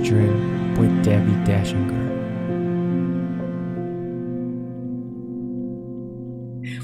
Dream 0.00 0.74
with 0.76 0.90
Debbi 1.04 1.44
Dachinger. 1.44 2.02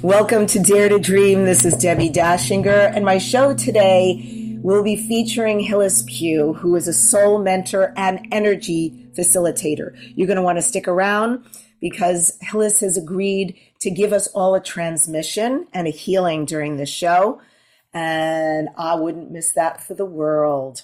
Welcome 0.02 0.46
to 0.48 0.58
Dare 0.58 0.88
to 0.88 0.98
Dream. 0.98 1.44
This 1.44 1.64
is 1.64 1.74
Debbi 1.74 2.12
Dachinger, 2.12 2.94
and 2.94 3.04
my 3.04 3.18
show 3.18 3.54
today 3.54 4.58
will 4.62 4.82
be 4.82 4.96
featuring 4.96 5.60
Hillis 5.60 6.04
Pugh, 6.06 6.52
who 6.52 6.76
is 6.76 6.86
a 6.86 6.92
soul 6.92 7.38
mentor 7.38 7.92
and 7.96 8.26
energy 8.30 9.08
facilitator. 9.16 9.96
You're 10.14 10.26
going 10.26 10.36
to 10.36 10.42
want 10.42 10.58
to 10.58 10.62
stick 10.62 10.86
around 10.86 11.44
because 11.80 12.36
Hillis 12.40 12.80
has 12.80 12.96
agreed 12.96 13.56
to 13.80 13.90
give 13.90 14.12
us 14.12 14.26
all 14.28 14.54
a 14.54 14.60
transmission 14.60 15.66
and 15.72 15.86
a 15.86 15.90
healing 15.90 16.44
during 16.44 16.76
the 16.76 16.86
show, 16.86 17.40
and 17.92 18.68
I 18.76 18.94
wouldn't 18.96 19.30
miss 19.30 19.52
that 19.52 19.82
for 19.82 19.94
the 19.94 20.04
world. 20.04 20.82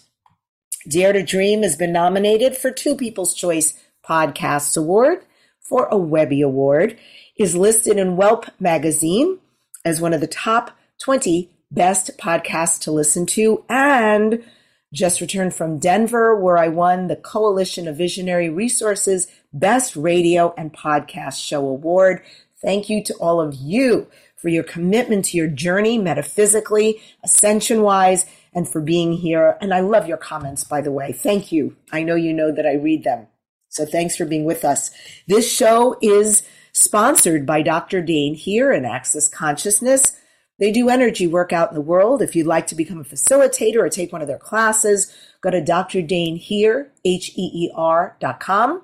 Dare 0.88 1.12
to 1.12 1.22
Dream 1.22 1.62
has 1.62 1.76
been 1.76 1.92
nominated 1.92 2.56
for 2.56 2.70
two 2.70 2.94
People's 2.94 3.34
Choice 3.34 3.74
Podcasts 4.06 4.76
Award, 4.76 5.24
for 5.60 5.86
a 5.86 5.96
Webby 5.96 6.42
Award, 6.42 6.98
is 7.38 7.56
listed 7.56 7.96
in 7.96 8.16
Welp 8.16 8.50
magazine 8.60 9.38
as 9.84 10.00
one 10.00 10.12
of 10.12 10.20
the 10.20 10.26
top 10.26 10.72
20 11.02 11.50
best 11.70 12.16
podcasts 12.18 12.78
to 12.80 12.92
listen 12.92 13.24
to, 13.26 13.64
and 13.68 14.44
just 14.92 15.20
returned 15.20 15.54
from 15.54 15.78
Denver, 15.78 16.38
where 16.38 16.58
I 16.58 16.68
won 16.68 17.08
the 17.08 17.16
Coalition 17.16 17.88
of 17.88 17.96
Visionary 17.96 18.48
Resources 18.48 19.26
Best 19.52 19.96
Radio 19.96 20.54
and 20.56 20.72
Podcast 20.72 21.44
Show 21.44 21.66
Award. 21.66 22.22
Thank 22.60 22.88
you 22.88 23.02
to 23.04 23.14
all 23.14 23.40
of 23.40 23.54
you 23.54 24.06
for 24.44 24.50
your 24.50 24.62
commitment 24.62 25.24
to 25.24 25.38
your 25.38 25.48
journey 25.48 25.96
metaphysically, 25.96 27.00
ascension 27.24 27.80
wise, 27.80 28.26
and 28.52 28.68
for 28.68 28.82
being 28.82 29.14
here. 29.14 29.56
And 29.62 29.72
I 29.72 29.80
love 29.80 30.06
your 30.06 30.18
comments, 30.18 30.64
by 30.64 30.82
the 30.82 30.92
way. 30.92 31.12
Thank 31.12 31.50
you. 31.50 31.76
I 31.92 32.02
know 32.02 32.14
you 32.14 32.34
know 32.34 32.52
that 32.52 32.66
I 32.66 32.74
read 32.74 33.04
them. 33.04 33.26
So 33.70 33.86
thanks 33.86 34.16
for 34.16 34.26
being 34.26 34.44
with 34.44 34.62
us. 34.62 34.90
This 35.26 35.50
show 35.50 35.96
is 36.02 36.42
sponsored 36.74 37.46
by 37.46 37.62
Dr. 37.62 38.02
Dain 38.02 38.34
Heer 38.34 38.70
in 38.70 38.84
Access 38.84 39.30
Consciousness. 39.30 40.14
They 40.58 40.70
do 40.70 40.90
energy 40.90 41.26
work 41.26 41.54
out 41.54 41.70
in 41.70 41.74
the 41.74 41.80
world. 41.80 42.20
If 42.20 42.36
you'd 42.36 42.46
like 42.46 42.66
to 42.66 42.74
become 42.74 43.00
a 43.00 43.04
facilitator 43.04 43.76
or 43.76 43.88
take 43.88 44.12
one 44.12 44.20
of 44.20 44.28
their 44.28 44.36
classes, 44.36 45.10
go 45.40 45.48
to 45.48 45.62
Dr. 45.62 46.02
Dain 46.02 46.36
Heer, 46.36 46.92
H-E-E-R 47.06 48.18
dot 48.20 48.40
com 48.40 48.82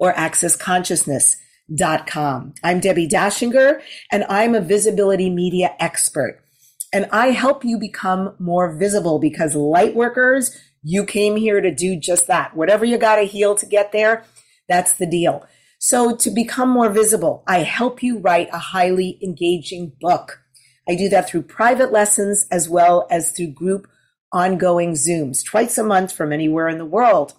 or 0.00 0.12
accessconsciousness.com. 1.70 2.54
I'm 2.62 2.80
Debbi 2.80 3.08
Dachinger 3.08 3.80
and 4.10 4.24
I'm 4.28 4.54
a 4.54 4.60
visibility 4.60 5.30
media 5.30 5.74
expert 5.78 6.40
and 6.92 7.06
I 7.10 7.28
help 7.28 7.64
you 7.64 7.78
become 7.78 8.34
more 8.38 8.76
visible 8.76 9.18
because 9.18 9.54
light 9.54 9.94
workers, 9.94 10.56
you 10.82 11.04
came 11.04 11.36
here 11.36 11.60
to 11.60 11.74
do 11.74 11.96
just 11.98 12.26
that. 12.26 12.56
Whatever 12.56 12.84
you 12.84 12.98
got 12.98 13.16
to 13.16 13.22
heal 13.22 13.54
to 13.54 13.66
get 13.66 13.92
there, 13.92 14.24
that's 14.68 14.94
the 14.94 15.06
deal. 15.06 15.46
So 15.78 16.14
to 16.16 16.30
become 16.30 16.68
more 16.68 16.90
visible, 16.90 17.42
I 17.46 17.60
help 17.60 18.02
you 18.02 18.18
write 18.18 18.48
a 18.52 18.58
highly 18.58 19.18
engaging 19.22 19.92
book. 20.00 20.40
I 20.88 20.94
do 20.94 21.08
that 21.08 21.28
through 21.28 21.42
private 21.42 21.92
lessons 21.92 22.46
as 22.50 22.68
well 22.68 23.06
as 23.10 23.32
through 23.32 23.52
group 23.52 23.86
ongoing 24.32 24.92
Zooms 24.92 25.44
twice 25.44 25.78
a 25.78 25.84
month 25.84 26.12
from 26.12 26.32
anywhere 26.32 26.68
in 26.68 26.78
the 26.78 26.84
world. 26.84 27.34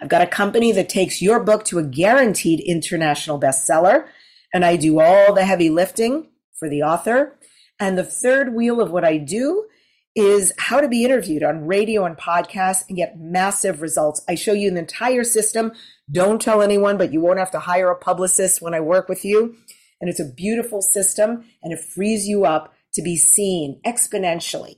I've 0.00 0.08
got 0.08 0.22
a 0.22 0.26
company 0.26 0.72
that 0.72 0.88
takes 0.88 1.20
your 1.20 1.40
book 1.40 1.64
to 1.66 1.78
a 1.78 1.84
guaranteed 1.84 2.60
international 2.60 3.40
bestseller, 3.40 4.06
and 4.54 4.64
I 4.64 4.76
do 4.76 5.00
all 5.00 5.34
the 5.34 5.44
heavy 5.44 5.70
lifting 5.70 6.28
for 6.58 6.68
the 6.68 6.82
author. 6.82 7.38
And 7.80 7.96
the 7.96 8.04
third 8.04 8.54
wheel 8.54 8.80
of 8.80 8.90
what 8.90 9.04
I 9.04 9.18
do 9.18 9.66
is 10.14 10.52
how 10.58 10.80
to 10.80 10.88
be 10.88 11.04
interviewed 11.04 11.44
on 11.44 11.66
radio 11.66 12.04
and 12.04 12.16
podcasts 12.16 12.84
and 12.88 12.96
get 12.96 13.20
massive 13.20 13.80
results. 13.80 14.24
I 14.28 14.34
show 14.34 14.52
you 14.52 14.70
the 14.70 14.78
entire 14.78 15.22
system. 15.22 15.72
Don't 16.10 16.42
tell 16.42 16.60
anyone, 16.60 16.98
but 16.98 17.12
you 17.12 17.20
won't 17.20 17.38
have 17.38 17.52
to 17.52 17.60
hire 17.60 17.90
a 17.90 17.96
publicist 17.96 18.60
when 18.60 18.74
I 18.74 18.80
work 18.80 19.08
with 19.08 19.24
you. 19.24 19.54
And 20.00 20.10
it's 20.10 20.20
a 20.20 20.24
beautiful 20.24 20.82
system 20.82 21.44
and 21.62 21.72
it 21.72 21.78
frees 21.80 22.26
you 22.26 22.44
up 22.44 22.74
to 22.94 23.02
be 23.02 23.16
seen 23.16 23.80
exponentially. 23.86 24.77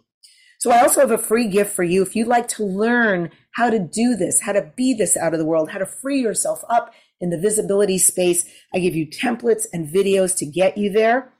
So 0.60 0.70
I 0.70 0.80
also 0.80 1.00
have 1.00 1.10
a 1.10 1.18
free 1.18 1.48
gift 1.48 1.74
for 1.74 1.82
you. 1.82 2.02
If 2.02 2.14
you'd 2.14 2.28
like 2.28 2.48
to 2.48 2.64
learn 2.64 3.30
how 3.54 3.70
to 3.70 3.78
do 3.78 4.14
this, 4.14 4.40
how 4.40 4.52
to 4.52 4.70
be 4.76 4.94
this 4.94 5.16
out 5.16 5.32
of 5.32 5.38
the 5.38 5.46
world, 5.46 5.70
how 5.70 5.78
to 5.78 5.86
free 5.86 6.20
yourself 6.20 6.62
up 6.68 6.92
in 7.18 7.30
the 7.30 7.38
visibility 7.38 7.98
space, 7.98 8.44
I 8.74 8.78
give 8.78 8.94
you 8.94 9.06
templates 9.06 9.66
and 9.72 9.88
videos 9.88 10.36
to 10.36 10.46
get 10.46 10.78
you 10.78 10.90
there. 10.90 11.32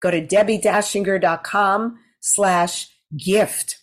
Go 0.00 0.10
to 0.10 0.26
debbidachinger.com 0.26 1.98
slash 2.20 2.88
gift. 3.16 3.78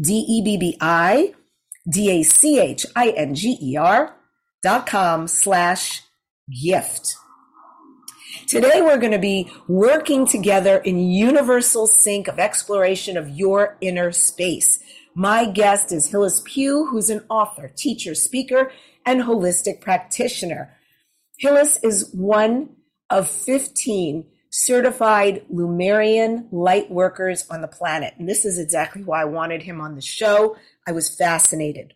D-E-B-B-I 0.00 1.34
D-A-C-H-I-N-G-E-R 1.90 2.84
dot 4.62 4.86
com 4.86 5.26
slash 5.28 6.02
gift. 6.62 7.16
Today 8.48 8.80
we're 8.80 8.96
going 8.96 9.12
to 9.12 9.18
be 9.18 9.52
working 9.68 10.26
together 10.26 10.78
in 10.78 10.98
universal 10.98 11.86
sync 11.86 12.28
of 12.28 12.38
exploration 12.38 13.18
of 13.18 13.28
your 13.28 13.76
inner 13.82 14.10
space. 14.10 14.82
My 15.14 15.44
guest 15.44 15.92
is 15.92 16.06
Hillis 16.06 16.40
Pugh, 16.46 16.86
who's 16.86 17.10
an 17.10 17.26
author, 17.28 17.68
teacher, 17.68 18.14
speaker, 18.14 18.72
and 19.04 19.20
holistic 19.20 19.82
practitioner. 19.82 20.74
Hillis 21.36 21.78
is 21.82 22.10
one 22.14 22.70
of 23.10 23.28
15 23.28 24.24
certified 24.48 25.44
Lemurian 25.50 26.48
light 26.50 26.90
workers 26.90 27.44
on 27.50 27.60
the 27.60 27.68
planet. 27.68 28.14
And 28.18 28.26
this 28.26 28.46
is 28.46 28.58
exactly 28.58 29.04
why 29.04 29.20
I 29.20 29.26
wanted 29.26 29.64
him 29.64 29.78
on 29.78 29.94
the 29.94 30.00
show. 30.00 30.56
I 30.86 30.92
was 30.92 31.14
fascinated. 31.14 31.92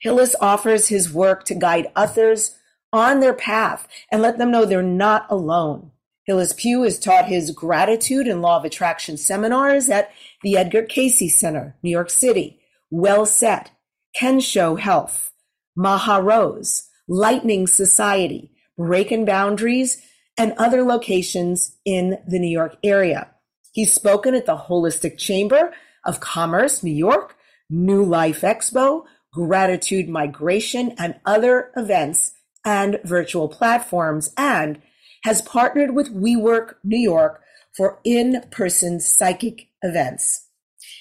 Hillis 0.00 0.34
offers 0.40 0.88
his 0.88 1.12
work 1.12 1.44
to 1.44 1.54
guide 1.54 1.88
others 1.94 2.57
on 2.92 3.20
their 3.20 3.34
path 3.34 3.88
and 4.10 4.22
let 4.22 4.38
them 4.38 4.50
know 4.50 4.64
they're 4.64 4.82
not 4.82 5.26
alone. 5.30 5.90
Hillis 6.24 6.52
Pugh 6.52 6.82
has 6.82 6.98
taught 6.98 7.26
his 7.26 7.52
gratitude 7.52 8.26
and 8.28 8.42
law 8.42 8.58
of 8.58 8.64
attraction 8.64 9.16
seminars 9.16 9.88
at 9.88 10.10
the 10.42 10.56
Edgar 10.56 10.82
Cayce 10.82 11.38
Center, 11.38 11.74
New 11.82 11.90
York 11.90 12.10
City, 12.10 12.60
Well 12.90 13.24
Set, 13.24 13.70
Kensho 14.18 14.78
Health, 14.78 15.32
Maha 15.74 16.20
Rose, 16.22 16.88
Lightning 17.08 17.66
Society, 17.66 18.50
Breaking 18.76 19.24
Boundaries, 19.24 20.02
and 20.36 20.52
other 20.58 20.82
locations 20.82 21.76
in 21.84 22.18
the 22.28 22.38
New 22.38 22.50
York 22.50 22.76
area. 22.84 23.30
He's 23.72 23.94
spoken 23.94 24.34
at 24.34 24.46
the 24.46 24.56
Holistic 24.56 25.18
Chamber 25.18 25.72
of 26.04 26.20
Commerce, 26.20 26.82
New 26.82 26.94
York, 26.94 27.36
New 27.70 28.04
Life 28.04 28.42
Expo, 28.42 29.04
Gratitude 29.32 30.08
Migration, 30.08 30.94
and 30.98 31.18
other 31.24 31.70
events 31.76 32.32
and 32.68 33.00
virtual 33.02 33.48
platforms, 33.48 34.30
and 34.36 34.78
has 35.24 35.40
partnered 35.40 35.94
with 35.94 36.14
WeWork 36.14 36.74
New 36.84 36.98
York 36.98 37.40
for 37.74 37.98
in-person 38.04 39.00
psychic 39.00 39.68
events. 39.80 40.48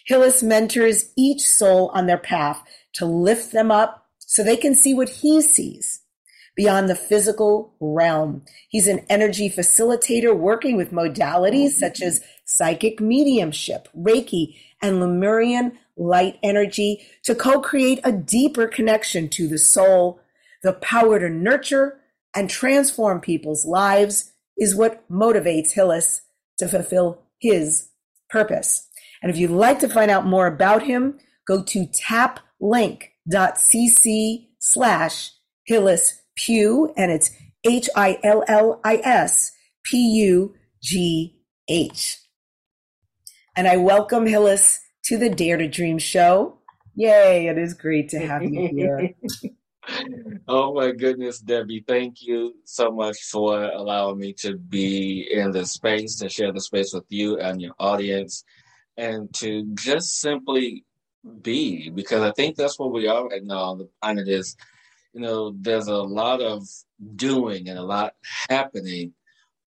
Hillis 0.05 0.41
mentors 0.41 1.11
each 1.17 1.41
soul 1.41 1.89
on 1.93 2.07
their 2.07 2.17
path 2.17 2.63
to 2.93 3.05
lift 3.05 3.51
them 3.51 3.69
up 3.69 4.05
so 4.17 4.43
they 4.43 4.55
can 4.55 4.75
see 4.75 4.93
what 4.93 5.09
he 5.09 5.41
sees 5.41 6.03
beyond 6.55 6.87
the 6.87 6.95
physical 6.95 7.73
realm. 7.81 8.43
He's 8.69 8.87
an 8.87 9.05
energy 9.09 9.49
facilitator 9.49 10.33
working 10.33 10.77
with 10.77 10.93
modalities 10.93 11.71
such 11.71 12.01
as 12.01 12.23
psychic 12.45 13.01
mediumship, 13.01 13.89
Reiki, 13.93 14.55
and 14.81 15.01
Lemurian 15.01 15.77
light 15.97 16.39
energy 16.41 17.05
to 17.23 17.35
co-create 17.35 17.99
a 18.05 18.13
deeper 18.13 18.67
connection 18.67 19.27
to 19.29 19.49
the 19.49 19.57
soul. 19.57 20.21
The 20.63 20.73
power 20.73 21.19
to 21.19 21.29
nurture 21.29 21.99
and 22.35 22.49
transform 22.49 23.21
people's 23.21 23.65
lives 23.65 24.31
is 24.57 24.75
what 24.75 25.09
motivates 25.09 25.71
Hillis 25.71 26.21
to 26.57 26.67
fulfill 26.67 27.23
his 27.39 27.89
purpose. 28.29 28.87
And 29.21 29.31
if 29.31 29.37
you'd 29.37 29.51
like 29.51 29.79
to 29.79 29.89
find 29.89 30.11
out 30.11 30.25
more 30.25 30.47
about 30.47 30.83
him, 30.83 31.19
go 31.47 31.63
to 31.63 31.87
taplink.cc 31.87 33.17
slash 34.59 35.31
Hillis 35.65 36.21
and 36.47 37.11
it's 37.11 37.31
H 37.63 37.89
I 37.95 38.19
L 38.23 38.43
L 38.47 38.79
I 38.83 38.97
S 39.03 39.51
P 39.83 39.97
U 39.97 40.53
G 40.81 41.41
H. 41.67 42.19
And 43.55 43.67
I 43.67 43.77
welcome 43.77 44.27
Hillis 44.27 44.79
to 45.05 45.17
the 45.17 45.29
Dare 45.29 45.57
to 45.57 45.67
Dream 45.67 45.97
show. 45.97 46.59
Yay, 46.95 47.47
it 47.47 47.57
is 47.57 47.73
great 47.73 48.09
to 48.09 48.19
have 48.19 48.43
you 48.43 48.67
here. 48.67 49.15
oh 50.47 50.73
my 50.73 50.91
goodness, 50.91 51.41
Debbi, 51.41 51.85
thank 51.87 52.21
you 52.21 52.55
so 52.65 52.91
much 52.91 53.17
for 53.31 53.63
allowing 53.63 54.19
me 54.19 54.33
to 54.33 54.57
be 54.57 55.27
in 55.31 55.51
this 55.51 55.73
space, 55.73 56.17
to 56.17 56.29
share 56.29 56.51
the 56.51 56.61
space 56.61 56.93
with 56.93 57.05
you 57.09 57.39
and 57.39 57.61
your 57.61 57.73
audience, 57.79 58.43
and 58.97 59.33
to 59.35 59.63
just 59.75 60.19
simply 60.19 60.83
be, 61.41 61.89
because 61.89 62.21
I 62.21 62.31
think 62.31 62.55
that's 62.55 62.79
what 62.79 62.91
we 62.91 63.07
are 63.07 63.27
right 63.27 63.43
now 63.43 63.63
on 63.63 63.77
the 63.79 63.89
planet 64.01 64.27
is 64.27 64.55
you 65.13 65.21
know, 65.21 65.55
there's 65.61 65.87
a 65.87 65.95
lot 65.95 66.41
of 66.41 66.67
doing 67.15 67.69
and 67.69 67.79
a 67.79 67.83
lot 67.83 68.13
happening, 68.49 69.13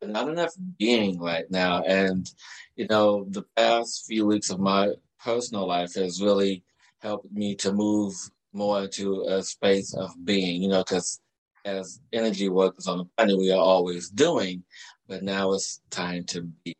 but 0.00 0.11
not 0.11 0.28
enough 0.28 0.52
being 0.78 1.19
right 1.19 1.50
now. 1.50 1.82
And, 1.82 2.31
you 2.76 2.87
know, 2.88 3.26
the 3.28 3.43
past 3.56 4.06
few 4.06 4.26
weeks 4.26 4.50
of 4.50 4.61
my 4.61 4.93
personal 5.25 5.66
life 5.66 5.94
has 5.94 6.23
really 6.23 6.62
helped 7.00 7.32
me 7.32 7.56
to 7.56 7.73
move 7.73 8.14
more 8.52 8.85
into 8.85 9.23
a 9.23 9.43
space 9.43 9.94
of 9.94 10.11
being, 10.25 10.62
you 10.62 10.69
know, 10.69 10.82
because 10.82 11.20
as 11.64 12.00
energy 12.12 12.49
workers 12.49 12.87
on 12.87 12.99
the 12.99 13.05
planet, 13.17 13.38
we 13.38 13.52
are 13.52 13.61
always 13.61 14.11
doing, 14.11 14.64
but 15.06 15.23
now 15.23 15.52
it's 15.52 15.81
time 15.91 16.25
to 16.25 16.43
be. 16.64 16.76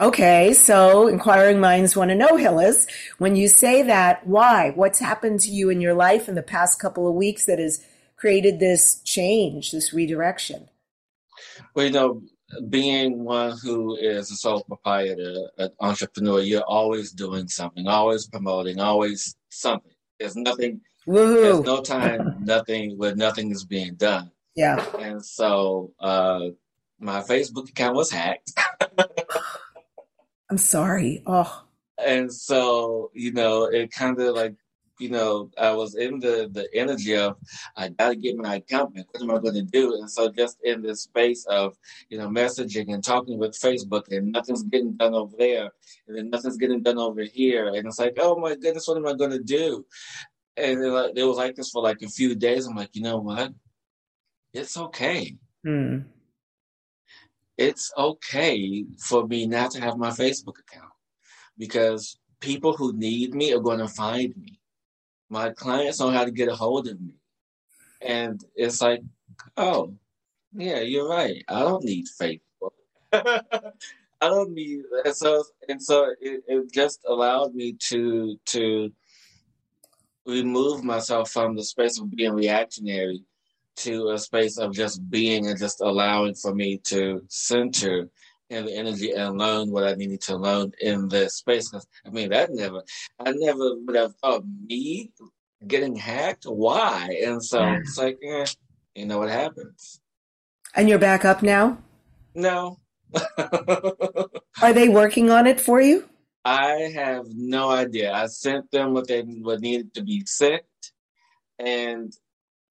Okay, 0.00 0.52
so 0.52 1.06
inquiring 1.06 1.60
minds 1.60 1.96
want 1.96 2.10
to 2.10 2.14
know, 2.14 2.36
Hillis, 2.36 2.86
when 3.18 3.36
you 3.36 3.48
say 3.48 3.82
that, 3.82 4.26
why? 4.26 4.72
What's 4.74 4.98
happened 4.98 5.40
to 5.40 5.50
you 5.50 5.70
in 5.70 5.80
your 5.80 5.94
life 5.94 6.28
in 6.28 6.34
the 6.34 6.42
past 6.42 6.80
couple 6.80 7.06
of 7.06 7.14
weeks 7.14 7.46
that 7.46 7.58
has 7.58 7.84
created 8.16 8.58
this 8.58 9.00
change, 9.02 9.70
this 9.70 9.92
redirection? 9.92 10.68
Well, 11.74 11.86
you 11.86 11.92
know, 11.92 12.22
being 12.68 13.24
one 13.24 13.56
who 13.62 13.96
is 13.96 14.30
a 14.30 14.36
sole 14.36 14.62
proprietor, 14.64 15.50
an 15.58 15.70
entrepreneur, 15.80 16.40
you're 16.40 16.62
always 16.62 17.12
doing 17.12 17.48
something, 17.48 17.86
always 17.86 18.26
promoting, 18.26 18.80
always 18.80 19.36
something. 19.50 19.91
There's 20.22 20.36
nothing, 20.36 20.80
Woohoo. 21.04 21.42
there's 21.42 21.60
no 21.64 21.80
time, 21.82 22.36
nothing 22.44 22.96
where 22.96 23.16
nothing 23.16 23.50
is 23.50 23.64
being 23.64 23.94
done. 23.94 24.30
Yeah. 24.54 24.84
And 25.00 25.24
so 25.24 25.92
uh, 25.98 26.50
my 27.00 27.22
Facebook 27.22 27.68
account 27.68 27.96
was 27.96 28.12
hacked. 28.12 28.52
I'm 30.48 30.58
sorry. 30.58 31.24
Oh, 31.26 31.64
and 31.98 32.32
so, 32.32 33.10
you 33.14 33.32
know, 33.32 33.64
it 33.64 33.90
kind 33.90 34.20
of 34.20 34.36
like, 34.36 34.54
you 35.02 35.10
know, 35.10 35.50
I 35.58 35.72
was 35.72 35.96
in 35.96 36.20
the, 36.20 36.48
the 36.52 36.68
energy 36.72 37.16
of, 37.16 37.36
I 37.76 37.88
got 37.88 38.10
to 38.10 38.16
get 38.16 38.36
my 38.36 38.56
account 38.56 38.94
back. 38.94 39.06
What 39.10 39.22
am 39.22 39.30
I 39.32 39.38
going 39.38 39.54
to 39.54 39.62
do? 39.62 39.94
And 39.94 40.08
so, 40.08 40.30
just 40.30 40.58
in 40.62 40.80
this 40.80 41.02
space 41.02 41.44
of, 41.46 41.76
you 42.08 42.18
know, 42.18 42.28
messaging 42.28 42.94
and 42.94 43.02
talking 43.02 43.36
with 43.38 43.52
Facebook, 43.52 44.04
and 44.12 44.30
nothing's 44.30 44.62
getting 44.62 44.92
done 44.92 45.14
over 45.14 45.34
there, 45.36 45.70
and 46.06 46.16
then 46.16 46.30
nothing's 46.30 46.56
getting 46.56 46.82
done 46.82 46.98
over 46.98 47.22
here. 47.22 47.66
And 47.68 47.86
it's 47.86 47.98
like, 47.98 48.16
oh 48.20 48.38
my 48.38 48.54
goodness, 48.54 48.86
what 48.86 48.96
am 48.96 49.06
I 49.06 49.14
going 49.14 49.32
to 49.32 49.42
do? 49.42 49.84
And 50.56 50.82
it, 50.82 50.90
like, 50.90 51.12
it 51.16 51.24
was 51.24 51.36
like 51.36 51.56
this 51.56 51.70
for 51.70 51.82
like 51.82 52.00
a 52.02 52.08
few 52.08 52.34
days. 52.36 52.66
I'm 52.66 52.76
like, 52.76 52.94
you 52.94 53.02
know 53.02 53.18
what? 53.18 53.52
It's 54.52 54.76
okay. 54.76 55.36
hmm. 55.64 55.98
It's 57.58 57.92
okay 57.98 58.84
for 58.98 59.26
me 59.26 59.46
not 59.46 59.72
to 59.72 59.80
have 59.80 59.96
my 59.98 60.10
Facebook 60.10 60.58
account 60.58 60.92
because 61.58 62.18
people 62.40 62.72
who 62.76 62.92
need 62.92 63.34
me 63.34 63.52
are 63.52 63.60
going 63.60 63.78
to 63.78 63.88
find 63.88 64.34
me. 64.36 64.58
My 65.32 65.48
clients 65.48 65.98
know 65.98 66.10
how 66.10 66.26
to 66.26 66.30
get 66.30 66.50
a 66.50 66.54
hold 66.54 66.86
of 66.88 67.00
me. 67.00 67.14
And 68.02 68.44
it's 68.54 68.82
like, 68.82 69.00
oh, 69.56 69.94
yeah, 70.52 70.80
you're 70.80 71.08
right. 71.08 71.42
I 71.48 71.60
don't 71.60 71.82
need 71.84 72.04
Facebook. 72.20 72.72
I 73.14 74.28
don't 74.28 74.52
need 74.52 74.82
and 75.06 75.16
so 75.16 75.42
and 75.70 75.82
so 75.82 76.14
it, 76.20 76.44
it 76.46 76.72
just 76.72 77.00
allowed 77.08 77.54
me 77.54 77.72
to 77.88 78.36
to 78.46 78.92
remove 80.26 80.84
myself 80.84 81.30
from 81.30 81.56
the 81.56 81.64
space 81.64 81.98
of 81.98 82.10
being 82.10 82.34
reactionary 82.34 83.24
to 83.76 84.10
a 84.10 84.18
space 84.18 84.58
of 84.58 84.74
just 84.74 85.10
being 85.10 85.48
and 85.48 85.58
just 85.58 85.80
allowing 85.80 86.34
for 86.34 86.54
me 86.54 86.78
to 86.84 87.24
center 87.28 88.10
in 88.52 88.66
the 88.66 88.74
energy 88.76 89.12
and 89.12 89.38
learn 89.38 89.70
what 89.70 89.84
I 89.84 89.94
needed 89.94 90.20
to 90.22 90.36
learn 90.36 90.72
in 90.80 91.08
this 91.08 91.36
space. 91.36 91.68
Cause 91.70 91.86
I 92.06 92.10
mean, 92.10 92.30
that 92.30 92.50
never, 92.52 92.82
I 93.18 93.32
never 93.32 93.76
would 93.78 93.96
have 93.96 94.14
thought 94.16 94.44
me 94.66 95.12
getting 95.66 95.96
hacked. 95.96 96.44
Why? 96.44 97.18
And 97.24 97.42
so 97.44 97.60
Yeah. 97.60 97.76
it's 97.76 97.98
like, 97.98 98.18
eh, 98.22 98.46
you 98.94 99.06
know 99.06 99.18
what 99.18 99.30
happens? 99.30 100.00
And 100.74 100.88
you're 100.88 100.98
back 100.98 101.24
up 101.24 101.42
now? 101.42 101.78
No. 102.34 102.78
Are 104.62 104.72
they 104.72 104.88
working 104.88 105.30
on 105.30 105.46
it 105.46 105.60
for 105.60 105.80
you? 105.80 106.08
I 106.44 106.90
have 106.94 107.26
no 107.28 107.70
idea. 107.70 108.12
I 108.12 108.26
sent 108.26 108.70
them 108.70 108.94
what 108.94 109.06
they 109.06 109.20
what 109.22 109.60
needed 109.60 109.94
to 109.94 110.02
be 110.02 110.24
sent, 110.26 110.62
and 111.58 112.12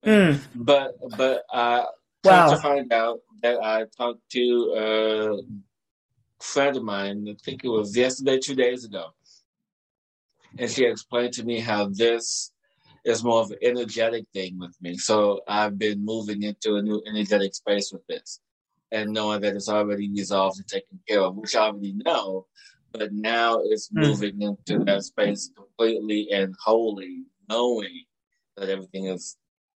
Hmm. 0.04 0.32
but 0.54 0.94
but 1.16 1.44
I 1.52 1.86
Wow. 2.24 2.50
to 2.50 2.56
find 2.58 2.92
out 2.92 3.20
that 3.42 3.62
I 3.62 3.84
talked 3.96 4.20
to 4.32 4.74
a 4.76 5.42
friend 6.42 6.76
of 6.76 6.82
mine. 6.82 7.26
I 7.28 7.36
think 7.44 7.64
it 7.64 7.68
was 7.68 7.96
yesterday, 7.96 8.38
two 8.38 8.54
days 8.54 8.84
ago, 8.84 9.06
and 10.58 10.70
she 10.70 10.84
explained 10.84 11.32
to 11.34 11.44
me 11.44 11.60
how 11.60 11.88
this 11.88 12.52
is 13.04 13.24
more 13.24 13.40
of 13.40 13.50
an 13.50 13.58
energetic 13.62 14.24
thing 14.32 14.58
with 14.58 14.76
me. 14.80 14.96
So 14.96 15.40
I've 15.48 15.78
been 15.78 16.04
moving 16.04 16.42
into 16.42 16.76
a 16.76 16.82
new 16.82 17.02
energetic 17.06 17.54
space 17.54 17.92
with 17.92 18.06
this, 18.06 18.40
and 18.90 19.12
knowing 19.12 19.40
that 19.42 19.54
it's 19.56 19.68
already 19.68 20.10
resolved 20.10 20.58
and 20.58 20.68
taken 20.68 21.00
care 21.08 21.20
of, 21.20 21.36
which 21.36 21.56
I 21.56 21.66
already 21.66 21.94
know. 22.04 22.46
But 22.92 23.12
now 23.12 23.60
it's 23.64 23.88
Hmm. 23.88 24.00
moving 24.00 24.42
into 24.42 24.84
that 24.84 25.04
space 25.04 25.50
completely 25.56 26.30
and 26.30 26.54
wholly, 26.62 27.24
knowing 27.48 28.04
that 28.56 28.68
everything 28.68 29.06
is 29.06 29.36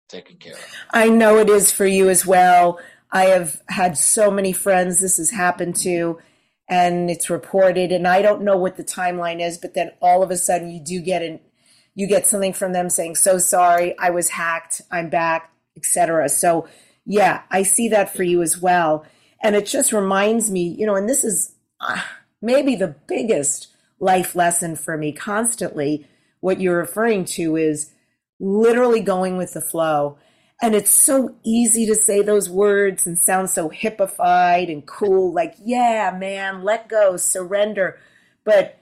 taken 0.09 0.37
care 0.39 0.55
of. 0.55 0.65
I 0.91 1.09
know 1.09 1.37
it 1.39 1.51
is 1.51 1.71
for 1.71 1.87
you 1.87 2.09
as 2.09 2.25
well. 2.27 2.81
I 3.11 3.27
have 3.27 3.61
had 3.69 3.99
so 3.99 4.31
many 4.31 4.53
friends 4.53 5.01
this 5.01 5.19
has 5.19 5.31
happened 5.31 5.77
to, 5.77 6.19
and 6.73 7.11
it's 7.11 7.29
reported. 7.29 7.93
And 7.93 8.09
I 8.09 8.23
don't 8.23 8.41
know 8.41 8.57
what 8.57 8.79
the 8.79 8.85
timeline 8.85 9.47
is, 9.47 9.59
but 9.59 9.75
then 9.75 9.91
all 10.01 10.23
of 10.23 10.31
a 10.31 10.39
sudden 10.39 10.71
you 10.71 10.81
do 10.81 11.03
get 11.03 11.21
an, 11.21 11.39
you 11.95 12.07
get 12.07 12.27
something 12.27 12.55
from 12.55 12.73
them 12.73 12.89
saying, 12.89 13.17
"So 13.17 13.37
sorry, 13.37 13.97
I 13.99 14.09
was 14.09 14.31
hacked. 14.31 14.81
I'm 14.91 15.11
back," 15.11 15.53
etc. 15.77 16.31
So 16.31 16.67
yeah, 17.05 17.43
I 17.51 17.63
see 17.63 17.89
that 17.91 18.15
for 18.15 18.23
you 18.23 18.41
as 18.41 18.59
well. 18.59 19.05
And 19.43 19.55
it 19.55 19.67
just 19.67 19.93
reminds 19.93 20.51
me, 20.51 20.75
you 20.79 20.87
know, 20.87 20.95
and 20.95 21.07
this 21.07 21.25
is 21.25 21.55
uh, 21.79 22.01
maybe 22.41 22.75
the 22.75 22.95
biggest 23.07 23.69
life 24.01 24.35
lesson 24.35 24.75
for 24.75 24.97
me 24.97 25.13
constantly. 25.13 26.07
What 26.41 26.59
you're 26.59 26.79
referring 26.79 27.27
to 27.37 27.57
is 27.57 27.93
literally 28.41 29.01
going 29.01 29.37
with 29.37 29.53
the 29.53 29.61
flow. 29.61 30.17
And 30.63 30.77
it's 30.77 30.93
so 30.93 31.35
easy 31.43 31.87
to 31.87 31.95
say 31.97 32.23
those 32.23 32.49
words 32.49 33.05
and 33.07 33.19
sound 33.19 33.51
so 33.51 33.69
hippified 33.69 34.71
and 34.71 34.87
cool, 34.87 35.33
like, 35.35 35.55
yeah, 35.63 36.17
man, 36.17 36.63
let 36.63 36.89
go, 36.89 37.17
surrender. 37.17 37.99
But 38.45 38.79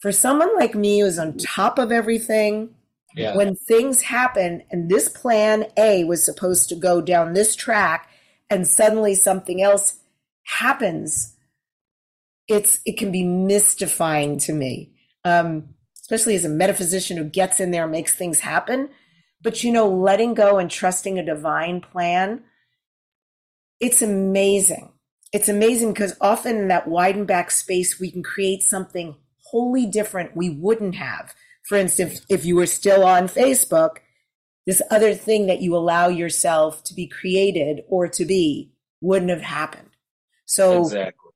for 0.00 0.12
someone 0.12 0.54
like 0.56 0.74
me 0.74 1.00
who's 1.00 1.18
on 1.18 1.38
top 1.38 1.78
of 1.78 1.90
everything, 1.90 2.74
Yeah. 3.16 3.34
when 3.34 3.56
things 3.56 4.02
happen 4.02 4.62
and 4.70 4.90
this 4.90 5.08
plan 5.08 5.66
A 5.78 6.04
was 6.04 6.22
supposed 6.24 6.68
to 6.68 6.74
go 6.74 7.00
down 7.00 7.32
this 7.32 7.56
track 7.56 8.10
and 8.50 8.66
suddenly 8.68 9.14
something 9.14 9.62
else 9.62 10.00
happens, 10.44 11.34
it's 12.48 12.80
it 12.84 12.98
can 12.98 13.10
be 13.10 13.24
mystifying 13.24 14.38
to 14.40 14.52
me. 14.52 14.92
Um, 15.24 15.74
especially 16.00 16.34
as 16.34 16.44
a 16.44 16.48
metaphysician 16.50 17.16
who 17.16 17.24
gets 17.24 17.60
in 17.60 17.70
there 17.70 17.84
and 17.84 17.92
makes 17.92 18.14
things 18.14 18.40
happen. 18.40 18.90
But 19.42 19.64
you 19.64 19.72
know, 19.72 19.88
letting 19.88 20.34
go 20.34 20.58
and 20.58 20.70
trusting 20.70 21.18
a 21.18 21.24
divine 21.24 21.80
plan, 21.80 22.42
it's 23.80 24.02
amazing. 24.02 24.92
It's 25.32 25.48
amazing 25.48 25.92
because 25.92 26.16
often 26.20 26.56
in 26.56 26.68
that 26.68 26.86
widened 26.86 27.26
back 27.26 27.50
space, 27.50 27.98
we 27.98 28.10
can 28.10 28.22
create 28.22 28.62
something 28.62 29.16
wholly 29.38 29.86
different 29.86 30.36
we 30.36 30.50
wouldn't 30.50 30.94
have. 30.94 31.34
For 31.64 31.76
instance, 31.76 32.24
if 32.28 32.44
you 32.44 32.56
were 32.56 32.66
still 32.66 33.04
on 33.04 33.28
Facebook, 33.28 33.98
this 34.66 34.82
other 34.90 35.14
thing 35.14 35.46
that 35.46 35.60
you 35.60 35.76
allow 35.76 36.08
yourself 36.08 36.84
to 36.84 36.94
be 36.94 37.06
created 37.06 37.82
or 37.88 38.08
to 38.08 38.24
be 38.24 38.72
wouldn't 39.00 39.30
have 39.30 39.42
happened. 39.42 39.90
So 40.44 40.82
exactly. 40.82 41.30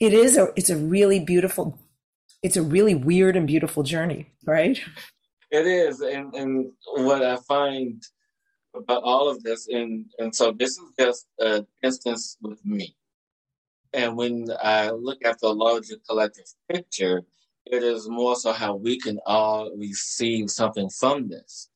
it 0.00 0.14
is 0.14 0.36
a 0.36 0.48
it's 0.56 0.70
a 0.70 0.76
really 0.76 1.20
beautiful 1.20 1.78
it's 2.42 2.56
a 2.56 2.62
really 2.62 2.94
weird 2.94 3.36
and 3.36 3.46
beautiful 3.46 3.82
journey, 3.82 4.32
right? 4.46 4.80
It 5.52 5.66
is, 5.66 6.00
and 6.00 6.34
and 6.34 6.72
what 6.96 7.22
I 7.22 7.36
find 7.36 8.02
about 8.74 9.02
all 9.04 9.28
of 9.28 9.42
this, 9.42 9.68
and 9.68 10.06
and 10.18 10.34
so 10.34 10.52
this 10.52 10.78
is 10.78 10.92
just 10.98 11.26
an 11.40 11.66
instance 11.82 12.38
with 12.42 12.64
me. 12.64 12.96
And 13.92 14.16
when 14.16 14.48
I 14.62 14.90
look 14.90 15.24
at 15.26 15.40
the 15.40 15.52
larger 15.52 15.96
collective 16.08 16.46
picture, 16.70 17.22
it 17.66 17.82
is 17.82 18.08
more 18.08 18.36
so 18.36 18.52
how 18.52 18.76
we 18.76 18.98
can 18.98 19.20
all 19.26 19.70
receive 19.76 20.50
something 20.50 20.88
from 20.88 21.28
this, 21.28 21.68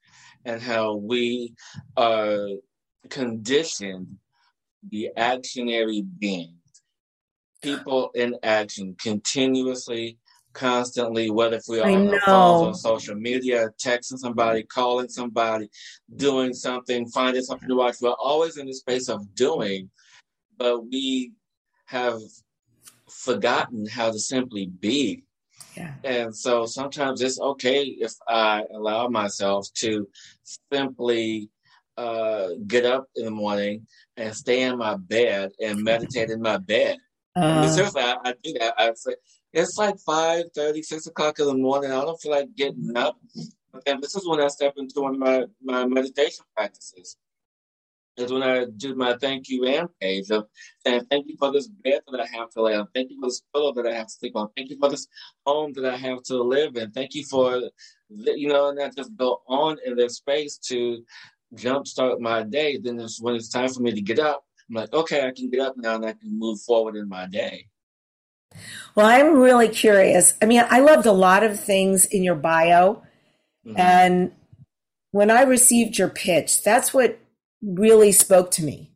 and 0.46 0.62
how 0.62 0.96
we 0.96 1.54
are 1.98 2.48
conditioned 3.10 4.08
the 4.88 5.10
actionary 5.18 6.02
beings, 6.18 6.82
people 7.62 8.10
in 8.14 8.36
action 8.42 8.96
continuously 8.98 10.18
constantly, 10.56 11.30
whether 11.30 11.56
if 11.56 11.64
we 11.68 11.80
are 11.80 11.90
on 11.90 12.06
know. 12.06 12.18
phones 12.24 12.66
on 12.66 12.74
social 12.74 13.14
media, 13.14 13.68
texting 13.78 14.18
somebody, 14.18 14.62
calling 14.62 15.08
somebody, 15.08 15.68
doing 16.16 16.54
something, 16.54 17.06
finding 17.08 17.42
something 17.42 17.68
to 17.68 17.74
watch. 17.76 17.96
We're 18.00 18.10
always 18.12 18.56
in 18.56 18.66
the 18.66 18.72
space 18.72 19.08
of 19.08 19.34
doing, 19.34 19.90
but 20.56 20.88
we 20.88 21.32
have 21.84 22.18
forgotten 23.08 23.86
how 23.86 24.10
to 24.10 24.18
simply 24.18 24.66
be. 24.66 25.22
Yeah. 25.76 25.92
And 26.04 26.34
so 26.34 26.64
sometimes 26.64 27.20
it's 27.20 27.38
okay 27.38 27.82
if 27.84 28.14
I 28.26 28.64
allow 28.72 29.08
myself 29.08 29.68
to 29.74 30.08
simply 30.72 31.50
uh, 31.98 32.48
get 32.66 32.86
up 32.86 33.06
in 33.16 33.26
the 33.26 33.30
morning 33.30 33.86
and 34.16 34.34
stay 34.34 34.62
in 34.62 34.78
my 34.78 34.96
bed 34.96 35.52
and 35.62 35.84
meditate 35.84 36.30
in 36.30 36.40
my 36.40 36.56
bed. 36.56 36.96
I 37.36 37.60
mean, 37.60 37.64
Uh, 37.64 37.68
seriously, 37.68 38.02
I, 38.02 38.16
I 38.24 38.34
do 38.42 38.52
that. 38.58 38.74
I 38.78 38.92
it's 39.52 39.78
like 39.78 39.98
five 40.04 40.44
thirty, 40.54 40.82
six 40.82 41.06
o'clock 41.06 41.38
in 41.38 41.46
the 41.46 41.54
morning. 41.54 41.90
I 41.90 42.00
don't 42.02 42.20
feel 42.20 42.32
like 42.32 42.54
getting 42.56 42.96
up, 42.96 43.18
And 43.86 44.02
this 44.02 44.14
is 44.14 44.26
when 44.26 44.40
I 44.40 44.48
step 44.48 44.74
into 44.76 45.00
one 45.00 45.14
of 45.14 45.20
my, 45.20 45.44
my 45.62 45.86
meditation 45.86 46.44
practices. 46.56 47.16
Is 48.16 48.32
when 48.32 48.42
I 48.42 48.64
do 48.78 48.94
my 48.94 49.14
thank 49.18 49.50
you 49.50 49.66
and 49.66 49.88
page 50.00 50.30
of 50.30 50.46
saying 50.86 51.04
thank 51.10 51.26
you 51.28 51.36
for 51.38 51.52
this 51.52 51.68
bed 51.68 52.00
that 52.10 52.20
I 52.20 52.26
have 52.38 52.48
to 52.52 52.62
lay 52.62 52.74
on, 52.74 52.88
thank 52.94 53.10
you 53.10 53.20
for 53.20 53.28
this 53.28 53.42
pillow 53.54 53.74
that 53.74 53.86
I 53.86 53.92
have 53.92 54.06
to 54.06 54.12
sleep 54.12 54.36
on, 54.36 54.48
thank 54.56 54.70
you 54.70 54.78
for 54.78 54.88
this 54.88 55.06
home 55.44 55.74
that 55.74 55.84
I 55.84 55.98
have 55.98 56.22
to 56.24 56.42
live 56.42 56.76
in, 56.76 56.92
thank 56.92 57.14
you 57.14 57.26
for, 57.26 57.60
you 58.08 58.48
know, 58.48 58.70
and 58.70 58.80
I 58.80 58.88
just 58.88 59.14
go 59.16 59.42
on 59.46 59.76
in 59.84 59.96
this 59.96 60.16
space 60.16 60.56
to 60.68 61.04
jumpstart 61.56 62.18
my 62.20 62.42
day. 62.42 62.78
Then 62.78 62.98
it's 62.98 63.20
when 63.20 63.34
it's 63.34 63.50
time 63.50 63.68
for 63.68 63.80
me 63.80 63.92
to 63.92 64.00
get 64.00 64.18
up. 64.18 64.44
I'm 64.70 64.76
like, 64.76 64.94
okay, 64.94 65.26
I 65.26 65.32
can 65.32 65.50
get 65.50 65.60
up 65.60 65.74
now 65.76 65.96
and 65.96 66.06
I 66.06 66.14
can 66.14 66.38
move 66.38 66.58
forward 66.62 66.96
in 66.96 67.10
my 67.10 67.26
day. 67.26 67.66
Well, 68.94 69.06
I'm 69.06 69.36
really 69.38 69.68
curious. 69.68 70.34
I 70.40 70.46
mean, 70.46 70.64
I 70.68 70.80
loved 70.80 71.06
a 71.06 71.12
lot 71.12 71.44
of 71.44 71.60
things 71.60 72.06
in 72.06 72.24
your 72.24 72.34
bio. 72.34 73.02
Mm-hmm. 73.66 73.78
And 73.78 74.32
when 75.10 75.30
I 75.30 75.42
received 75.42 75.98
your 75.98 76.08
pitch, 76.08 76.62
that's 76.62 76.94
what 76.94 77.18
really 77.62 78.12
spoke 78.12 78.50
to 78.52 78.64
me. 78.64 78.92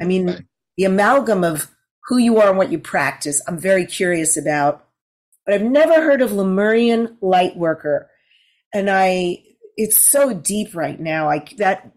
I 0.00 0.04
mean, 0.04 0.26
right. 0.26 0.44
the 0.76 0.84
amalgam 0.84 1.44
of 1.44 1.70
who 2.08 2.18
you 2.18 2.40
are 2.40 2.50
and 2.50 2.58
what 2.58 2.72
you 2.72 2.78
practice, 2.78 3.40
I'm 3.46 3.58
very 3.58 3.86
curious 3.86 4.36
about. 4.36 4.86
But 5.46 5.54
I've 5.54 5.62
never 5.62 5.94
heard 5.94 6.20
of 6.20 6.32
Lemurian 6.32 7.16
light 7.20 7.56
worker. 7.56 8.10
And 8.74 8.90
I, 8.90 9.42
it's 9.76 10.00
so 10.00 10.34
deep 10.34 10.74
right 10.74 11.00
now. 11.00 11.30
I, 11.30 11.44
that 11.58 11.90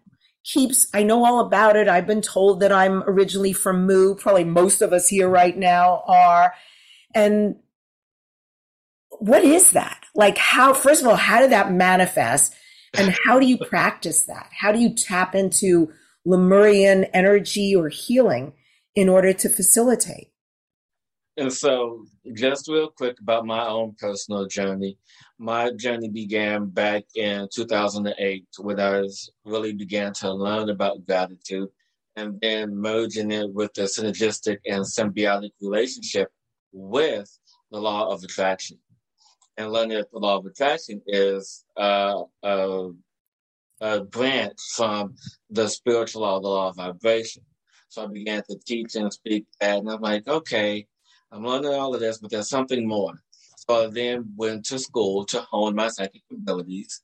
keeps, 0.44 0.88
I 0.94 1.02
know 1.02 1.24
all 1.24 1.40
about 1.40 1.76
it. 1.76 1.88
I've 1.88 2.06
been 2.06 2.22
told 2.22 2.60
that 2.60 2.72
I'm 2.72 3.02
originally 3.04 3.52
from 3.52 3.86
Mu. 3.86 4.14
Probably 4.14 4.44
most 4.44 4.80
of 4.80 4.92
us 4.92 5.08
here 5.08 5.28
right 5.28 5.56
now 5.56 6.02
are. 6.06 6.54
And 7.16 7.56
what 9.08 9.42
is 9.42 9.70
that? 9.70 10.04
Like, 10.14 10.36
how, 10.36 10.74
first 10.74 11.00
of 11.00 11.08
all, 11.08 11.16
how 11.16 11.40
did 11.40 11.50
that 11.50 11.72
manifest? 11.72 12.54
And 12.92 13.14
how 13.24 13.40
do 13.40 13.46
you 13.46 13.56
practice 13.56 14.24
that? 14.24 14.50
How 14.52 14.70
do 14.70 14.78
you 14.78 14.94
tap 14.94 15.34
into 15.34 15.90
Lemurian 16.26 17.04
energy 17.14 17.74
or 17.74 17.88
healing 17.88 18.52
in 18.94 19.08
order 19.08 19.32
to 19.32 19.48
facilitate? 19.48 20.28
And 21.38 21.50
so, 21.50 22.04
just 22.34 22.68
real 22.68 22.90
quick 22.90 23.18
about 23.18 23.46
my 23.46 23.66
own 23.66 23.94
personal 23.98 24.46
journey. 24.46 24.98
My 25.38 25.70
journey 25.72 26.10
began 26.10 26.66
back 26.66 27.04
in 27.14 27.48
2008 27.54 28.46
when 28.58 28.78
I 28.78 29.02
really 29.46 29.72
began 29.72 30.12
to 30.14 30.32
learn 30.32 30.68
about 30.68 31.06
gratitude 31.06 31.68
and 32.14 32.38
then 32.42 32.76
merging 32.76 33.30
it 33.30 33.52
with 33.54 33.72
the 33.72 33.82
synergistic 33.82 34.58
and 34.66 34.84
symbiotic 34.84 35.50
relationship 35.62 36.30
with 36.72 37.30
the 37.70 37.78
law 37.80 38.10
of 38.10 38.22
attraction. 38.22 38.78
And 39.56 39.72
learning 39.72 39.96
that 39.98 40.10
the 40.10 40.18
law 40.18 40.36
of 40.38 40.46
attraction 40.46 41.00
is 41.06 41.64
uh, 41.76 42.22
a, 42.42 42.90
a 43.80 44.04
branch 44.04 44.58
from 44.74 45.14
the 45.50 45.68
spiritual 45.68 46.22
law, 46.22 46.40
the 46.40 46.48
law 46.48 46.68
of 46.68 46.76
vibration. 46.76 47.42
So 47.88 48.04
I 48.04 48.06
began 48.08 48.42
to 48.50 48.58
teach 48.66 48.94
and 48.96 49.12
speak 49.12 49.46
that, 49.60 49.78
and 49.78 49.90
I'm 49.90 50.00
like, 50.00 50.28
okay, 50.28 50.86
I'm 51.32 51.44
learning 51.44 51.72
all 51.72 51.94
of 51.94 52.00
this, 52.00 52.18
but 52.18 52.30
there's 52.30 52.48
something 52.48 52.86
more. 52.86 53.14
So 53.56 53.86
I 53.86 53.90
then 53.90 54.32
went 54.36 54.64
to 54.66 54.78
school 54.78 55.24
to 55.26 55.40
hone 55.40 55.74
my 55.74 55.88
psychic 55.88 56.22
abilities, 56.30 57.02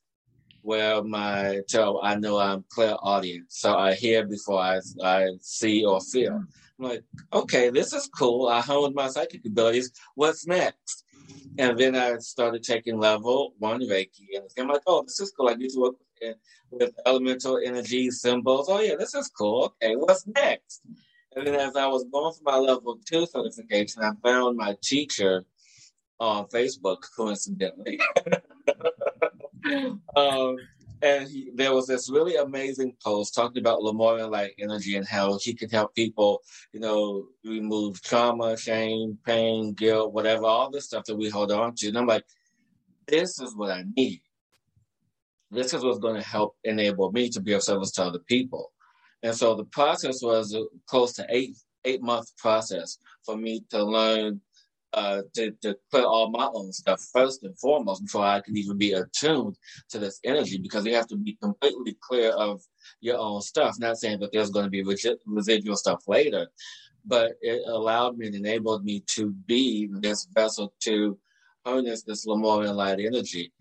where 0.61 1.03
my 1.03 1.61
so 1.67 2.01
I 2.01 2.15
know 2.15 2.37
I'm 2.37 2.63
clairaudience, 2.69 3.55
so 3.57 3.75
I 3.75 3.93
hear 3.95 4.25
before 4.25 4.59
I 4.59 4.79
I 5.03 5.29
see 5.41 5.83
or 5.83 5.99
feel. 5.99 6.43
Like, 6.83 7.03
okay, 7.31 7.69
this 7.69 7.93
is 7.93 8.07
cool. 8.07 8.47
I 8.47 8.61
honed 8.61 8.95
my 8.95 9.07
psychic 9.07 9.45
abilities. 9.45 9.91
What's 10.15 10.45
next? 10.45 11.05
And 11.57 11.77
then 11.77 11.95
I 11.95 12.17
started 12.17 12.63
taking 12.63 12.99
level 12.99 13.53
one 13.59 13.81
Reiki, 13.81 14.35
and 14.35 14.43
I'm 14.57 14.67
like, 14.67 14.81
oh, 14.87 15.03
this 15.03 15.19
is 15.19 15.31
cool. 15.31 15.49
I 15.49 15.55
get 15.55 15.71
to 15.73 15.79
work 15.79 15.95
with, 16.21 16.35
with 16.71 16.93
elemental 17.05 17.59
energy 17.63 18.09
symbols. 18.11 18.67
Oh 18.69 18.79
yeah, 18.79 18.95
this 18.97 19.13
is 19.13 19.29
cool. 19.29 19.75
Okay, 19.81 19.95
what's 19.95 20.25
next? 20.27 20.81
And 21.35 21.47
then 21.47 21.55
as 21.55 21.75
I 21.75 21.87
was 21.87 22.05
going 22.11 22.33
for 22.33 22.43
my 22.43 22.57
level 22.57 22.99
two 23.05 23.25
certification, 23.25 24.03
I 24.03 24.11
found 24.23 24.57
my 24.57 24.75
teacher 24.81 25.45
on 26.19 26.45
Facebook, 26.47 27.03
coincidentally. 27.15 27.99
um, 30.15 30.57
and 31.03 31.27
he, 31.27 31.51
there 31.53 31.73
was 31.73 31.85
this 31.85 32.09
really 32.09 32.37
amazing 32.37 32.95
post 33.03 33.35
talking 33.35 33.59
about 33.59 33.83
Lemurian 33.83 34.31
light 34.31 34.53
energy 34.57 34.95
and 34.95 35.05
how 35.05 35.37
he 35.41 35.53
can 35.53 35.69
help 35.69 35.93
people, 35.93 36.41
you 36.71 36.79
know, 36.79 37.27
remove 37.43 38.01
trauma, 38.01 38.55
shame, 38.57 39.17
pain, 39.25 39.73
guilt, 39.73 40.13
whatever, 40.13 40.45
all 40.45 40.71
the 40.71 40.81
stuff 40.81 41.03
that 41.05 41.17
we 41.17 41.29
hold 41.29 41.51
on 41.51 41.75
to. 41.75 41.89
And 41.89 41.97
I'm 41.97 42.07
like, 42.07 42.23
this 43.05 43.37
is 43.39 43.53
what 43.53 43.71
I 43.71 43.83
need. 43.97 44.21
This 45.51 45.73
is 45.73 45.83
what's 45.83 45.99
going 45.99 46.15
to 46.15 46.27
help 46.27 46.55
enable 46.63 47.11
me 47.11 47.29
to 47.31 47.41
be 47.41 47.51
of 47.51 47.63
service 47.63 47.91
to 47.91 48.03
other 48.03 48.19
people. 48.19 48.71
And 49.23 49.35
so 49.35 49.55
the 49.55 49.65
process 49.65 50.21
was 50.23 50.57
close 50.87 51.13
to 51.13 51.25
eight 51.29 51.55
eight 51.85 52.01
month 52.01 52.35
process 52.37 52.97
for 53.25 53.35
me 53.35 53.61
to 53.69 53.83
learn 53.83 54.39
uh, 54.93 55.23
to, 55.33 55.51
to 55.61 55.75
put 55.91 56.03
all 56.03 56.29
my 56.29 56.49
own 56.53 56.71
stuff 56.71 57.01
first 57.11 57.43
and 57.43 57.57
foremost 57.57 58.03
before 58.03 58.25
I 58.25 58.41
can 58.41 58.55
even 58.57 58.77
be 58.77 58.93
attuned 58.93 59.57
to 59.89 59.99
this 59.99 60.19
energy 60.23 60.57
because 60.57 60.85
you 60.85 60.93
have 60.95 61.07
to 61.07 61.17
be 61.17 61.37
completely 61.41 61.97
clear 62.01 62.31
of 62.31 62.61
your 63.01 63.17
own 63.17 63.41
stuff. 63.41 63.77
Not 63.79 63.97
saying 63.97 64.19
that 64.19 64.31
there's 64.31 64.51
going 64.51 64.65
to 64.65 64.69
be 64.69 64.83
residual 64.83 65.75
stuff 65.75 66.07
later, 66.07 66.47
but 67.05 67.33
it 67.41 67.61
allowed 67.67 68.17
me 68.17 68.27
and 68.27 68.35
enabled 68.35 68.85
me 68.85 69.03
to 69.15 69.31
be 69.31 69.89
this 69.91 70.25
vessel 70.33 70.73
to 70.81 71.17
harness 71.65 72.03
this 72.03 72.25
Lemurian 72.25 72.75
light 72.75 72.99
energy. 72.99 73.51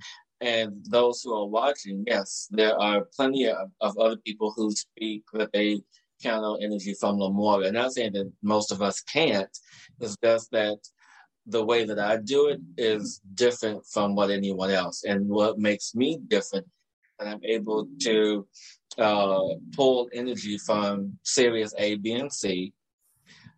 And 0.40 0.84
those 0.90 1.22
who 1.22 1.34
are 1.34 1.46
watching, 1.46 2.04
yes, 2.06 2.48
there 2.50 2.76
are 2.78 3.06
plenty 3.16 3.46
of, 3.46 3.70
of 3.80 3.96
other 3.96 4.16
people 4.16 4.52
who 4.56 4.72
speak 4.72 5.22
that 5.32 5.52
they 5.52 5.80
channel 6.20 6.58
energy 6.60 6.94
from 6.94 7.18
Lemuria. 7.18 7.72
Not 7.72 7.92
saying 7.92 8.12
that 8.12 8.32
most 8.42 8.72
of 8.72 8.82
us 8.82 9.00
can't. 9.02 9.56
It's 10.00 10.16
just 10.22 10.50
that 10.52 10.78
the 11.46 11.64
way 11.64 11.84
that 11.84 11.98
I 11.98 12.16
do 12.16 12.48
it 12.48 12.60
is 12.76 13.20
different 13.34 13.84
from 13.86 14.14
what 14.14 14.30
anyone 14.30 14.70
else. 14.70 15.04
And 15.04 15.28
what 15.28 15.58
makes 15.58 15.94
me 15.94 16.18
different, 16.28 16.66
and 17.18 17.28
I'm 17.28 17.44
able 17.44 17.88
to 18.02 18.46
uh, 18.98 19.48
pull 19.74 20.08
energy 20.12 20.58
from 20.58 21.18
Sirius 21.22 21.74
A, 21.78 21.96
B, 21.96 22.12
and 22.12 22.32
C, 22.32 22.72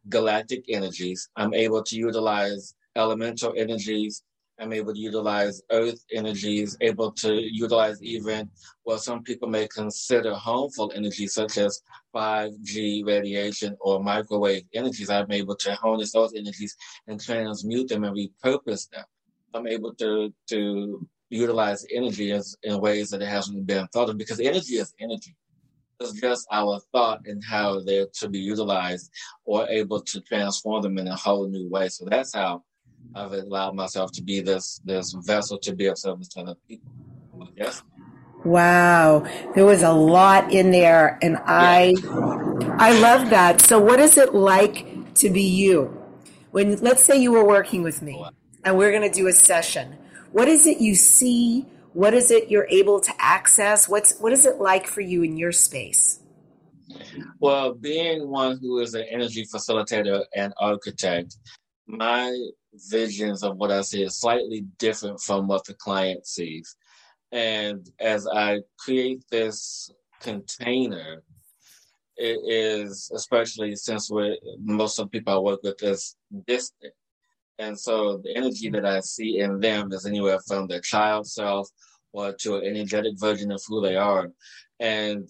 galactic 0.08 0.64
energies. 0.68 1.28
I'm 1.36 1.54
able 1.54 1.82
to 1.82 1.96
utilize 1.96 2.74
elemental 2.96 3.52
energies 3.56 4.22
I'm 4.58 4.72
able 4.72 4.94
to 4.94 4.98
utilize 4.98 5.62
earth 5.70 6.04
energies, 6.12 6.76
able 6.80 7.10
to 7.12 7.34
utilize 7.34 8.02
even 8.02 8.50
what 8.84 9.02
some 9.02 9.22
people 9.22 9.48
may 9.48 9.66
consider 9.68 10.34
harmful 10.34 10.92
energies, 10.94 11.34
such 11.34 11.58
as 11.58 11.82
5G 12.14 13.04
radiation 13.04 13.76
or 13.80 14.02
microwave 14.02 14.64
energies. 14.72 15.10
I'm 15.10 15.32
able 15.32 15.56
to 15.56 15.74
harness 15.74 16.12
those 16.12 16.34
energies 16.34 16.76
and 17.08 17.20
transmute 17.20 17.88
them 17.88 18.04
and 18.04 18.16
repurpose 18.16 18.88
them. 18.90 19.04
I'm 19.54 19.66
able 19.66 19.94
to, 19.94 20.32
to 20.50 21.08
utilize 21.30 21.84
energy 21.92 22.30
as, 22.32 22.56
in 22.62 22.80
ways 22.80 23.10
that 23.10 23.22
it 23.22 23.28
hasn't 23.28 23.66
been 23.66 23.86
thought 23.88 24.10
of 24.10 24.18
because 24.18 24.40
energy 24.40 24.76
is 24.76 24.94
energy. 25.00 25.34
It's 26.00 26.20
just 26.20 26.46
our 26.50 26.80
thought 26.92 27.26
and 27.26 27.42
how 27.42 27.80
they're 27.80 28.06
to 28.20 28.28
be 28.28 28.38
utilized 28.38 29.10
or 29.44 29.68
able 29.68 30.00
to 30.02 30.20
transform 30.20 30.82
them 30.82 30.98
in 30.98 31.08
a 31.08 31.16
whole 31.16 31.48
new 31.48 31.68
way. 31.68 31.88
So 31.88 32.04
that's 32.08 32.34
how 32.34 32.64
I've 33.14 33.32
allowed 33.32 33.74
myself 33.74 34.12
to 34.12 34.22
be 34.22 34.40
this 34.40 34.80
this 34.84 35.12
vessel 35.12 35.58
to 35.58 35.74
be 35.74 35.86
of 35.86 35.98
service 35.98 36.28
to 36.28 36.40
other 36.40 36.54
people. 36.68 36.90
Yes. 37.56 37.82
Wow, 38.44 39.26
there 39.54 39.64
was 39.64 39.82
a 39.82 39.92
lot 39.92 40.52
in 40.52 40.70
there, 40.70 41.18
and 41.22 41.38
I 41.46 41.94
I 42.78 42.98
love 43.00 43.30
that. 43.30 43.62
So, 43.62 43.78
what 43.80 44.00
is 44.00 44.18
it 44.18 44.34
like 44.34 45.14
to 45.14 45.30
be 45.30 45.42
you? 45.42 45.98
When 46.50 46.76
let's 46.80 47.02
say 47.02 47.16
you 47.16 47.32
were 47.32 47.46
working 47.46 47.82
with 47.82 48.02
me, 48.02 48.22
and 48.64 48.76
we're 48.76 48.90
going 48.90 49.10
to 49.10 49.14
do 49.14 49.28
a 49.28 49.32
session. 49.32 49.96
What 50.32 50.48
is 50.48 50.66
it 50.66 50.80
you 50.80 50.94
see? 50.94 51.66
What 51.94 52.12
is 52.12 52.30
it 52.30 52.50
you're 52.50 52.66
able 52.68 53.00
to 53.00 53.12
access? 53.18 53.88
What's 53.88 54.18
what 54.18 54.32
is 54.32 54.44
it 54.44 54.60
like 54.60 54.86
for 54.86 55.00
you 55.00 55.22
in 55.22 55.36
your 55.36 55.52
space? 55.52 56.20
Well, 57.40 57.74
being 57.74 58.28
one 58.28 58.58
who 58.60 58.80
is 58.80 58.94
an 58.94 59.04
energy 59.10 59.46
facilitator 59.46 60.24
and 60.36 60.52
architect, 60.60 61.36
my 61.86 62.36
visions 62.90 63.42
of 63.42 63.56
what 63.56 63.70
I 63.70 63.82
see 63.82 64.02
is 64.02 64.16
slightly 64.16 64.66
different 64.78 65.20
from 65.20 65.46
what 65.46 65.64
the 65.64 65.74
client 65.74 66.26
sees. 66.26 66.76
And 67.32 67.88
as 68.00 68.26
I 68.26 68.60
create 68.78 69.24
this 69.30 69.90
container, 70.20 71.22
it 72.16 72.38
is 72.46 73.10
especially 73.14 73.74
since 73.74 74.10
we're 74.10 74.36
most 74.62 74.98
of 74.98 75.06
the 75.06 75.10
people 75.10 75.34
I 75.34 75.38
work 75.38 75.60
with 75.62 75.82
is 75.82 76.16
distant. 76.46 76.92
And 77.58 77.78
so 77.78 78.18
the 78.18 78.36
energy 78.36 78.68
that 78.70 78.84
I 78.86 79.00
see 79.00 79.40
in 79.40 79.60
them 79.60 79.92
is 79.92 80.06
anywhere 80.06 80.38
from 80.46 80.66
their 80.66 80.80
child 80.80 81.26
self 81.26 81.68
or 82.12 82.32
to 82.32 82.56
an 82.56 82.64
energetic 82.64 83.18
version 83.18 83.50
of 83.50 83.60
who 83.66 83.80
they 83.80 83.96
are. 83.96 84.30
And 84.80 85.28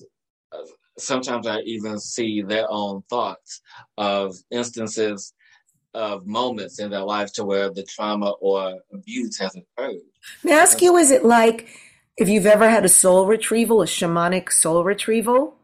uh, 0.52 0.58
sometimes 0.98 1.46
I 1.46 1.60
even 1.60 1.98
see 1.98 2.42
their 2.42 2.66
own 2.68 3.02
thoughts 3.08 3.60
of 3.96 4.34
instances 4.50 5.32
of 5.94 6.26
moments 6.26 6.78
in 6.78 6.90
their 6.90 7.02
life 7.02 7.32
to 7.34 7.44
where 7.44 7.70
the 7.70 7.84
trauma 7.84 8.30
or 8.40 8.80
abuse 8.92 9.38
has 9.38 9.54
occurred. 9.56 10.00
May 10.42 10.52
I 10.52 10.58
ask 10.58 10.82
you, 10.82 10.96
is 10.96 11.10
it 11.10 11.24
like 11.24 11.68
if 12.16 12.28
you've 12.28 12.46
ever 12.46 12.68
had 12.68 12.84
a 12.84 12.88
soul 12.88 13.26
retrieval, 13.26 13.82
a 13.82 13.86
shamanic 13.86 14.52
soul 14.52 14.84
retrieval, 14.84 15.56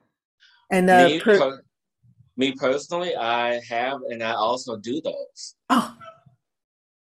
and 0.71 0.89
the 0.89 1.09
me, 1.09 1.21
per- 1.21 1.39
per- 1.39 1.63
me 2.37 2.53
personally, 2.53 3.15
I 3.17 3.61
have, 3.69 4.01
and 4.09 4.23
I 4.23 4.33
also 4.33 4.77
do 4.77 5.01
those. 5.01 5.55
oh, 5.69 5.97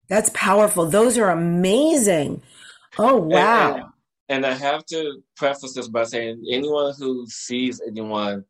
that's 0.09 0.31
powerful. 0.33 0.85
Those 0.87 1.17
are 1.17 1.29
amazing. 1.29 2.41
Oh 2.97 3.15
wow! 3.15 3.73
And, 3.73 3.83
and, 3.83 3.85
and 4.29 4.45
I 4.45 4.53
have 4.53 4.85
to 4.87 5.23
preface 5.37 5.73
this 5.73 5.87
by 5.87 6.03
saying, 6.03 6.43
anyone 6.51 6.93
who 6.97 7.25
sees 7.27 7.81
anyone 7.87 8.45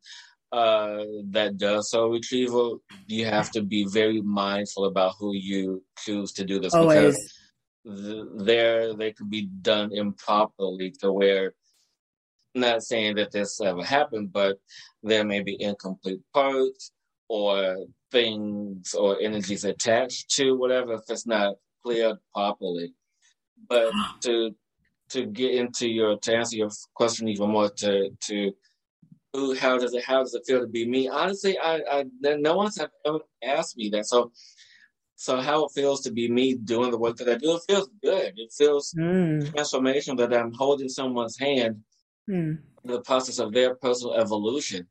uh, 0.52 1.04
that 1.30 1.56
does 1.56 1.90
soul 1.90 2.10
retrieval, 2.10 2.80
you 3.06 3.24
have 3.24 3.50
to 3.52 3.62
be 3.62 3.86
very 3.86 4.20
mindful 4.20 4.84
about 4.84 5.14
who 5.18 5.34
you 5.34 5.82
choose 5.98 6.32
to 6.32 6.44
do 6.44 6.60
this 6.60 6.74
Always. 6.74 6.96
because 6.96 7.34
th- 7.86 8.26
there 8.36 8.94
they 8.94 9.12
could 9.12 9.30
be 9.30 9.46
done 9.62 9.90
improperly 9.92 10.92
to 11.00 11.12
where 11.12 11.54
not 12.54 12.82
saying 12.82 13.16
that 13.16 13.32
this 13.32 13.60
ever 13.62 13.82
happened, 13.82 14.30
but 14.32 14.58
there 15.02 15.24
may 15.24 15.40
be 15.42 15.56
incomplete 15.60 16.20
parts 16.34 16.92
or 17.28 17.86
things 18.10 18.94
or 18.94 19.18
energies 19.20 19.64
attached 19.64 20.28
to 20.30 20.52
whatever 20.58 20.94
if 20.94 21.00
it's 21.08 21.26
not 21.26 21.54
cleared 21.82 22.18
properly. 22.34 22.92
But 23.68 23.92
to 24.22 24.54
to 25.10 25.26
get 25.26 25.54
into 25.54 25.88
your 25.88 26.18
to 26.18 26.34
answer 26.34 26.56
your 26.56 26.70
question 26.94 27.28
even 27.28 27.50
more 27.50 27.70
to 27.70 28.10
to 28.28 28.52
how 29.58 29.78
does 29.78 29.94
it 29.94 30.04
how 30.04 30.20
does 30.20 30.34
it 30.34 30.44
feel 30.46 30.60
to 30.60 30.66
be 30.66 30.86
me? 30.86 31.08
Honestly, 31.08 31.58
I, 31.58 31.80
I 31.90 32.04
no 32.20 32.56
one's 32.56 32.78
ever 33.06 33.20
asked 33.42 33.76
me 33.76 33.88
that. 33.90 34.06
So 34.06 34.32
so 35.16 35.40
how 35.40 35.64
it 35.64 35.72
feels 35.74 36.00
to 36.02 36.10
be 36.10 36.28
me 36.28 36.54
doing 36.54 36.90
the 36.90 36.98
work 36.98 37.16
that 37.16 37.28
I 37.28 37.36
do, 37.36 37.54
it 37.54 37.62
feels 37.66 37.88
good. 38.02 38.34
It 38.36 38.52
feels 38.52 38.94
Mm, 38.98 39.50
transformation 39.54 40.16
that 40.16 40.34
I'm 40.34 40.52
holding 40.52 40.88
someone's 40.88 41.38
hand 41.38 41.82
mm. 42.28 42.58
in 42.84 42.90
the 42.90 43.00
process 43.02 43.38
of 43.38 43.52
their 43.52 43.74
personal 43.76 44.14
evolution. 44.14 44.88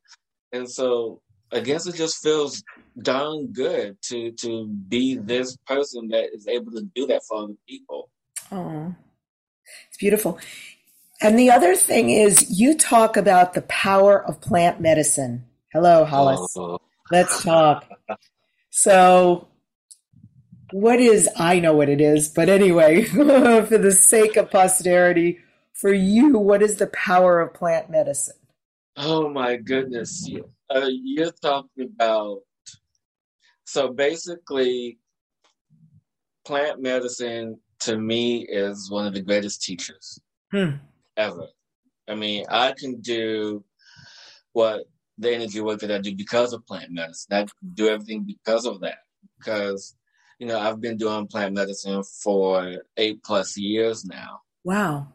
And 0.52 0.70
so 0.70 1.22
I 1.52 1.60
guess 1.60 1.86
it 1.86 1.96
just 1.96 2.24
feels 2.24 2.64
darn 3.02 3.48
good 3.48 3.98
to 4.02 4.32
to 4.32 4.68
be 4.68 5.16
this 5.16 5.56
person 5.68 6.08
that 6.10 6.34
is 6.34 6.48
able 6.48 6.72
to 6.72 6.84
do 6.96 7.08
that 7.08 7.22
for 7.28 7.44
other 7.44 7.54
people. 7.68 8.10
Oh, 8.52 8.96
it's 9.88 9.98
beautiful. 9.98 10.40
And 11.22 11.38
the 11.38 11.52
other 11.52 11.76
thing 11.76 12.10
is, 12.10 12.50
you 12.50 12.76
talk 12.76 13.16
about 13.16 13.54
the 13.54 13.62
power 13.64 14.26
of 14.26 14.42
plant 14.42 14.82
medicine. 14.82 15.46
Hello, 15.72 16.04
Hollis. 16.04 16.56
Oh, 16.58 16.80
Let's 17.12 17.44
talk. 17.44 17.88
So, 18.72 19.48
what 20.72 21.00
is, 21.00 21.30
I 21.38 21.60
know 21.60 21.76
what 21.76 21.90
it 21.90 22.02
is, 22.02 22.30
but 22.30 22.50
anyway, 22.50 23.04
for 23.06 23.78
the 23.78 23.92
sake 23.92 24.38
of 24.38 24.50
posterity, 24.50 25.40
for 25.74 25.94
you, 25.94 26.38
what 26.38 26.62
is 26.62 26.78
the 26.78 26.88
power 26.88 27.40
of 27.40 27.54
plant 27.54 27.90
medicine? 27.90 28.36
oh 28.98 29.30
my 29.30 29.56
goodness. 29.56 30.30
Uh, 30.70 30.88
you're 30.90 31.32
talking 31.42 31.90
about 31.96 32.40
so 33.66 33.92
basically 33.94 35.00
plant 36.46 36.82
medicine 36.82 37.58
to 37.80 37.98
me 37.98 38.46
is 38.48 38.92
one 38.92 39.08
of 39.08 39.14
the 39.14 39.22
greatest 39.22 39.62
teachers. 39.64 40.20
Hmm. 40.52 40.72
Ever. 41.18 41.48
I 42.08 42.16
mean, 42.16 42.46
I 42.50 42.74
can 42.74 43.00
do 43.02 43.64
what 44.54 44.86
the 45.18 45.34
energy 45.34 45.62
work 45.62 45.80
that 45.82 45.92
I 45.92 46.00
do 46.00 46.16
because 46.16 46.54
of 46.54 46.66
plant 46.66 46.92
medicine. 46.92 47.34
I 47.34 47.46
do 47.74 47.90
everything 47.90 48.24
because 48.24 48.66
of 48.66 48.82
that. 48.82 49.00
Because, 49.38 49.96
you 50.40 50.48
know, 50.48 50.60
I've 50.60 50.82
been 50.82 50.98
doing 50.98 51.28
plant 51.28 51.54
medicine 51.54 52.04
for 52.04 52.84
eight 52.98 53.24
plus 53.24 53.58
years 53.58 54.06
now. 54.06 54.42
Wow. 54.64 55.08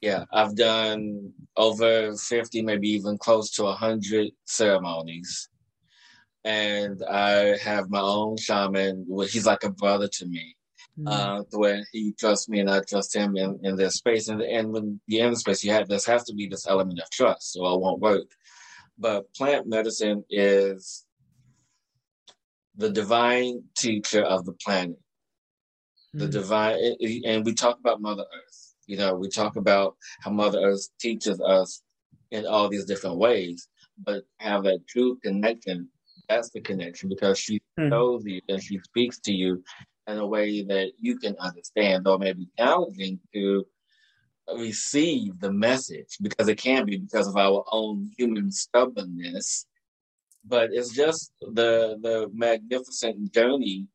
Yeah, 0.00 0.24
I've 0.32 0.54
done 0.54 1.32
over 1.56 2.14
50, 2.14 2.62
maybe 2.62 2.90
even 2.90 3.16
close 3.16 3.50
to 3.52 3.64
100 3.64 4.32
ceremonies. 4.44 5.48
And 6.44 7.02
I 7.10 7.56
have 7.56 7.88
my 7.88 8.00
own 8.00 8.36
shaman. 8.36 9.06
He's 9.30 9.46
like 9.46 9.64
a 9.64 9.70
brother 9.70 10.08
to 10.08 10.26
me 10.26 10.56
Mm. 10.98 11.08
uh, 11.08 11.42
the 11.50 11.58
way 11.58 11.84
he 11.92 12.12
trusts 12.12 12.48
me 12.48 12.60
and 12.60 12.70
I 12.70 12.80
trust 12.80 13.16
him 13.16 13.36
in, 13.36 13.58
in 13.64 13.74
this 13.76 13.96
space. 13.96 14.28
And, 14.28 14.40
and 14.40 14.72
when 14.72 15.00
you're 15.06 15.26
in 15.26 15.32
the 15.32 15.38
space, 15.38 15.64
you 15.64 15.72
have 15.72 15.88
this 15.88 16.06
has 16.06 16.22
to 16.24 16.34
be 16.34 16.46
this 16.46 16.68
element 16.68 17.00
of 17.00 17.10
trust, 17.10 17.52
so 17.52 17.66
it 17.74 17.80
won't 17.80 18.00
work. 18.00 18.28
But 18.96 19.32
plant 19.34 19.66
medicine 19.66 20.24
is 20.30 21.04
the 22.76 22.90
divine 22.90 23.64
teacher 23.76 24.22
of 24.22 24.44
the 24.44 24.52
planet, 24.64 24.98
the 26.12 26.26
Mm. 26.26 26.32
divine, 26.32 26.96
and 27.24 27.44
we 27.44 27.54
talk 27.54 27.78
about 27.80 28.00
Mother 28.00 28.22
Earth. 28.22 28.74
You 28.86 28.96
know, 28.96 29.14
we 29.14 29.28
talk 29.28 29.56
about 29.56 29.96
how 30.20 30.30
Mother 30.30 30.60
Earth 30.60 30.88
teaches 31.00 31.40
us 31.40 31.82
in 32.30 32.46
all 32.46 32.68
these 32.68 32.84
different 32.84 33.16
ways, 33.16 33.68
but 33.98 34.24
have 34.38 34.62
that 34.64 34.86
true 34.86 35.18
connection. 35.24 35.88
That's 36.28 36.50
the 36.50 36.60
connection 36.60 37.08
because 37.08 37.38
she 37.38 37.60
shows 37.78 38.24
you 38.24 38.40
and 38.48 38.62
she 38.62 38.78
speaks 38.78 39.18
to 39.20 39.32
you 39.32 39.62
in 40.06 40.18
a 40.18 40.26
way 40.26 40.62
that 40.62 40.92
you 41.00 41.18
can 41.18 41.36
understand, 41.38 42.04
though 42.04 42.14
it 42.14 42.20
may 42.20 42.32
be 42.32 42.48
challenging 42.58 43.20
to 43.32 43.66
receive 44.56 45.40
the 45.40 45.52
message 45.52 46.18
because 46.20 46.48
it 46.48 46.58
can 46.58 46.84
be 46.84 46.98
because 46.98 47.26
of 47.26 47.36
our 47.36 47.64
own 47.72 48.10
human 48.16 48.50
stubbornness. 48.50 49.66
But 50.44 50.70
it's 50.72 50.94
just 50.94 51.32
the 51.40 51.98
the 52.02 52.30
magnificent 52.34 53.32
journey 53.32 53.88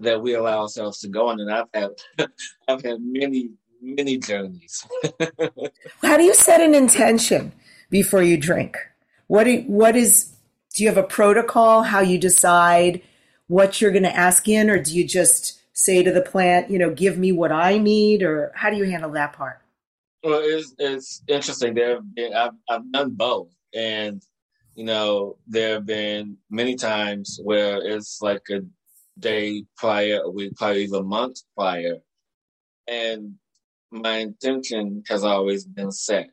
that 0.00 0.20
we 0.22 0.34
allow 0.34 0.62
ourselves 0.62 1.00
to 1.00 1.08
go 1.08 1.28
on, 1.28 1.40
and 1.40 1.50
I've 1.50 1.68
had 1.74 1.90
I've 2.68 2.82
had 2.82 2.98
many 3.00 3.50
many 3.80 4.18
journeys. 4.18 4.86
How 6.02 6.16
do 6.16 6.22
you 6.22 6.34
set 6.34 6.60
an 6.60 6.74
intention 6.74 7.52
before 7.90 8.22
you 8.22 8.36
drink? 8.36 8.76
What 9.26 9.44
do, 9.44 9.64
what 9.66 9.96
is 9.96 10.34
do 10.74 10.82
you 10.82 10.88
have 10.88 10.98
a 10.98 11.02
protocol 11.02 11.82
how 11.82 12.00
you 12.00 12.18
decide 12.18 13.00
what 13.48 13.80
you're 13.80 13.92
going 13.92 14.04
to 14.04 14.16
ask 14.16 14.48
in 14.48 14.70
or 14.70 14.78
do 14.78 14.94
you 14.94 15.06
just 15.06 15.60
say 15.72 16.02
to 16.02 16.12
the 16.12 16.22
plant, 16.22 16.70
you 16.70 16.78
know, 16.78 16.90
give 16.90 17.18
me 17.18 17.32
what 17.32 17.52
I 17.52 17.78
need 17.78 18.22
or 18.22 18.52
how 18.54 18.70
do 18.70 18.76
you 18.76 18.84
handle 18.84 19.10
that 19.12 19.32
part? 19.32 19.60
Well, 20.22 20.40
it's 20.42 20.74
it's 20.78 21.22
interesting. 21.28 21.74
There, 21.74 21.98
I've 22.34 22.54
I've 22.66 22.90
done 22.90 23.10
both, 23.10 23.50
and 23.74 24.22
you 24.74 24.84
know, 24.84 25.36
there 25.46 25.74
have 25.74 25.84
been 25.84 26.38
many 26.48 26.76
times 26.76 27.38
where 27.42 27.76
it's 27.86 28.22
like 28.22 28.42
a 28.50 28.60
day 29.18 29.64
prior, 29.76 30.22
a 30.24 30.30
week 30.30 30.56
prior, 30.56 30.76
even 30.76 31.06
month 31.06 31.42
prior, 31.54 31.96
and 32.88 33.34
my 33.90 34.16
intention 34.16 35.02
has 35.08 35.24
always 35.24 35.66
been 35.66 35.92
set 35.92 36.30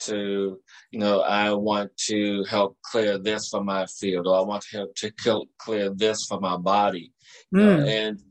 to, 0.00 0.60
you 0.90 0.98
know, 0.98 1.20
I 1.20 1.52
want 1.52 1.96
to 2.08 2.44
help 2.44 2.76
clear 2.82 3.18
this 3.18 3.48
from 3.48 3.66
my 3.66 3.86
field, 3.86 4.26
or 4.26 4.36
I 4.38 4.42
want 4.42 4.62
to 4.64 4.76
help 4.76 4.94
to 4.96 5.10
kill, 5.10 5.46
clear 5.58 5.90
this 5.90 6.24
from 6.26 6.42
my 6.42 6.56
body, 6.56 7.12
Mm. 7.54 7.88
and 7.88 8.22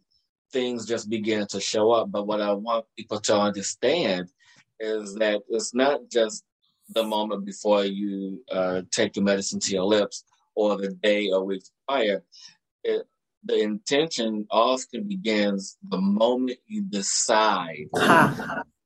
things 0.52 0.86
just 0.86 1.10
begin 1.10 1.46
to 1.48 1.60
show 1.60 1.92
up. 1.92 2.12
But 2.12 2.26
what 2.28 2.42
I 2.42 2.54
want 2.54 2.86
people 2.98 3.20
to 3.22 3.38
understand 3.38 4.30
is 4.80 5.14
that 5.16 5.42
it's 5.50 5.74
not 5.74 6.02
just 6.12 6.44
the 6.90 7.04
moment 7.04 7.46
before 7.46 7.86
you 7.86 8.44
uh, 8.52 8.82
take 8.92 9.16
your 9.16 9.26
medicine 9.26 9.60
to 9.60 9.72
your 9.74 9.84
lips 9.84 10.24
or 10.56 10.78
the 10.78 10.90
day 10.90 11.30
or 11.30 11.44
week 11.46 11.64
prior. 11.88 12.24
It, 12.84 13.06
the 13.44 13.60
intention 13.60 14.48
often 14.50 15.08
begins 15.08 15.78
the 15.90 16.00
moment 16.00 16.58
you 16.66 16.82
decide 16.84 17.88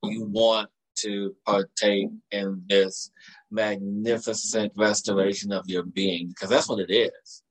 you 0.02 0.24
want 0.26 0.68
to 1.04 1.34
partake 1.46 2.08
in 2.30 2.62
this 2.68 3.10
magnificent 3.50 4.72
restoration 4.76 5.52
of 5.52 5.64
your 5.66 5.84
being, 5.84 6.28
because 6.28 6.50
that's 6.50 6.68
what 6.68 6.80
it 6.80 6.92
is. 6.92 7.42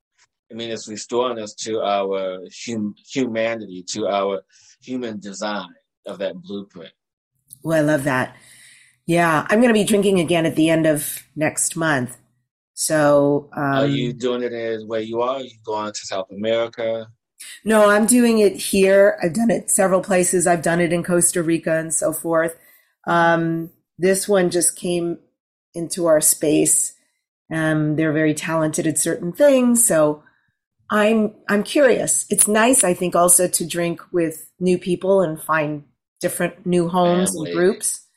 I 0.52 0.56
mean, 0.56 0.70
it's 0.72 0.88
restoring 0.88 1.40
us 1.40 1.54
to 1.66 1.82
our 1.82 2.42
hum- 2.66 2.96
humanity, 3.12 3.84
to 3.90 4.08
our 4.08 4.42
human 4.82 5.20
design 5.20 5.70
of 6.06 6.20
that 6.20 6.36
blueprint. 6.36 6.94
Well, 7.64 7.78
I 7.78 7.82
love 7.82 8.04
that. 8.04 8.36
Yeah, 9.06 9.46
I'm 9.50 9.60
going 9.60 9.74
to 9.74 9.80
be 9.80 9.84
drinking 9.84 10.20
again 10.20 10.46
at 10.46 10.56
the 10.56 10.70
end 10.70 10.86
of 10.86 11.24
next 11.36 11.76
month. 11.76 12.18
So, 12.74 13.50
um, 13.56 13.64
Are 13.64 13.86
you 13.86 14.14
doing 14.14 14.44
it 14.44 14.54
as 14.54 14.86
where 14.86 15.02
you 15.02 15.22
are? 15.22 15.38
Are 15.38 15.42
you 15.42 15.58
going 15.64 15.92
to 15.92 16.00
South 16.06 16.28
America? 16.32 17.08
No, 17.66 17.90
I'm 17.90 18.06
doing 18.06 18.40
it 18.40 18.56
here. 18.56 19.18
I've 19.22 19.34
done 19.34 19.50
it 19.50 19.70
several 19.70 20.02
places. 20.02 20.48
I've 20.48 20.62
done 20.62 20.80
it 20.80 20.94
in 20.94 21.04
Costa 21.04 21.44
Rica 21.44 21.78
and 21.78 21.94
so 21.94 22.14
forth. 22.14 22.58
Um, 23.06 23.72
this 23.98 24.28
one 24.28 24.50
just 24.50 24.76
came 24.76 25.20
into 25.74 26.06
our 26.06 26.22
space. 26.22 26.94
Um, 27.52 27.96
they're 27.96 28.14
very 28.14 28.34
talented 28.34 28.88
at 28.88 28.98
certain 28.98 29.32
things, 29.32 29.86
so 29.86 30.24
I'm 30.90 31.36
I'm 31.50 31.64
curious. 31.64 32.26
It's 32.30 32.48
nice, 32.48 32.84
I 32.84 32.94
think, 32.94 33.16
also 33.16 33.48
to 33.48 33.68
drink 33.68 34.02
with 34.12 34.50
new 34.60 34.78
people 34.78 35.22
and 35.22 35.42
find 35.42 35.84
different 36.22 36.66
new 36.66 36.88
homes 36.88 37.32
Family. 37.32 37.52
and 37.52 37.58
groups. 37.58 38.08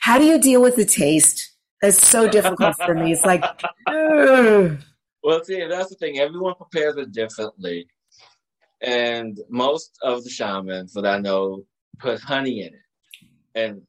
How 0.00 0.18
do 0.18 0.24
you 0.24 0.38
deal 0.40 0.60
with 0.60 0.76
the 0.76 0.84
taste? 0.84 1.52
That's 1.80 2.06
so 2.06 2.28
difficult 2.28 2.76
for 2.84 2.94
me. 2.94 3.12
It's 3.12 3.24
like, 3.24 3.44
ugh. 3.86 4.78
Well, 5.22 5.44
see, 5.44 5.66
that's 5.66 5.90
the 5.90 5.96
thing. 5.96 6.18
Everyone 6.18 6.54
prepares 6.54 6.96
it 6.96 7.12
differently. 7.12 7.86
And 8.82 9.38
most 9.48 9.96
of 10.02 10.24
the 10.24 10.30
shamans 10.30 10.92
that 10.92 11.06
I 11.06 11.18
know 11.18 11.64
put 11.98 12.20
honey 12.20 12.60
in 12.60 12.66
it. 12.68 12.80
And 13.54 13.82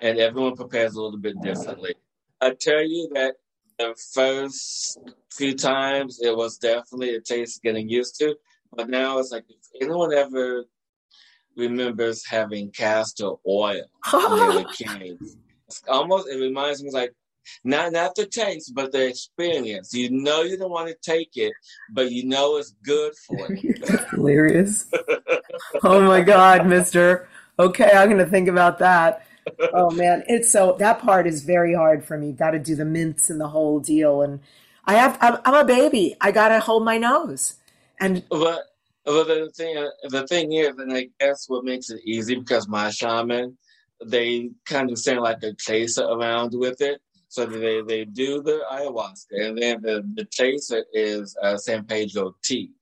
and 0.00 0.18
everyone 0.18 0.56
prepares 0.56 0.94
a 0.94 1.02
little 1.02 1.18
bit 1.18 1.40
differently. 1.40 1.94
I 2.40 2.54
tell 2.58 2.82
you 2.82 3.10
that 3.14 3.34
the 3.78 3.94
first 4.14 4.98
few 5.32 5.54
times 5.54 6.20
it 6.22 6.36
was 6.36 6.58
definitely 6.58 7.14
a 7.14 7.20
taste 7.20 7.62
getting 7.62 7.88
used 7.88 8.18
to, 8.18 8.34
but 8.74 8.88
now 8.88 9.18
it's 9.18 9.32
like 9.32 9.44
if 9.48 9.82
anyone 9.82 10.12
ever 10.14 10.64
remembers 11.56 12.26
having 12.26 12.70
castor 12.70 13.32
oil 13.46 13.82
when 14.12 14.38
they 14.38 14.56
were 14.56 14.70
kids, 14.72 15.36
it's 15.66 15.82
almost 15.88 16.28
it 16.28 16.38
reminds 16.40 16.82
me 16.82 16.90
like 16.90 17.12
not 17.64 17.92
not 17.92 18.14
the 18.14 18.26
taste, 18.26 18.72
but 18.74 18.92
the 18.92 19.08
experience. 19.08 19.94
You 19.94 20.10
know 20.10 20.42
you 20.42 20.56
don't 20.56 20.70
want 20.70 20.88
to 20.88 20.96
take 21.02 21.36
it, 21.36 21.52
but 21.90 22.10
you 22.10 22.26
know 22.26 22.56
it's 22.56 22.74
good 22.82 23.12
for 23.26 23.52
you. 23.54 23.74
Hilarious. 24.10 24.90
oh 25.82 26.00
my 26.02 26.20
God, 26.20 26.66
Mister. 26.66 27.28
Okay, 27.58 27.90
I'm 27.94 28.08
gonna 28.08 28.26
think 28.26 28.48
about 28.48 28.78
that. 28.78 29.26
Oh 29.72 29.90
man, 29.90 30.24
it's 30.26 30.50
so 30.50 30.76
that 30.78 31.00
part 31.00 31.26
is 31.26 31.44
very 31.44 31.74
hard 31.74 32.04
for 32.04 32.18
me. 32.18 32.32
Got 32.32 32.52
to 32.52 32.58
do 32.58 32.74
the 32.74 32.84
mints 32.84 33.30
and 33.30 33.40
the 33.40 33.48
whole 33.48 33.80
deal, 33.80 34.22
and 34.22 34.40
I 34.84 34.94
have. 34.94 35.18
I'm, 35.20 35.38
I'm 35.44 35.54
a 35.54 35.64
baby. 35.64 36.16
I 36.20 36.32
gotta 36.32 36.60
hold 36.60 36.84
my 36.84 36.98
nose, 36.98 37.54
and 37.98 38.24
but 38.30 38.64
but 39.04 39.24
the 39.24 39.50
thing 39.54 39.88
the 40.08 40.26
thing 40.26 40.52
is, 40.52 40.76
and 40.78 40.92
I 40.92 41.08
guess 41.18 41.48
what 41.48 41.64
makes 41.64 41.90
it 41.90 42.00
easy 42.04 42.36
because 42.36 42.68
my 42.68 42.90
shaman, 42.90 43.56
they 44.04 44.50
kind 44.64 44.90
of 44.90 44.98
send 44.98 45.20
like 45.20 45.42
a 45.42 45.54
chaser 45.54 46.04
around 46.04 46.52
with 46.54 46.80
it. 46.80 47.00
So 47.28 47.46
they, 47.46 47.80
they 47.82 48.04
do 48.04 48.42
the 48.42 48.64
ayahuasca, 48.72 49.46
and 49.46 49.56
then 49.56 49.82
the, 49.82 50.04
the 50.14 50.24
chaser 50.24 50.84
is 50.92 51.36
uh, 51.40 51.56
San 51.56 51.84
Pedro 51.84 52.34
tea. 52.42 52.72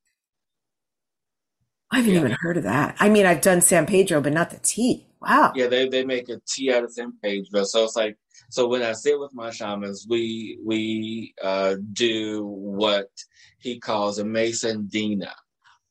I 1.90 1.98
haven't 1.98 2.12
yeah. 2.12 2.20
even 2.20 2.36
heard 2.40 2.56
of 2.56 2.62
that. 2.62 2.96
I 2.98 3.10
mean, 3.10 3.26
I've 3.26 3.42
done 3.42 3.60
San 3.60 3.84
Pedro, 3.84 4.22
but 4.22 4.32
not 4.32 4.48
the 4.48 4.58
tea. 4.58 5.07
Wow. 5.20 5.52
Yeah, 5.54 5.66
they, 5.66 5.88
they 5.88 6.04
make 6.04 6.28
a 6.28 6.40
tea 6.46 6.72
out 6.72 6.84
of 6.84 6.92
San 6.92 7.12
Pedro. 7.22 7.64
So 7.64 7.84
it's 7.84 7.96
like, 7.96 8.16
so 8.50 8.68
when 8.68 8.82
I 8.82 8.92
sit 8.92 9.18
with 9.18 9.34
my 9.34 9.50
shamans, 9.50 10.06
we 10.08 10.58
we 10.64 11.34
uh, 11.42 11.76
do 11.92 12.44
what 12.46 13.08
he 13.58 13.78
calls 13.78 14.18
a 14.18 14.24
Mason 14.24 14.86
Dina, 14.86 15.34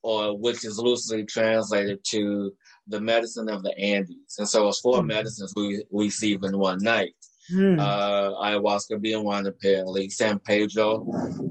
or 0.02 0.38
which 0.38 0.64
is 0.64 0.80
loosely 0.80 1.26
translated 1.26 2.00
to 2.06 2.54
the 2.88 3.02
medicine 3.02 3.50
of 3.50 3.64
the 3.64 3.78
Andes. 3.78 4.38
And 4.38 4.48
so 4.48 4.68
it's 4.70 4.80
4 4.80 5.00
mm-hmm. 5.00 5.08
medicines 5.08 5.54
we, 5.56 5.84
we 5.92 6.06
receive 6.06 6.44
in 6.44 6.58
one 6.58 6.80
night. 6.80 7.16
Mm. 7.52 7.80
Uh, 7.80 8.32
ayahuasca 8.42 9.02
being 9.02 9.24
one 9.24 9.46
apparently, 9.46 10.10
San 10.10 10.40
Pedro, 10.40 11.08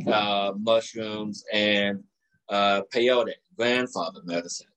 uh, 0.06 0.52
mushrooms, 0.58 1.44
and 1.52 2.02
uh, 2.48 2.82
peyote, 2.92 3.32
grandfather 3.56 4.20
medicine. 4.24 4.68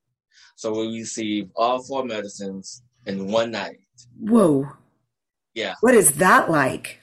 So 0.56 0.74
we 0.74 1.00
receive 1.00 1.50
all 1.56 1.82
four 1.84 2.06
medicines 2.06 2.84
in 3.06 3.28
one 3.28 3.52
night. 3.52 3.80
Whoa. 4.20 4.70
Yeah. 5.54 5.76
What 5.82 5.96
is 5.96 6.14
that 6.14 6.50
like? 6.50 7.00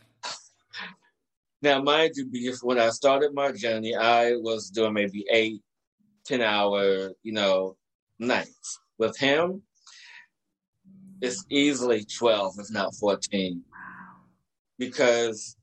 Now, 1.62 1.82
mind 1.82 2.12
you, 2.16 2.26
because 2.26 2.60
when 2.62 2.78
I 2.78 2.90
started 2.90 3.34
my 3.34 3.52
journey, 3.52 3.94
I 3.94 4.36
was 4.36 4.70
doing 4.70 4.92
maybe 4.92 5.24
eight, 5.30 5.60
10 6.26 6.42
hour, 6.42 7.12
you 7.22 7.32
know, 7.32 7.76
nights. 8.18 8.78
With 8.98 9.18
him, 9.18 9.62
it's 11.20 11.44
easily 11.50 12.04
12, 12.04 12.54
if 12.58 12.70
not 12.70 12.94
14 12.94 13.62
because 14.78 15.56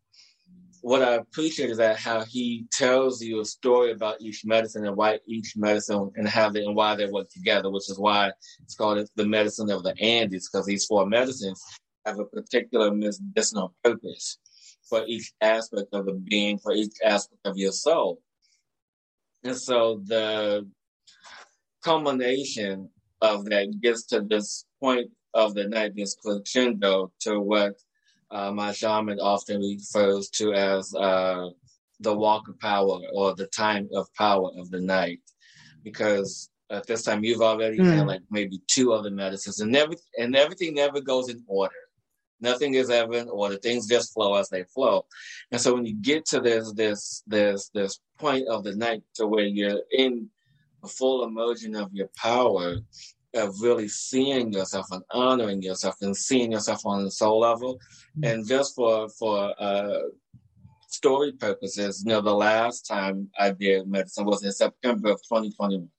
what 0.84 1.02
I 1.02 1.14
appreciate 1.14 1.70
is 1.70 1.78
that 1.78 1.96
how 1.96 2.26
he 2.26 2.66
tells 2.70 3.22
you 3.22 3.40
a 3.40 3.46
story 3.46 3.92
about 3.92 4.20
each 4.20 4.44
medicine 4.44 4.86
and 4.86 4.98
why 4.98 5.18
each 5.26 5.54
medicine 5.56 6.12
and 6.18 6.28
how 6.28 6.50
they 6.50 6.66
and 6.66 6.76
why 6.76 6.94
they 6.94 7.06
work 7.06 7.30
together, 7.30 7.72
which 7.72 7.90
is 7.90 7.98
why 7.98 8.32
it's 8.62 8.76
called 8.76 9.08
the 9.16 9.26
medicine 9.26 9.72
of 9.72 9.84
the 9.84 9.98
Andes, 10.02 10.50
because 10.50 10.66
these 10.66 10.86
four 10.86 11.06
medicines 11.06 11.64
have 12.06 12.20
a 12.20 12.26
particular 12.26 12.94
medicinal 12.94 13.74
purpose 13.82 14.38
for 14.90 15.06
each 15.08 15.32
aspect 15.40 15.88
of 15.94 16.06
the 16.06 16.16
being, 16.16 16.58
for 16.58 16.74
each 16.74 16.96
aspect 17.02 17.40
of 17.46 17.58
your 17.58 17.72
soul. 17.72 18.20
And 19.46 19.56
so 19.56 20.02
the 20.04 20.68
culmination 21.82 22.90
of 23.22 23.46
that 23.46 23.80
gets 23.82 24.06
to 24.08 24.20
this 24.20 24.66
point 24.82 25.10
of 25.34 25.54
the 25.54 25.64
night, 25.64 25.96
this 25.96 26.16
crescendo 26.16 27.14
to 27.22 27.40
what 27.40 27.76
uh, 28.34 28.52
my 28.52 28.72
shaman 28.74 29.20
often 29.20 29.62
refers 29.62 30.30
to 30.30 30.54
as 30.54 30.94
uh, 30.96 31.50
the 32.00 32.14
walk 32.14 32.48
of 32.48 32.60
power 32.60 33.00
or 33.14 33.36
the 33.36 33.48
time 33.48 33.88
of 33.94 34.14
power 34.16 34.50
of 34.58 34.72
the 34.72 34.82
night, 34.82 35.22
because 35.84 36.50
at 36.72 36.88
this 36.88 37.04
time 37.04 37.24
you've 37.24 37.42
already 37.42 37.78
mm. 37.78 37.96
had 37.96 38.08
like 38.08 38.22
maybe 38.32 38.60
two 38.68 38.92
other 38.92 39.12
medicines, 39.12 39.60
and 39.60 39.76
every 39.76 39.98
and 40.18 40.36
everything 40.36 40.74
never 40.74 41.00
goes 41.00 41.30
in 41.30 41.44
order. 41.48 41.76
Nothing 42.42 42.74
is 42.74 42.90
ever 42.90 43.14
in 43.14 43.30
order. 43.30 43.56
Things 43.56 43.88
just 43.88 44.14
flow 44.14 44.36
as 44.36 44.50
they 44.50 44.64
flow, 44.64 45.06
and 45.52 45.62
so 45.62 45.76
when 45.76 45.86
you 45.86 45.96
get 45.96 46.26
to 46.28 46.40
this 46.42 46.74
this 46.74 47.24
this 47.28 47.70
this 47.70 48.00
point 48.18 48.48
of 48.48 48.64
the 48.64 48.76
night 48.76 49.04
to 49.16 49.28
where 49.28 49.46
you're 49.46 49.82
in 49.92 50.30
a 50.84 50.88
full 50.88 51.24
immersion 51.24 51.76
of 51.76 51.94
your 51.94 52.10
power, 52.18 52.78
of 53.34 53.62
really 53.62 53.88
seeing 53.88 54.54
yourself 54.54 54.88
and 54.92 55.04
honoring 55.12 55.62
yourself 55.62 55.96
and 56.02 56.16
seeing 56.16 56.52
yourself 56.52 56.86
on 56.86 57.04
the 57.04 57.12
soul 57.12 57.40
level. 57.40 57.76
Mm-hmm. 57.76 58.24
And 58.26 58.48
just 58.48 58.76
for 58.76 59.10
for 59.10 59.54
uh, 59.60 60.00
story 60.88 61.32
purposes, 61.32 62.04
you 62.06 62.14
know, 62.14 62.22
the 62.22 62.34
last 62.34 62.86
time 62.86 63.30
I 63.40 63.52
did 63.52 63.88
medicine 63.88 64.26
was 64.26 64.44
in 64.44 64.52
September 64.52 65.12
of 65.12 65.22
2021. 65.24 65.90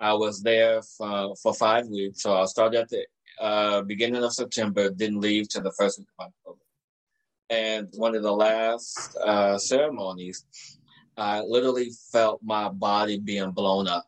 I 0.00 0.12
was 0.14 0.42
there 0.42 0.82
for, 0.82 1.34
for 1.36 1.54
five 1.54 1.86
weeks. 1.86 2.22
So 2.22 2.34
I 2.34 2.44
started 2.46 2.80
at 2.80 2.88
the 2.88 3.06
uh, 3.40 3.82
beginning 3.82 4.24
of 4.24 4.32
September, 4.32 4.90
didn't 4.90 5.20
leave 5.20 5.48
till 5.48 5.62
the 5.62 5.72
first 5.78 6.00
week 6.00 6.08
of 6.18 6.26
October. 6.26 6.58
And 7.50 7.88
one 7.96 8.16
of 8.16 8.22
the 8.22 8.32
last 8.32 9.16
uh, 9.16 9.58
ceremonies, 9.58 10.44
I 11.16 11.40
literally 11.40 11.90
felt 12.10 12.40
my 12.42 12.68
body 12.68 13.18
being 13.18 13.52
blown 13.52 13.86
up 13.86 14.06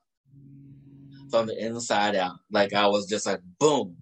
from 1.34 1.46
the 1.48 1.66
inside 1.66 2.14
out. 2.14 2.36
Like 2.52 2.74
I 2.74 2.86
was 2.86 3.08
just 3.08 3.26
like, 3.26 3.40
boom, 3.58 3.96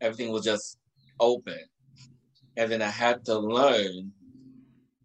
everything 0.00 0.32
was 0.32 0.42
just 0.42 0.76
open. 1.20 1.60
And 2.56 2.68
then 2.68 2.82
I 2.82 2.88
had 2.88 3.24
to 3.26 3.38
learn 3.38 4.10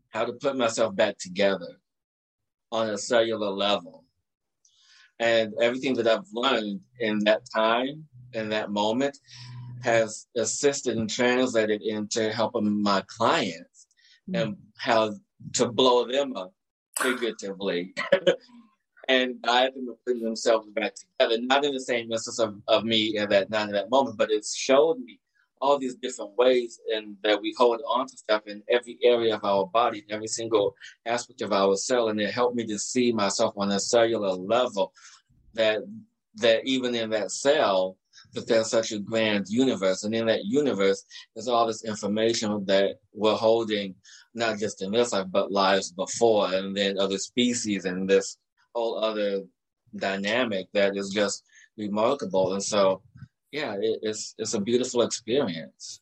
how 0.10 0.26
to 0.26 0.34
put 0.34 0.58
myself 0.58 0.96
back 0.96 1.20
together 1.20 1.80
on 2.72 2.90
a 2.90 2.98
cellular 2.98 3.52
level. 3.52 4.04
And 5.20 5.54
everything 5.62 5.94
that 5.98 6.08
I've 6.08 6.26
learned 6.34 6.80
in 7.00 7.20
that 7.26 7.44
time, 7.54 8.06
in 8.34 8.50
that 8.50 8.72
moment, 8.72 9.16
has 9.84 10.26
assisted 10.36 10.98
and 10.98 11.08
translated 11.08 11.84
into 11.84 12.34
helping 12.34 12.82
my 12.82 13.04
clients 13.06 13.86
mm-hmm. 14.28 14.42
and 14.42 14.58
how 14.80 15.14
to 15.54 15.72
blow 15.72 16.08
them 16.08 16.36
up 16.36 16.52
figuratively 16.98 17.94
and 19.10 19.42
guide 19.42 19.74
them 19.74 19.88
to 19.88 19.98
put 20.06 20.22
themselves 20.22 20.68
back 20.70 20.94
together, 20.94 21.42
not 21.42 21.66
in 21.66 21.74
the 21.74 21.80
same 21.80 22.12
instance 22.12 22.40
of, 22.40 22.62
of 22.68 22.86
me 22.86 23.18
in 23.18 23.28
that 23.30 23.50
not 23.50 23.68
in 23.68 23.74
that 23.74 23.90
moment, 23.90 24.18
but 24.18 24.32
it's 24.32 24.56
showed 24.56 25.00
me 25.00 25.20
all 25.62 25.78
these 25.78 25.96
different 25.96 26.32
ways 26.38 26.80
and 26.94 27.18
that 27.22 27.42
we 27.42 27.54
hold 27.58 27.82
on 27.86 28.08
to 28.08 28.16
stuff 28.16 28.44
in 28.48 28.64
every 28.70 28.98
area 29.04 29.36
of 29.36 29.44
our 29.44 29.66
body, 29.66 30.06
every 30.10 30.28
single 30.28 30.74
aspect 31.06 31.42
of 31.42 31.52
our 31.52 31.76
cell, 31.76 32.08
and 32.10 32.22
it 32.22 32.32
helped 32.32 32.56
me 32.56 32.66
to 32.66 32.80
see 32.80 33.12
myself 33.12 33.54
on 33.58 33.72
a 33.72 33.80
cellular 33.80 34.32
level 34.32 34.94
that 35.56 35.80
that 36.36 36.66
even 36.66 36.94
in 36.96 37.10
that 37.10 37.32
cell 37.32 37.98
that 38.34 38.48
there's 38.48 38.70
such 38.70 38.92
a 38.92 39.00
grand 39.00 39.48
universe. 39.50 40.04
And 40.04 40.14
in 40.14 40.28
that 40.28 40.46
universe, 40.46 41.04
there's 41.34 41.48
all 41.48 41.66
this 41.66 41.84
information 41.84 42.64
that 42.66 43.00
we're 43.14 43.36
holding, 43.36 43.96
not 44.36 44.60
just 44.60 44.84
in 44.84 44.92
this 44.92 45.14
life, 45.14 45.26
but 45.32 45.52
lives 45.52 45.92
before, 45.92 46.54
and 46.54 46.78
then 46.78 47.00
other 47.00 47.18
species 47.18 47.86
and 47.86 48.08
this 48.08 48.38
whole 48.74 49.04
other 49.04 49.44
dynamic 49.96 50.68
that 50.74 50.96
is 50.96 51.10
just 51.10 51.44
remarkable. 51.78 52.54
And 52.54 52.64
so, 52.64 53.02
yeah, 53.52 53.74
it, 53.80 54.00
it's 54.02 54.36
it's 54.38 54.54
a 54.54 54.62
beautiful 54.62 55.02
experience. 55.02 56.02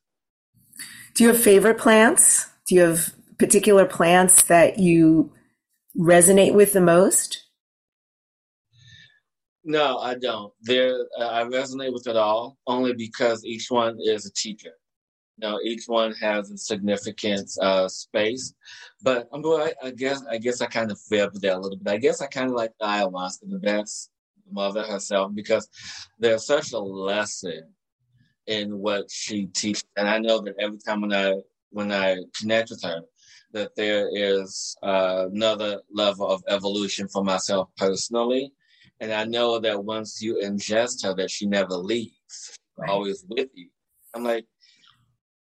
Do 1.15 1.23
you 1.23 1.29
have 1.31 1.41
favorite 1.41 1.77
plants? 1.77 2.47
Do 2.67 2.75
you 2.75 2.81
have 2.81 3.13
particular 3.37 3.85
plants 3.85 4.43
that 4.43 4.79
you 4.79 5.31
resonate 5.97 6.53
with 6.53 6.73
the 6.73 6.81
most? 6.81 7.43
No, 9.63 9.97
I 9.97 10.15
don't. 10.15 10.53
There, 10.61 10.93
I 11.19 11.43
resonate 11.43 11.91
with 11.91 12.07
it 12.07 12.15
all 12.15 12.57
only 12.67 12.93
because 12.93 13.43
each 13.43 13.69
one 13.69 13.97
is 14.01 14.25
a 14.25 14.31
teacher. 14.33 14.71
You 15.37 15.47
know, 15.47 15.59
each 15.63 15.83
one 15.87 16.13
has 16.13 16.49
a 16.51 16.57
significant 16.57 17.49
uh, 17.61 17.87
space. 17.87 18.53
But 19.01 19.27
I'm 19.31 19.41
going. 19.41 19.71
I, 19.83 19.87
I 19.87 19.91
guess 19.91 20.23
I 20.29 20.37
guess 20.37 20.61
I 20.61 20.65
kind 20.65 20.91
of 20.91 20.99
fibbed 20.99 21.41
that 21.41 21.55
a 21.55 21.59
little 21.59 21.77
bit. 21.77 21.93
I 21.93 21.97
guess 21.97 22.21
I 22.21 22.27
kind 22.27 22.49
of 22.49 22.55
like 22.55 22.71
the 22.79 22.87
ayahuasca 22.87 23.49
the 23.49 23.59
best, 23.59 24.09
mother 24.51 24.83
herself, 24.83 25.33
because 25.35 25.69
there's 26.19 26.45
such 26.45 26.73
a 26.73 26.79
lesson 26.79 27.73
in 28.47 28.79
what 28.79 29.11
she 29.11 29.47
teaches, 29.47 29.83
and 29.95 30.07
I 30.07 30.19
know 30.19 30.41
that 30.41 30.55
every 30.59 30.79
time 30.79 31.01
when 31.01 31.13
I 31.13 31.35
when 31.69 31.91
I 31.91 32.17
connect 32.39 32.69
with 32.69 32.81
her, 32.83 33.01
that 33.51 33.75
there 33.75 34.09
is 34.11 34.75
uh, 34.81 35.27
another 35.31 35.81
level 35.91 36.27
of 36.27 36.43
evolution 36.47 37.07
for 37.07 37.23
myself 37.23 37.69
personally, 37.77 38.51
and 38.99 39.11
I 39.11 39.25
know 39.25 39.59
that 39.59 39.83
once 39.83 40.21
you 40.21 40.39
ingest 40.43 41.03
her, 41.05 41.13
that 41.15 41.29
she 41.29 41.45
never 41.45 41.75
leaves, 41.75 42.57
right. 42.77 42.89
always 42.89 43.25
with 43.27 43.49
you. 43.53 43.69
I'm 44.13 44.23
like, 44.23 44.45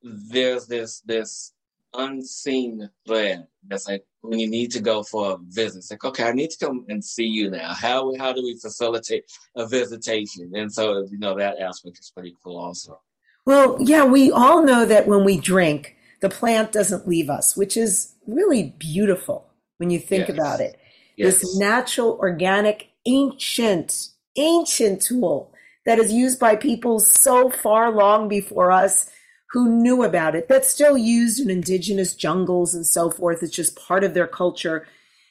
there's 0.03 0.67
this 0.67 1.01
this 1.01 1.53
unseen 1.95 2.89
thread 3.07 3.47
that's 3.69 3.87
like 3.87 4.05
when 4.23 4.39
you 4.39 4.49
need 4.49 4.71
to 4.73 4.81
go 4.81 5.03
for 5.03 5.33
a 5.33 5.37
visit. 5.49 5.79
It's 5.79 5.91
like, 5.91 6.05
okay, 6.05 6.25
I 6.25 6.33
need 6.33 6.51
to 6.51 6.67
come 6.67 6.85
and 6.89 7.05
see 7.05 7.27
you 7.27 7.51
now. 7.51 7.75
How 7.75 8.15
how 8.19 8.33
do 8.33 8.43
we 8.43 8.57
facilitate 8.59 9.25
a 9.57 9.67
visitation? 9.67 10.53
And 10.55 10.73
so 10.73 11.07
you 11.11 11.19
know 11.19 11.37
that 11.37 11.59
aspect 11.59 11.99
is 11.99 12.11
pretty 12.11 12.35
cool 12.43 12.59
also. 12.59 13.01
Well, 13.45 13.77
yeah, 13.81 14.05
we 14.05 14.31
all 14.31 14.63
know 14.63 14.85
that 14.87 15.09
when 15.09 15.25
we 15.25 15.37
drink, 15.39 15.97
the 16.21 16.29
plant 16.29 16.71
doesn't 16.73 17.09
leave 17.09 17.29
us, 17.29 17.57
which 17.57 17.77
is 17.77 18.15
really 18.27 18.75
beautiful 18.79 19.51
when 19.79 19.91
you 19.91 19.99
think 19.99 20.29
yes. 20.29 20.37
about 20.37 20.61
it. 20.61 20.79
Yes. 21.17 21.41
This 21.41 21.59
natural, 21.59 22.17
organic, 22.21 22.91
ancient, 23.05 24.11
ancient 24.37 25.03
tool 25.03 25.53
that 25.85 25.99
is 25.99 26.13
used 26.13 26.39
by 26.39 26.55
people 26.55 27.01
so 27.01 27.51
far 27.51 27.91
long 27.91 28.29
before 28.29 28.71
us 28.71 29.11
who 29.53 29.69
knew 29.69 30.03
about 30.03 30.35
it, 30.35 30.49
that's 30.49 30.69
still 30.69 30.97
used 30.97 31.39
in 31.39 31.51
indigenous 31.51 32.15
jungles 32.15 32.75
and 32.75 32.87
so 32.87 33.11
forth. 33.11 33.43
It's 33.43 33.55
just 33.55 33.77
part 33.77 34.03
of 34.03 34.15
their 34.15 34.27
culture. 34.27 34.87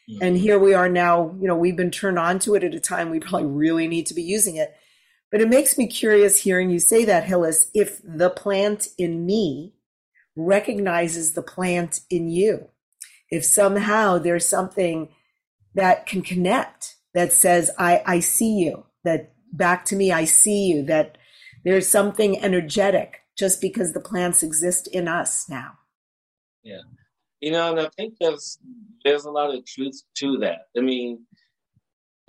Mm-hmm. 0.10 0.24
And 0.24 0.38
here 0.38 0.60
we 0.60 0.76
are 0.76 0.90
now, 0.90 1.36
you 1.40 1.48
know, 1.48 1.56
we've 1.56 1.76
been 1.76 1.92
turned 1.92 2.20
on 2.20 2.38
to 2.40 2.54
it 2.54 2.64
at 2.64 2.76
a 2.76 2.80
time 2.80 3.10
we 3.10 3.20
probably 3.20 3.48
really 3.48 3.88
need 3.88 4.06
to 4.08 4.14
be 4.14 4.22
using 4.22 4.58
it. 4.58 4.76
But 5.32 5.42
it 5.42 5.50
makes 5.50 5.78
me 5.78 5.88
curious 5.88 6.38
hearing 6.38 6.70
you 6.70 6.80
say 6.80 7.06
that, 7.06 7.24
Hillis, 7.24 7.72
if 7.74 8.00
the 8.04 8.30
plant 8.30 8.90
in 8.98 9.26
me 9.26 9.74
recognizes 10.36 11.34
the 11.34 11.42
plant 11.42 12.02
in 12.10 12.30
you. 12.30 12.68
If 13.30 13.44
somehow 13.46 14.18
there's 14.18 14.46
something 14.46 15.10
that 15.74 16.06
can 16.06 16.22
connect 16.22 16.96
that 17.14 17.34
says, 17.34 17.72
I, 17.80 18.04
I 18.06 18.20
see 18.20 18.54
you, 18.54 18.86
that 19.04 19.34
back 19.52 19.86
to 19.86 19.96
me, 19.96 20.12
I 20.12 20.26
see 20.26 20.68
you, 20.68 20.84
that 20.84 21.18
there's 21.64 21.88
something 21.88 22.42
energetic 22.42 23.21
just 23.42 23.60
because 23.60 23.92
the 23.92 24.00
plants 24.00 24.44
exist 24.44 24.88
in 24.94 25.08
us 25.08 25.50
now. 25.50 25.72
Yeah. 26.62 26.86
You 27.40 27.52
know, 27.52 27.72
and 27.72 27.80
I 27.80 27.90
think 27.98 28.14
there's 28.20 28.60
there's 29.04 29.26
a 29.26 29.32
lot 29.32 29.56
of 29.56 29.66
truth 29.66 30.00
to 30.20 30.38
that. 30.42 30.68
I 30.78 30.82
mean, 30.82 31.26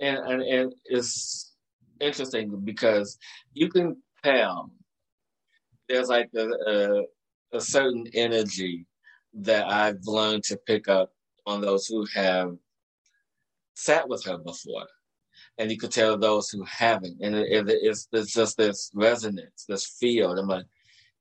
and 0.01 0.17
and, 0.17 0.41
and 0.41 0.73
it's 0.85 1.53
interesting 2.01 2.59
because 2.63 3.19
you 3.53 3.69
can 3.69 3.97
tell 4.23 4.71
there's 5.87 6.09
like 6.09 6.31
a, 6.35 6.47
a, 6.67 7.03
a 7.57 7.61
certain 7.61 8.07
energy 8.15 8.87
that 9.35 9.71
I've 9.71 10.01
learned 10.07 10.45
to 10.45 10.57
pick 10.65 10.87
up 10.87 11.11
on 11.45 11.61
those 11.61 11.85
who 11.85 12.07
have 12.15 12.55
sat 13.75 14.09
with 14.09 14.25
her 14.25 14.39
before. 14.39 14.87
And 15.59 15.69
you 15.69 15.77
could 15.77 15.91
tell 15.91 16.17
those 16.17 16.49
who 16.49 16.63
haven't. 16.63 17.17
And 17.21 17.35
it, 17.35 17.47
it, 17.51 17.79
it's, 17.83 18.07
it's 18.11 18.33
just 18.33 18.57
this 18.57 18.89
resonance, 18.95 19.65
this 19.69 19.85
field. 19.99 20.39
I'm 20.39 20.47
like, 20.47 20.65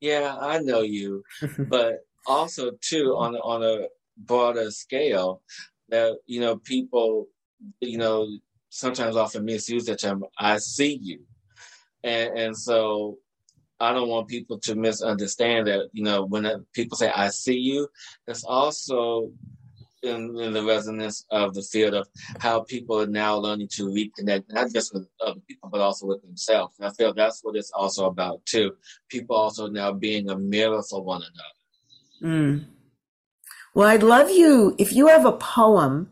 yeah, 0.03 0.37
I 0.39 0.59
know 0.59 0.81
you. 0.81 1.23
but 1.59 2.05
also, 2.27 2.73
too, 2.81 3.15
on, 3.17 3.37
on 3.37 3.63
a 3.63 3.87
broader 4.19 4.71
scale, 4.71 5.43
that, 5.89 6.19
you 6.27 6.41
know, 6.41 6.57
people, 6.57 7.29
you 7.81 7.99
know, 7.99 8.29
sometimes 8.69 9.17
often 9.17 9.45
misuse 9.45 9.85
the 9.85 9.95
term, 9.95 10.25
I 10.39 10.59
see 10.59 10.99
you. 11.01 11.21
And, 12.03 12.37
and 12.37 12.57
so 12.57 13.19
I 13.79 13.93
don't 13.93 14.09
want 14.09 14.27
people 14.27 14.59
to 14.61 14.75
misunderstand 14.75 15.69
that, 15.69 15.89
you 15.93 16.03
know, 16.03 16.25
when 16.25 16.47
uh, 16.47 16.59
people 16.73 16.97
say, 16.97 17.11
I 17.15 17.29
see 17.29 17.59
you, 17.59 17.89
that's 18.27 18.43
also 18.43 19.31
in, 20.03 20.39
in, 20.41 20.53
the 20.53 20.65
resonance 20.65 21.25
of 21.31 21.55
the 21.55 21.63
field 21.63 21.95
of 21.95 22.09
how 22.39 22.61
people 22.63 23.01
are 23.01 23.07
now 23.07 23.37
learning 23.37 23.69
to 23.73 23.87
reconnect, 23.87 24.45
not 24.49 24.73
just 24.73 24.93
with 24.93 25.07
other 25.25 25.41
people, 25.47 25.69
but 25.71 25.81
also 25.81 26.07
with 26.07 26.23
themselves. 26.23 26.77
And 26.79 26.89
I 26.89 26.91
feel 26.93 27.15
that's 27.15 27.41
what 27.43 27.57
it's 27.57 27.71
also 27.73 28.07
about, 28.07 28.45
too. 28.45 28.73
People 29.09 29.37
also 29.37 29.69
now 29.69 29.93
being 29.93 30.29
a 30.29 30.37
mirror 30.37 30.83
for 30.89 31.03
one 31.03 31.23
another. 31.23 32.37
Mm. 32.37 32.65
Well, 33.75 33.89
I'd 33.89 34.03
love 34.03 34.31
you, 34.31 34.75
if 34.79 34.93
you 34.93 35.07
have 35.09 35.25
a 35.25 35.33
poem, 35.33 36.11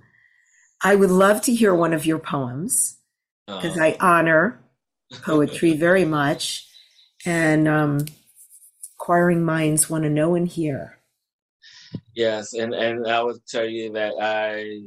I 0.83 0.95
would 0.97 1.11
love 1.11 1.43
to 1.43 1.55
hear 1.55 1.75
one 1.75 1.93
of 1.93 2.07
your 2.07 2.19
poems 2.19 2.97
because 3.47 3.77
uh, 3.77 3.83
I 3.83 3.97
honor 4.01 4.61
poetry 5.23 5.75
very 5.75 6.05
much. 6.05 6.67
And 7.27 7.69
um, 7.69 8.07
inquiring 8.95 9.43
minds 9.45 9.91
want 9.91 10.05
to 10.05 10.11
know 10.11 10.35
and 10.35 10.47
hear. 10.47 11.00
Yes, 12.15 12.55
and 12.55 12.75
and 12.75 13.07
I 13.07 13.23
would 13.23 13.47
tell 13.47 13.67
you 13.67 13.93
that 13.93 14.15
I 14.21 14.83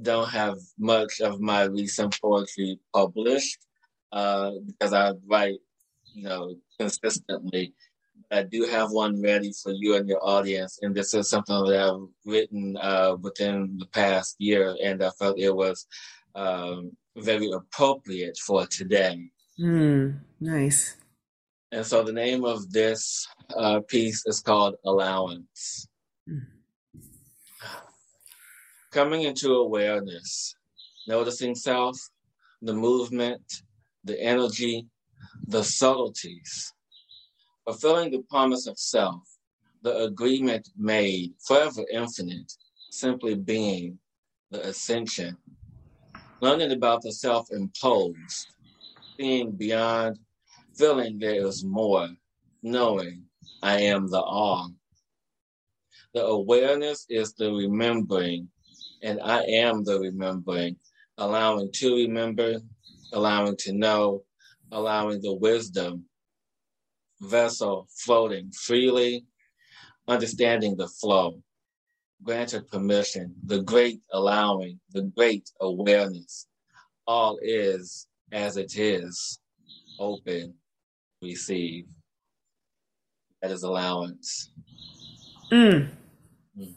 don't 0.00 0.28
have 0.30 0.58
much 0.78 1.20
of 1.20 1.40
my 1.40 1.64
recent 1.64 2.20
poetry 2.20 2.78
published 2.92 3.58
uh, 4.12 4.52
because 4.66 4.92
I 4.92 5.12
write, 5.26 5.58
you 6.14 6.24
know, 6.24 6.56
consistently. 6.78 7.74
I 8.30 8.42
do 8.42 8.64
have 8.64 8.90
one 8.90 9.20
ready 9.22 9.52
for 9.52 9.72
you 9.72 9.96
and 9.96 10.08
your 10.08 10.24
audience, 10.24 10.78
and 10.82 10.94
this 10.94 11.14
is 11.14 11.28
something 11.28 11.64
that 11.66 11.80
I've 11.80 12.08
written 12.24 12.76
uh, 12.80 13.16
within 13.20 13.76
the 13.78 13.86
past 13.86 14.36
year, 14.38 14.76
and 14.82 15.02
I 15.02 15.10
felt 15.10 15.38
it 15.38 15.54
was 15.54 15.86
um, 16.34 16.92
very 17.16 17.50
appropriate 17.50 18.36
for 18.38 18.66
today. 18.66 19.30
Mm, 19.60 20.20
nice. 20.40 20.96
And 21.74 21.84
so 21.84 22.04
the 22.04 22.12
name 22.12 22.44
of 22.44 22.70
this 22.70 23.26
uh, 23.56 23.80
piece 23.88 24.24
is 24.26 24.38
called 24.38 24.76
Allowance. 24.84 25.88
Coming 28.92 29.22
into 29.22 29.54
awareness, 29.54 30.54
noticing 31.08 31.56
self, 31.56 31.98
the 32.62 32.72
movement, 32.72 33.42
the 34.04 34.22
energy, 34.22 34.86
the 35.48 35.64
subtleties, 35.64 36.72
fulfilling 37.64 38.12
the 38.12 38.22
promise 38.30 38.68
of 38.68 38.78
self, 38.78 39.22
the 39.82 40.04
agreement 40.04 40.68
made, 40.78 41.32
forever 41.44 41.82
infinite, 41.92 42.52
simply 42.92 43.34
being, 43.34 43.98
the 44.52 44.64
ascension, 44.64 45.36
learning 46.40 46.70
about 46.70 47.02
the 47.02 47.10
self 47.10 47.50
imposed, 47.50 48.54
being 49.18 49.50
beyond 49.50 50.20
feeling 50.76 51.18
there 51.18 51.46
is 51.46 51.64
more, 51.64 52.08
knowing 52.62 53.24
I 53.62 53.80
am 53.82 54.08
the 54.08 54.20
all. 54.20 54.72
The 56.14 56.24
awareness 56.24 57.06
is 57.08 57.34
the 57.34 57.52
remembering, 57.52 58.48
and 59.02 59.20
I 59.20 59.42
am 59.42 59.84
the 59.84 59.98
remembering, 60.00 60.76
allowing 61.18 61.70
to 61.72 61.94
remember, 61.94 62.60
allowing 63.12 63.56
to 63.58 63.72
know, 63.72 64.22
allowing 64.72 65.20
the 65.22 65.34
wisdom, 65.34 66.04
vessel 67.20 67.88
floating 67.96 68.50
freely, 68.52 69.26
understanding 70.08 70.76
the 70.76 70.88
flow, 70.88 71.42
granted 72.22 72.68
permission, 72.68 73.34
the 73.44 73.62
great 73.62 74.00
allowing, 74.12 74.80
the 74.90 75.02
great 75.02 75.50
awareness. 75.60 76.46
All 77.06 77.38
is 77.42 78.06
as 78.32 78.56
it 78.56 78.76
is, 78.76 79.40
open, 79.98 80.54
receive. 81.24 81.86
That 83.42 83.50
is 83.50 83.62
allowance. 83.62 84.50
Mm. 85.52 85.88
Mm. 86.58 86.74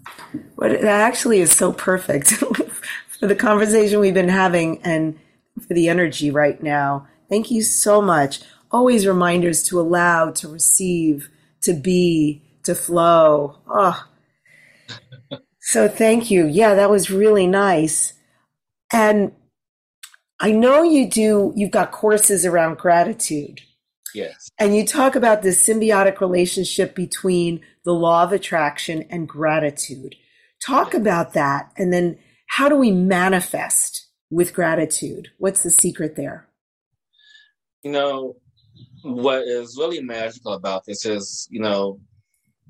But 0.58 0.82
that 0.82 1.02
actually 1.02 1.40
is 1.40 1.52
so 1.52 1.72
perfect 1.72 2.28
for 3.20 3.28
the 3.28 3.36
conversation 3.36 4.00
we've 4.00 4.14
been 4.14 4.30
having 4.30 4.82
and 4.84 5.20
for 5.62 5.74
the 5.74 5.90
energy 5.90 6.32
right 6.32 6.62
now. 6.62 7.08
Thank 7.30 7.52
you 7.52 7.62
so 7.62 8.02
much. 8.02 8.42
Always 8.72 9.08
reminders 9.08 9.64
to 9.64 9.80
allow, 9.80 10.32
to 10.32 10.48
receive, 10.48 11.30
to 11.62 11.74
be, 11.74 12.42
to 12.64 12.76
flow. 12.76 13.58
Oh. 13.68 14.06
so 15.62 15.88
thank 15.88 16.30
you. 16.30 16.48
Yeah, 16.48 16.76
that 16.76 16.90
was 16.90 17.10
really 17.10 17.48
nice. 17.48 18.14
And 18.92 19.32
I 20.40 20.52
know 20.52 20.84
you 20.84 21.10
do, 21.10 21.54
you've 21.56 21.72
got 21.72 21.92
courses 21.92 22.46
around 22.46 22.78
gratitude. 22.78 23.62
Yes. 24.14 24.50
And 24.60 24.76
you 24.76 24.86
talk 24.86 25.16
about 25.16 25.42
this 25.42 25.66
symbiotic 25.66 26.20
relationship 26.20 26.96
between 26.96 27.62
the 27.86 27.94
law 27.94 28.24
of 28.24 28.32
attraction 28.32 29.04
and 29.10 29.28
gratitude. 29.28 30.16
Talk 30.66 30.94
about 30.94 31.34
that. 31.34 31.72
And 31.78 31.94
then 31.94 32.18
how 32.48 32.70
do 32.70 32.76
we 32.76 32.92
manifest 32.92 34.08
with 34.30 34.54
gratitude? 34.54 35.30
What's 35.38 35.64
the 35.64 35.70
secret 35.70 36.16
there? 36.16 36.48
You 37.84 37.92
know, 37.92 38.36
what 39.04 39.44
is 39.44 39.78
really 39.78 40.02
magical 40.02 40.54
about 40.54 40.86
this 40.86 41.06
is, 41.06 41.48
you 41.50 41.62
know, 41.62 42.00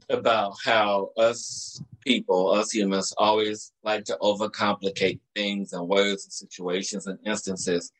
about 0.09 0.53
how 0.63 1.11
us 1.17 1.81
people, 2.01 2.51
us 2.51 2.71
humans, 2.71 3.13
always 3.17 3.73
like 3.83 4.05
to 4.05 4.17
overcomplicate 4.21 5.19
things 5.35 5.73
and 5.73 5.87
words 5.87 6.25
and 6.25 6.33
situations 6.33 7.07
and 7.07 7.19
instances. 7.25 7.91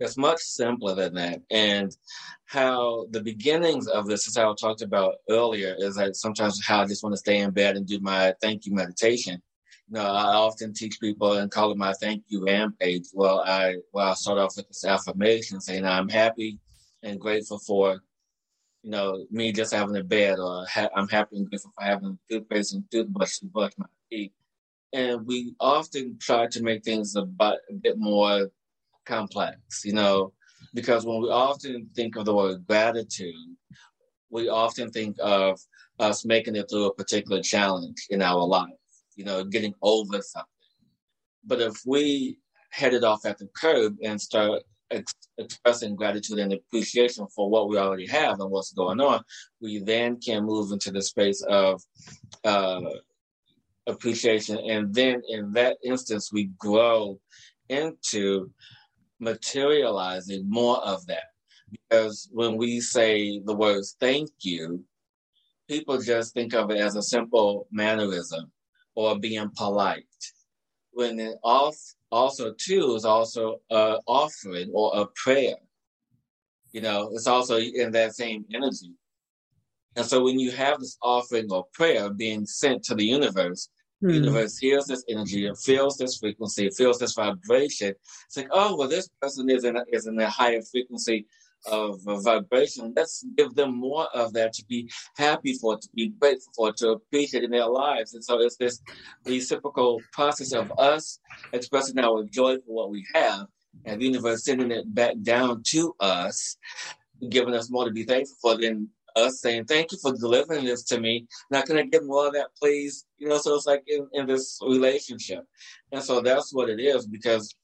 It's 0.00 0.16
much 0.16 0.40
simpler 0.40 0.94
than 0.94 1.14
that. 1.14 1.42
And 1.50 1.96
how 2.46 3.06
the 3.10 3.22
beginnings 3.22 3.88
of 3.88 4.06
this, 4.06 4.28
as 4.28 4.36
I 4.36 4.52
talked 4.54 4.82
about 4.82 5.16
earlier, 5.28 5.74
is 5.78 5.96
that 5.96 6.16
sometimes 6.16 6.64
how 6.64 6.82
I 6.82 6.86
just 6.86 7.02
want 7.02 7.14
to 7.14 7.18
stay 7.18 7.38
in 7.38 7.50
bed 7.50 7.76
and 7.76 7.86
do 7.86 7.98
my 8.00 8.34
thank 8.40 8.66
you 8.66 8.74
meditation. 8.74 9.42
You 9.88 9.94
know, 9.94 10.06
I 10.06 10.34
often 10.34 10.72
teach 10.72 11.00
people 11.00 11.32
and 11.34 11.50
call 11.50 11.72
it 11.72 11.78
my 11.78 11.92
thank 11.94 12.24
you 12.28 12.44
rampage. 12.44 13.06
Well, 13.12 13.40
I 13.40 13.76
well 13.92 14.10
I 14.10 14.14
start 14.14 14.38
off 14.38 14.56
with 14.56 14.68
this 14.68 14.84
affirmation 14.84 15.60
saying 15.60 15.84
I'm 15.84 16.08
happy 16.08 16.58
and 17.02 17.20
grateful 17.20 17.58
for 17.58 18.02
you 18.82 18.90
know, 18.90 19.24
me 19.30 19.52
just 19.52 19.74
having 19.74 19.96
a 19.96 20.04
bed, 20.04 20.38
or 20.38 20.64
ha- 20.66 20.90
I'm 20.94 21.08
happy 21.08 21.36
and 21.36 21.48
grateful 21.48 21.72
for 21.76 21.84
having 21.84 22.18
toothpaste 22.30 22.74
and 22.74 22.84
toothbrush 22.90 23.38
to 23.38 23.46
brush 23.46 23.72
my 23.76 23.86
teeth. 24.10 24.32
And 24.92 25.26
we 25.26 25.54
often 25.60 26.16
try 26.20 26.46
to 26.46 26.62
make 26.62 26.84
things 26.84 27.16
a, 27.16 27.22
a 27.22 27.56
bit 27.82 27.98
more 27.98 28.48
complex, 29.08 29.84
you 29.84 29.94
know, 29.94 30.32
because 30.74 31.06
when 31.06 31.22
we 31.22 31.30
often 31.30 31.88
think 31.96 32.16
of 32.16 32.26
the 32.26 32.34
word 32.34 32.66
gratitude, 32.66 33.34
we 34.30 34.48
often 34.48 34.90
think 34.90 35.16
of 35.20 35.58
us 35.98 36.24
making 36.24 36.56
it 36.56 36.68
through 36.68 36.86
a 36.86 36.94
particular 36.94 37.42
challenge 37.42 38.06
in 38.10 38.22
our 38.22 38.44
life, 38.46 38.68
you 39.16 39.24
know, 39.24 39.42
getting 39.42 39.74
over 39.82 40.20
something. 40.20 40.46
But 41.44 41.60
if 41.60 41.80
we 41.86 42.38
head 42.70 42.92
it 42.92 43.04
off 43.04 43.24
at 43.24 43.38
the 43.38 43.48
curb 43.56 43.96
and 44.04 44.20
start 44.20 44.62
ex- 44.90 45.14
expressing 45.38 45.96
gratitude 45.96 46.38
and 46.38 46.52
appreciation 46.52 47.26
for 47.34 47.48
what 47.48 47.68
we 47.68 47.78
already 47.78 48.06
have 48.06 48.40
and 48.40 48.50
what's 48.50 48.72
going 48.72 49.00
on, 49.00 49.22
we 49.60 49.78
then 49.78 50.20
can 50.20 50.44
move 50.44 50.70
into 50.72 50.90
the 50.90 51.02
space 51.02 51.42
of 51.48 51.82
uh, 52.44 52.80
appreciation. 53.86 54.58
And 54.58 54.94
then 54.94 55.22
in 55.28 55.52
that 55.52 55.78
instance, 55.82 56.30
we 56.32 56.50
grow 56.58 57.18
into 57.68 58.50
materializing 59.20 60.48
more 60.48 60.78
of 60.78 61.06
that. 61.06 61.24
Because 61.70 62.28
when 62.32 62.56
we 62.56 62.80
say 62.80 63.40
the 63.40 63.54
words 63.54 63.96
thank 64.00 64.30
you, 64.40 64.84
people 65.68 66.00
just 66.00 66.32
think 66.34 66.54
of 66.54 66.70
it 66.70 66.78
as 66.78 66.96
a 66.96 67.02
simple 67.02 67.66
mannerism 67.70 68.50
or 68.94 69.18
being 69.18 69.50
polite. 69.56 70.04
When 70.92 71.20
it 71.20 71.36
also 71.42 72.54
too 72.54 72.94
is 72.94 73.04
also 73.04 73.60
an 73.70 73.98
offering 74.06 74.70
or 74.72 75.00
a 75.00 75.06
prayer. 75.14 75.56
You 76.72 76.80
know, 76.80 77.10
it's 77.12 77.26
also 77.26 77.58
in 77.58 77.92
that 77.92 78.14
same 78.14 78.44
energy. 78.52 78.92
And 79.96 80.06
so 80.06 80.22
when 80.22 80.38
you 80.38 80.50
have 80.52 80.80
this 80.80 80.96
offering 81.02 81.50
or 81.50 81.66
prayer 81.72 82.10
being 82.10 82.46
sent 82.46 82.84
to 82.84 82.94
the 82.94 83.04
universe, 83.04 83.68
Hmm. 84.00 84.08
The 84.08 84.14
universe 84.14 84.58
hears 84.58 84.86
this 84.86 85.04
energy, 85.08 85.50
feels 85.60 85.96
this 85.96 86.18
frequency, 86.18 86.70
feels 86.70 86.98
this 86.98 87.14
vibration. 87.14 87.94
It's 88.26 88.36
like, 88.36 88.48
oh, 88.50 88.76
well, 88.76 88.88
this 88.88 89.08
person 89.20 89.50
is 89.50 89.64
in 89.64 89.76
a, 89.76 89.84
is 89.92 90.06
in 90.06 90.18
a 90.20 90.28
higher 90.28 90.62
frequency 90.62 91.26
of 91.66 91.98
vibration. 92.04 92.92
Let's 92.96 93.24
give 93.36 93.54
them 93.54 93.76
more 93.76 94.06
of 94.14 94.32
that 94.34 94.52
to 94.54 94.64
be 94.66 94.88
happy 95.16 95.54
for, 95.54 95.76
to 95.76 95.88
be 95.94 96.10
grateful 96.10 96.52
for, 96.54 96.72
to 96.74 96.90
appreciate 96.90 97.42
in 97.42 97.50
their 97.50 97.66
lives. 97.66 98.14
And 98.14 98.24
so 98.24 98.40
it's 98.40 98.56
this 98.56 98.80
reciprocal 99.26 100.00
process 100.12 100.52
of 100.52 100.72
us 100.78 101.18
expressing 101.52 101.98
our 101.98 102.22
joy 102.24 102.58
for 102.58 102.72
what 102.72 102.90
we 102.90 103.04
have, 103.14 103.46
and 103.84 104.00
the 104.00 104.06
universe 104.06 104.44
sending 104.44 104.70
it 104.70 104.94
back 104.94 105.14
down 105.22 105.62
to 105.68 105.94
us, 105.98 106.56
giving 107.28 107.54
us 107.54 107.70
more 107.70 107.84
to 107.84 107.90
be 107.90 108.04
thankful 108.04 108.36
for. 108.40 108.56
Then 108.56 108.88
us 109.18 109.40
saying, 109.40 109.64
Thank 109.64 109.92
you 109.92 109.98
for 109.98 110.12
delivering 110.12 110.64
this 110.64 110.82
to 110.84 111.00
me. 111.00 111.26
Now, 111.50 111.62
can 111.62 111.78
I 111.78 111.82
get 111.82 112.04
more 112.04 112.28
of 112.28 112.34
that, 112.34 112.48
please? 112.58 113.06
You 113.18 113.28
know, 113.28 113.38
so 113.38 113.54
it's 113.54 113.66
like 113.66 113.82
in, 113.86 114.08
in 114.12 114.26
this 114.26 114.58
relationship. 114.62 115.44
And 115.92 116.02
so 116.02 116.20
that's 116.20 116.52
what 116.52 116.68
it 116.68 116.80
is 116.80 117.06
because 117.06 117.54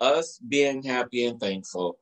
us 0.00 0.38
being 0.48 0.82
happy 0.82 1.26
and 1.26 1.38
thankful, 1.38 1.98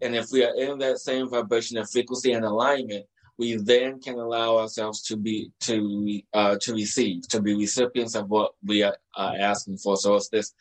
and 0.00 0.16
if 0.16 0.30
we 0.32 0.44
are 0.44 0.54
in 0.54 0.78
that 0.78 0.98
same 0.98 1.28
vibration 1.28 1.78
of 1.78 1.88
frequency 1.88 2.32
and 2.32 2.44
alignment, 2.44 3.06
we 3.38 3.56
then 3.56 4.00
can 4.00 4.18
allow 4.18 4.58
ourselves 4.58 5.02
to 5.02 5.16
be 5.16 5.50
to 5.60 6.20
uh, 6.34 6.56
to 6.60 6.74
receive, 6.74 7.26
to 7.28 7.40
be 7.40 7.54
recipients 7.54 8.14
of 8.14 8.28
what 8.28 8.52
we 8.64 8.82
are 8.82 8.96
asking 9.16 9.78
for. 9.78 9.96
So 9.96 10.16
it's 10.16 10.28
this 10.28 10.54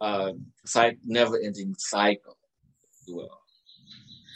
uh, 0.00 0.32
never-ending 1.04 1.74
cycle. 1.78 2.36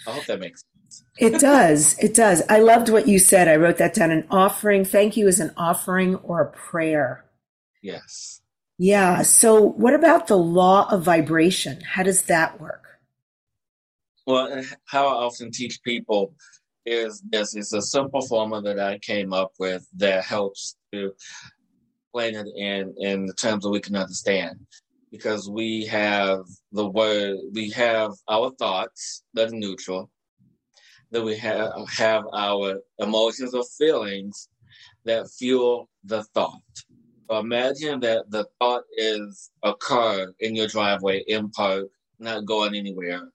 I 0.07 0.11
hope 0.11 0.27
that 0.27 0.40
makes 0.40 0.62
sense. 0.62 0.74
It 1.19 1.41
does. 1.41 1.97
It 1.99 2.15
does. 2.15 2.43
I 2.49 2.59
loved 2.59 2.89
what 2.89 3.07
you 3.07 3.19
said. 3.19 3.49
I 3.49 3.57
wrote 3.57 3.79
that 3.79 3.95
down. 3.95 4.11
An 4.11 4.27
offering. 4.31 4.85
Thank 4.85 5.17
you 5.17 5.29
is 5.29 5.41
an 5.41 5.53
offering 5.57 6.17
or 6.17 6.41
a 6.41 6.51
prayer. 6.51 7.25
Yes. 7.83 8.41
Yeah. 8.79 9.23
So, 9.23 9.61
what 9.61 9.95
about 9.95 10.27
the 10.27 10.37
law 10.37 10.89
of 10.91 11.03
vibration? 11.03 11.81
How 11.83 12.03
does 12.03 12.23
that 12.23 12.61
work? 12.61 12.85
Well, 14.27 14.53
eh, 14.53 14.65
how 14.87 15.07
I 15.07 15.25
often 15.25 15.51
teach 15.51 15.83
people 15.83 16.35
is 16.87 17.23
this 17.31 17.55
is 17.55 17.73
a 17.73 17.83
simple 17.83 18.27
formula 18.27 18.63
that 18.63 18.81
I 18.81 18.99
came 18.99 19.33
up 19.33 19.53
with 19.59 19.87
that 19.97 20.25
helps 20.25 20.77
to 20.93 21.13
explain 22.15 22.35
it 22.35 22.49
in, 22.57 22.95
in 22.99 23.27
the 23.27 23.35
terms 23.35 23.65
that 23.65 23.71
we 23.71 23.81
can 23.81 23.97
understand. 23.97 24.59
Because 25.11 25.49
we 25.49 25.87
have 25.87 26.41
the 26.73 26.87
word, 26.87 27.37
we 27.53 27.71
have 27.71 28.11
our 28.29 28.51
thoughts 28.59 29.23
that 29.35 29.53
are 29.53 29.57
neutral, 29.57 30.11
that 31.11 31.23
we 31.23 31.37
have, 31.37 31.73
have 31.88 32.25
our 32.33 32.81
emotions 32.99 33.55
or 33.55 33.64
feelings 33.79 34.49
that 35.05 35.29
fuel 35.31 35.88
the 36.05 36.23
thought. 36.35 36.61
So 37.31 37.38
imagine 37.38 38.01
that 38.01 38.31
the 38.31 38.47
thought 38.59 38.85
is 38.97 39.51
a 39.62 39.75
car 39.75 40.35
in 40.40 40.55
your 40.55 40.67
driveway 40.67 41.25
in 41.27 41.51
park, 41.51 41.87
not 42.19 42.45
going 42.45 42.75
anywhere. 42.75 43.29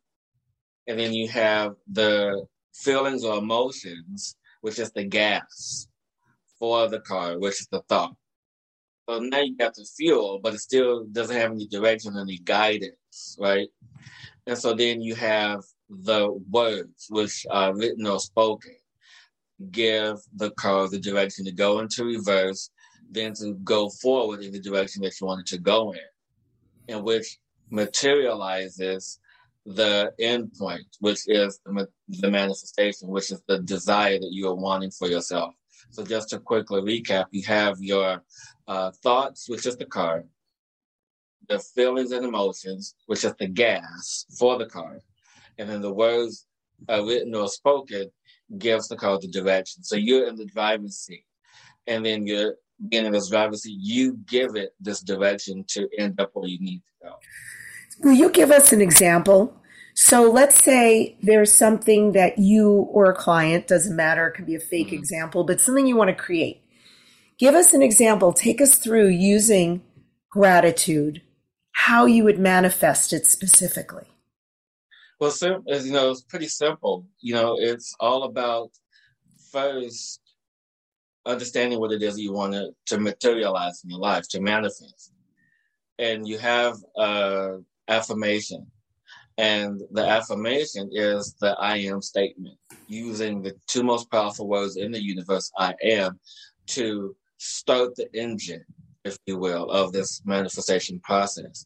And 0.88 1.00
then 1.00 1.14
you 1.14 1.28
have 1.30 1.76
the 1.92 2.46
feelings 2.74 3.24
or 3.24 3.38
emotions, 3.38 4.36
which 4.62 4.80
is 4.80 4.92
the 4.92 5.04
gas 5.04 5.88
for 6.60 6.88
the 6.88 7.00
car, 7.00 7.40
which 7.40 7.62
is 7.62 7.68
the 7.72 7.82
thought. 7.90 8.16
So 9.10 9.20
now 9.20 9.42
you 9.42 9.58
got 9.58 9.74
the 9.74 9.86
fuel, 9.86 10.40
but 10.42 10.54
it 10.54 10.60
still 10.60 11.06
doesn't 11.06 11.36
have 11.36 11.52
any 11.52 11.68
direction, 11.68 12.16
any 12.16 12.38
guidance, 12.38 13.38
right? 13.40 13.70
And 14.46 14.58
so 14.58 14.74
then 14.74 15.02
you 15.02 15.16
have 15.16 15.64
the 15.90 16.32
words 16.50 17.08
which 17.10 17.46
are 17.50 17.76
written 17.76 18.06
or 18.06 18.20
spoken 18.20 18.76
give 19.72 20.18
the 20.36 20.52
car 20.52 20.88
the 20.88 21.00
direction 21.00 21.46
to 21.46 21.52
go 21.52 21.80
into 21.80 22.06
reverse, 22.06 22.70
then 23.12 23.34
to 23.34 23.54
go 23.56 23.90
forward 23.90 24.42
in 24.42 24.52
the 24.52 24.60
direction 24.60 25.02
that 25.02 25.20
you 25.20 25.28
wanted 25.28 25.46
to 25.48 25.58
go 25.58 25.92
in, 25.92 26.00
and 26.88 27.04
which 27.04 27.38
materializes 27.70 29.20
the 29.66 30.12
end 30.20 30.52
point, 30.58 30.86
which 31.00 31.22
is 31.28 31.60
the, 31.66 32.32
manifestation, 32.32 33.10
which 33.10 33.32
is 33.32 33.42
the 33.48 33.60
desire 33.60 34.18
that 34.18 34.32
you 34.32 34.48
are 34.48 34.56
wanting 34.56 34.92
for 34.92 35.08
yourself. 35.08 35.54
So 35.92 36.04
just 36.04 36.30
to 36.30 36.40
quickly 36.40 36.82
recap, 36.82 37.26
you 37.32 37.44
have 37.46 37.78
your 37.80 38.24
uh, 38.68 38.92
thoughts, 39.04 39.50
which 39.50 39.66
is 39.66 39.78
the 39.78 39.86
car, 39.86 40.24
the 41.48 41.60
feelings 41.60 42.12
and 42.12 42.26
emotions, 42.26 42.96
which 43.08 43.26
is 43.26 43.34
the 43.40 43.48
gas 43.48 44.26
for 44.38 44.58
the 44.58 44.66
car, 44.66 45.00
and 45.60 45.70
then 45.70 45.82
the 45.82 45.94
words 45.94 46.48
are 46.88 47.06
written 47.06 47.36
or 47.36 47.48
spoken 47.48 48.10
gives 48.58 48.88
the 48.88 48.96
car 48.96 49.20
the 49.20 49.28
direction. 49.28 49.84
So 49.84 49.96
you're 49.96 50.28
in 50.28 50.36
the 50.36 50.46
driver's 50.46 50.98
seat, 50.98 51.26
and 51.86 52.04
then 52.04 52.26
you're 52.26 52.56
being 52.88 53.06
in 53.06 53.12
this 53.12 53.30
driver's 53.30 53.64
seat. 53.64 53.78
You 53.80 54.18
give 54.26 54.56
it 54.56 54.74
this 54.80 55.02
direction 55.02 55.66
to 55.70 55.88
end 55.98 56.20
up 56.20 56.32
where 56.34 56.48
you 56.48 56.60
need 56.60 56.80
to 56.80 57.08
go. 57.08 57.16
Will 58.02 58.14
you 58.14 58.32
give 58.32 58.50
us 58.50 58.72
an 58.72 58.82
example? 58.82 59.54
So 59.94 60.32
let's 60.32 60.64
say 60.64 61.18
there's 61.22 61.52
something 61.52 62.14
that 62.14 62.40
you 62.40 62.72
or 62.72 63.12
a 63.12 63.16
client 63.16 63.68
doesn't 63.68 63.96
matter. 63.96 64.28
It 64.28 64.36
could 64.36 64.46
be 64.46 64.56
a 64.56 64.60
fake 64.60 64.88
mm-hmm. 64.88 64.96
example, 64.96 65.44
but 65.44 65.60
something 65.60 65.86
you 65.86 65.98
want 65.98 66.10
to 66.10 66.16
create. 66.16 66.64
Give 67.38 67.54
us 67.54 67.74
an 67.74 67.82
example. 67.82 68.32
Take 68.32 68.62
us 68.62 68.78
through 68.78 69.10
using 69.10 69.84
gratitude, 70.30 71.22
how 71.74 72.06
you 72.06 72.24
would 72.24 72.40
manifest 72.40 73.12
it 73.12 73.26
specifically. 73.26 74.09
Well, 75.20 75.32
sim- 75.32 75.64
you 75.68 75.92
know, 75.92 76.12
it's 76.12 76.22
pretty 76.22 76.48
simple. 76.48 77.06
You 77.20 77.34
know, 77.34 77.58
it's 77.60 77.94
all 78.00 78.24
about 78.24 78.72
first 79.52 80.22
understanding 81.26 81.80
what 81.80 81.92
it 81.92 82.02
is 82.02 82.20
you 82.20 82.32
want 82.32 82.54
to, 82.54 82.70
to 82.88 83.00
materialize 83.00 83.84
in 83.84 83.90
your 83.90 84.00
life, 84.00 84.28
to 84.30 84.42
manifest. 84.42 85.12
And 85.98 86.28
you 86.28 86.38
have 86.38 86.78
a 86.98 87.58
affirmation. 87.88 88.68
And 89.38 89.82
the 89.92 90.08
affirmation 90.08 90.90
is 90.94 91.36
the 91.42 91.56
I 91.60 91.78
am 91.78 92.02
statement, 92.02 92.58
using 92.88 93.42
the 93.42 93.56
two 93.68 93.84
most 93.84 94.10
powerful 94.10 94.48
words 94.48 94.78
in 94.78 94.92
the 94.92 95.02
universe, 95.02 95.52
I 95.58 95.76
am, 95.84 96.20
to 96.68 97.16
start 97.38 97.96
the 97.96 98.08
engine, 98.14 98.64
if 99.04 99.18
you 99.26 99.38
will, 99.38 99.70
of 99.70 99.92
this 99.92 100.22
manifestation 100.26 101.00
process 101.02 101.66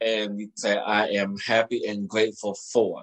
and 0.00 0.38
you 0.38 0.50
say, 0.54 0.76
I 0.76 1.08
am 1.08 1.36
happy 1.38 1.86
and 1.86 2.08
grateful 2.08 2.54
for, 2.72 3.02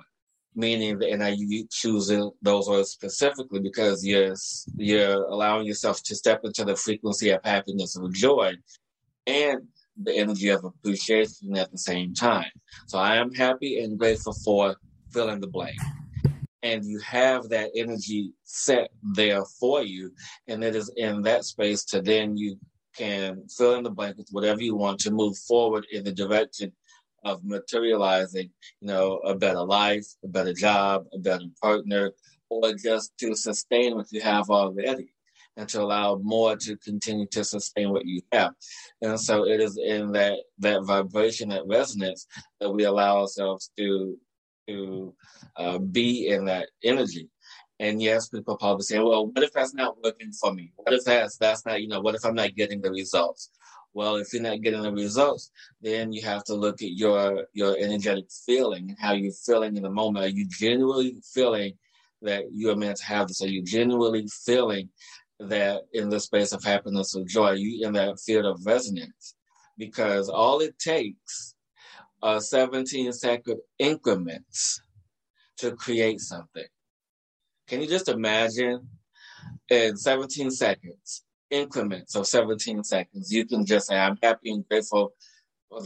meaning 0.56 1.00
that, 1.00 1.10
and 1.10 1.22
are 1.22 1.30
you 1.30 1.68
choosing 1.70 2.32
those 2.42 2.68
words 2.68 2.90
specifically 2.90 3.60
because 3.60 4.06
you're, 4.06 4.36
you're 4.76 5.24
allowing 5.26 5.66
yourself 5.66 6.02
to 6.04 6.16
step 6.16 6.42
into 6.44 6.66
the 6.66 6.76
frequency 6.76 7.30
of 7.30 7.44
happiness 7.44 7.96
and 7.96 8.14
joy 8.14 8.54
and 9.28 9.62
the 10.02 10.16
energy 10.16 10.50
of 10.50 10.64
appreciation 10.64 11.56
at 11.56 11.72
the 11.72 11.78
same 11.78 12.14
time. 12.14 12.52
So 12.88 12.98
I 12.98 13.16
am 13.18 13.34
happy 13.34 13.80
and 13.80 13.98
grateful 13.98 14.34
for 14.34 14.76
filling 15.12 15.42
the 15.42 15.48
blank. 15.48 15.76
And 16.64 16.84
you 16.86 17.00
have 17.00 17.50
that 17.50 17.72
energy 17.76 18.32
set 18.44 18.90
there 19.04 19.44
for 19.60 19.84
you. 19.84 20.12
And 20.48 20.64
it 20.64 20.76
is 20.76 20.92
in 20.98 21.22
that 21.24 21.46
space 21.46 21.84
to 21.86 22.02
then 22.02 22.36
you 22.36 22.60
can 22.96 23.44
fill 23.48 23.76
in 23.76 23.84
the 23.84 23.92
blank 23.92 24.18
with 24.18 24.30
whatever 24.32 24.62
you 24.62 24.76
want 24.76 25.00
to 25.00 25.12
move 25.12 25.38
forward 25.38 25.86
in 25.92 26.04
the 26.04 26.12
direction 26.12 26.72
of 27.24 27.44
materializing, 27.44 28.50
you 28.82 28.88
know, 28.88 29.18
a 29.18 29.36
better 29.36 29.64
life, 29.64 30.06
a 30.24 30.28
better 30.28 30.54
job, 30.54 31.06
a 31.14 31.20
better 31.20 31.46
partner, 31.62 32.12
or 32.50 32.74
just 32.74 33.18
to 33.18 33.36
sustain 33.36 33.96
what 33.96 34.12
you 34.12 34.22
have 34.22 34.50
already 34.50 35.14
and 35.58 35.68
to 35.70 35.82
allow 35.82 36.20
more 36.24 36.56
to 36.56 36.78
continue 36.78 37.26
to 37.32 37.44
sustain 37.44 37.90
what 37.90 38.06
you 38.06 38.22
have. 38.32 38.54
And 39.02 39.20
so 39.20 39.46
it 39.46 39.60
is 39.60 39.78
in 39.78 40.12
that 40.14 40.38
that 40.60 40.86
vibration, 40.86 41.50
that 41.50 41.68
resonance, 41.68 42.28
that 42.60 42.72
we 42.72 42.84
allow 42.84 43.22
ourselves 43.22 43.72
to 43.78 44.18
to 44.68 45.14
uh, 45.56 45.80
be 45.80 46.28
in 46.28 46.46
that 46.46 46.70
energy. 46.84 47.30
And 47.80 48.02
yes, 48.02 48.30
people 48.30 48.58
probably 48.58 48.84
say, 48.84 49.00
"Well, 49.00 49.28
what 49.28 49.44
if 49.44 49.54
that's 49.54 49.74
not 49.74 50.02
working 50.04 50.32
for 50.32 50.54
me? 50.54 50.72
What 50.76 50.94
if 50.94 51.04
that's 51.04 51.38
that's 51.38 51.66
not 51.66 51.82
you 51.82 51.88
know? 51.88 52.02
What 52.02 52.16
if 52.16 52.26
I'm 52.26 52.36
not 52.36 52.56
getting 52.56 52.82
the 52.82 52.92
results?" 52.92 53.52
Well, 53.98 54.18
if 54.18 54.32
you're 54.32 54.44
not 54.44 54.62
getting 54.62 54.84
the 54.84 54.92
results, 54.92 55.50
then 55.82 56.14
you 56.14 56.22
have 56.22 56.44
to 56.44 56.54
look 56.54 56.84
at 56.84 56.92
your 56.92 57.48
your 57.54 57.76
energetic 57.80 58.26
feeling 58.46 58.96
how 59.00 59.14
you're 59.14 59.32
feeling 59.32 59.76
in 59.76 59.82
the 59.82 59.90
moment. 59.90 60.24
Are 60.24 60.30
you 60.30 60.48
genuinely 60.48 61.18
feeling 61.34 61.74
that 62.22 62.44
you 62.54 62.70
are 62.70 62.76
meant 62.76 62.98
to 62.98 63.06
have 63.06 63.28
this? 63.28 63.42
Are 63.42 63.48
you 63.48 63.64
genuinely 63.64 64.28
feeling 64.46 64.90
that 65.40 65.82
in 65.94 66.10
the 66.10 66.20
space 66.20 66.52
of 66.52 66.64
happiness 66.64 67.16
or 67.16 67.26
joy, 67.26 67.54
you 67.54 67.88
in 67.88 67.94
that 67.94 68.20
field 68.20 68.46
of 68.46 68.64
resonance, 68.68 69.34
because 69.80 70.30
all 70.30 70.60
it 70.60 70.78
takes 70.78 71.56
are 72.22 72.40
17 72.40 73.12
second 73.14 73.60
increments 73.80 74.80
to 75.58 75.72
create 75.72 76.20
something. 76.20 76.70
Can 77.68 77.82
you 77.82 77.88
just 77.88 78.10
imagine 78.10 78.90
in 79.70 79.98
17 79.98 80.52
seconds, 80.52 81.24
increments 81.50 82.16
of 82.16 82.28
17 82.28 82.84
seconds, 82.84 83.32
you 83.32 83.46
can 83.46 83.66
just 83.66 83.88
say, 83.88 83.98
I'm 83.98 84.18
happy 84.22 84.52
and 84.52 84.68
grateful 84.68 85.14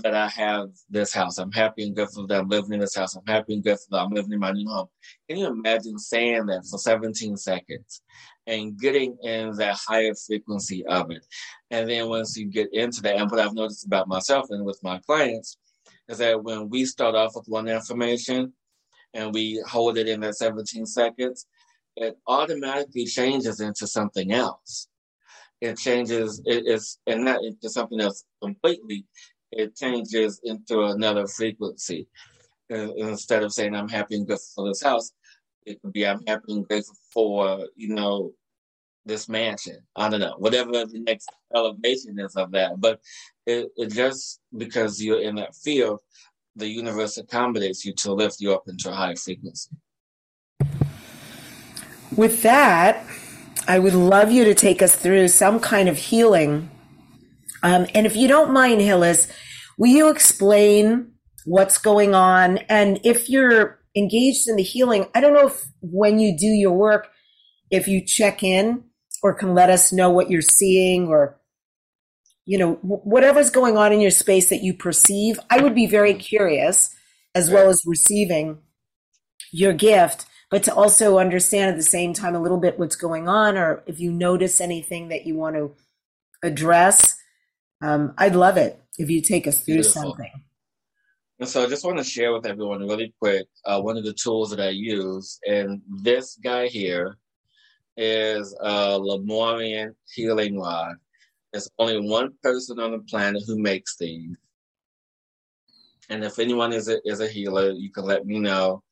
that 0.04 0.14
I 0.14 0.28
have 0.28 0.70
this 0.90 1.14
house. 1.14 1.38
I'm 1.38 1.52
happy 1.52 1.84
and 1.84 1.96
grateful 1.96 2.28
that 2.28 2.40
I'm 2.40 2.50
living 2.50 2.74
in 2.74 2.80
this 2.80 2.96
house. 2.96 3.16
I'm 3.16 3.26
happy 3.26 3.56
and 3.56 3.64
grateful 3.64 3.88
that 3.92 4.02
I'm 4.02 4.12
living 4.12 4.34
in 4.34 4.40
my 4.40 4.52
new 4.52 4.70
home. 4.70 4.88
Can 5.28 5.40
you 5.40 5.48
imagine 5.48 5.98
saying 5.98 6.46
that 6.48 6.66
for 6.70 6.78
17 6.78 7.36
seconds 7.38 8.02
and 8.48 8.78
getting 8.80 9.18
in 9.24 9.56
that 9.56 9.78
higher 9.88 10.14
frequency 10.14 10.86
of 10.86 11.10
it? 11.12 11.26
And 11.72 11.90
then 11.90 12.10
once 12.10 12.38
you 12.38 12.46
get 12.46 12.74
into 12.74 13.02
that, 13.02 13.16
and 13.16 13.30
what 13.30 13.40
I've 13.40 13.54
noticed 13.54 13.86
about 13.86 14.08
myself 14.08 14.48
and 14.52 14.66
with 14.66 14.80
my 14.84 15.00
clients 15.00 15.58
is 16.08 16.20
that 16.20 16.44
when 16.44 16.70
we 16.70 16.86
start 16.86 17.16
off 17.16 17.32
with 17.36 17.48
one 17.48 17.68
information 17.68 18.54
and 19.14 19.34
we 19.34 19.64
hold 19.68 19.98
it 19.98 20.08
in 20.08 20.20
that 20.22 20.36
17 20.36 20.86
seconds, 20.86 21.48
it 21.96 22.18
automatically 22.28 23.06
changes 23.06 23.60
into 23.60 23.88
something 23.88 24.32
else. 24.32 24.88
It 25.62 25.78
changes, 25.78 26.42
it 26.46 26.66
is, 26.66 26.98
and 27.08 27.24
not 27.24 27.44
into 27.44 27.70
something 27.70 28.02
else 28.02 28.26
completely 28.42 29.06
it 29.52 29.76
changes 29.76 30.40
into 30.44 30.84
another 30.84 31.28
frequency. 31.28 32.08
And 32.70 32.92
instead 32.98 33.44
of 33.44 33.54
saying 33.54 33.76
I'm 33.76 33.90
happy 33.90 34.16
and 34.16 34.26
grateful 34.26 34.48
for 34.56 34.68
this 34.70 34.82
house, 34.82 35.12
it 35.66 35.82
could 35.82 35.94
be 35.94 36.08
I'm 36.08 36.24
happy 36.26 36.54
and 36.54 36.68
grateful 36.68 36.96
for, 37.14 37.68
you 37.76 37.94
know, 37.94 38.32
this 39.06 39.28
mansion. 39.28 39.80
I 39.96 40.10
don't 40.10 40.20
know, 40.20 40.36
whatever 40.38 40.72
the 40.72 41.04
next 41.06 41.30
elevation 41.54 42.20
is 42.20 42.36
of 42.36 42.52
that. 42.52 42.80
But 42.80 43.02
it, 43.46 43.70
it 43.76 43.92
just 43.92 44.40
because 44.56 45.04
you're 45.04 45.22
in 45.22 45.36
that 45.36 45.56
field, 45.56 46.00
the 46.56 46.68
universe 46.68 47.18
accommodates 47.18 47.86
you 47.86 47.94
to 47.96 48.14
lift 48.14 48.40
you 48.40 48.54
up 48.54 48.64
into 48.68 48.90
a 48.90 48.94
higher 48.94 49.16
frequency. 49.16 49.72
With 52.16 52.42
that, 52.44 53.06
I 53.68 53.80
would 53.80 53.94
love 53.94 54.32
you 54.32 54.46
to 54.46 54.54
take 54.54 54.82
us 54.82 54.96
through 54.96 55.28
some 55.30 55.60
kind 55.60 55.88
of 55.88 55.98
healing. 55.98 56.70
Um, 57.64 57.88
and 57.94 58.06
if 58.06 58.16
you 58.16 58.28
don't 58.28 58.52
mind, 58.52 58.82
Hillis, 58.82 59.28
will 59.78 59.90
you 59.90 60.10
explain 60.10 61.12
what's 61.46 61.78
going 61.78 62.16
on? 62.16 62.58
And 62.70 63.00
if 63.04 63.30
you're 63.30 63.80
engaged 63.96 64.48
in 64.48 64.56
the 64.56 64.64
healing, 64.64 65.06
I 65.14 65.22
don't 65.22 65.34
know 65.34 65.48
if 65.48 65.64
when 65.82 66.20
you 66.20 66.38
do 66.38 66.48
your 66.48 66.74
work, 66.74 67.10
if 67.70 67.88
you 67.88 68.04
check 68.06 68.44
in 68.44 68.84
or 69.22 69.34
can 69.34 69.54
let 69.54 69.70
us 69.70 69.94
know 69.94 70.10
what 70.10 70.30
you're 70.30 70.42
seeing 70.42 71.08
or 71.08 71.38
you 72.46 72.58
know 72.58 72.74
whatever's 72.82 73.52
going 73.52 73.78
on 73.78 73.94
in 73.94 74.02
your 74.02 74.12
space 74.12 74.50
that 74.50 74.64
you 74.64 74.74
perceive. 74.74 75.40
I 75.50 75.62
would 75.62 75.76
be 75.76 75.86
very 75.86 76.16
curious 76.16 76.94
as 77.36 77.50
well 77.52 77.70
as 77.70 77.84
receiving 77.86 78.60
your 79.52 79.74
gift 79.74 80.26
but 80.52 80.64
to 80.64 80.76
also 80.76 81.18
understand 81.18 81.72
at 81.72 81.78
the 81.78 81.84
same 81.84 82.14
time 82.14 82.36
a 82.36 82.42
little 82.42 82.60
bit 82.60 82.78
what's 82.78 82.96
going 82.96 83.28
on 83.28 83.58
or 83.58 83.82
if 83.88 84.00
you 84.00 84.12
notice 84.12 84.62
anything 84.62 85.08
that 85.08 85.26
you 85.26 85.36
want 85.36 85.56
to 85.56 85.74
address 86.44 87.18
um, 87.82 88.14
I'd 88.18 88.36
love 88.36 88.58
it 88.58 88.80
if 88.98 89.10
you 89.10 89.22
take 89.22 89.48
us 89.48 89.64
through 89.64 89.76
Beautiful. 89.76 90.02
something. 90.02 90.32
And 91.40 91.50
so 91.50 91.64
I 91.64 91.68
just 91.68 91.84
want 91.84 91.98
to 91.98 92.04
share 92.04 92.32
with 92.34 92.46
everyone 92.46 92.88
really 92.88 93.14
quick 93.20 93.48
uh, 93.66 93.82
one 93.82 93.98
of 93.98 94.06
the 94.06 94.14
tools 94.14 94.52
that 94.52 94.60
I 94.60 94.70
use. 94.70 95.40
And 95.48 95.82
this 95.90 96.38
guy 96.44 96.68
here 96.68 97.18
is 97.98 98.56
a 98.62 98.98
Lemurian 99.00 99.96
healing 100.14 100.60
rod. 100.60 100.98
There's 101.52 101.70
only 101.80 102.08
one 102.08 102.34
person 102.44 102.80
on 102.80 102.92
the 102.92 103.00
planet 103.00 103.42
who 103.48 103.58
makes 103.58 103.98
these. 103.98 104.36
And 106.10 106.24
if 106.24 106.38
anyone 106.38 106.74
is 106.74 106.88
a, 106.90 107.00
is 107.06 107.22
a 107.22 107.28
healer, 107.28 107.72
you 107.72 107.92
can 107.92 108.06
let 108.06 108.26
me 108.26 108.38
know. 108.38 108.84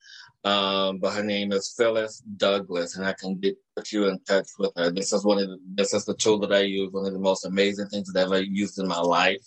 Um, 0.45 0.99
but 0.99 1.13
her 1.13 1.23
name 1.23 1.51
is 1.51 1.73
Phyllis 1.75 2.23
Douglas, 2.37 2.95
and 2.95 3.05
I 3.05 3.13
can 3.13 3.35
get 3.35 3.57
put 3.75 3.91
you 3.91 4.07
in 4.07 4.19
touch 4.19 4.47
with 4.57 4.71
her. 4.77 4.89
This 4.89 5.11
is 5.11 5.25
one 5.25 5.39
of 5.39 5.49
the, 5.49 5.59
this 5.75 5.93
is 5.93 6.05
the 6.05 6.13
tool 6.13 6.39
that 6.39 6.53
I 6.53 6.61
use, 6.61 6.91
one 6.91 7.05
of 7.05 7.11
the 7.13 7.19
most 7.19 7.45
amazing 7.45 7.87
things 7.87 8.11
that 8.11 8.19
I've 8.19 8.31
ever 8.31 8.41
used 8.41 8.79
in 8.79 8.87
my 8.87 8.99
life, 8.99 9.45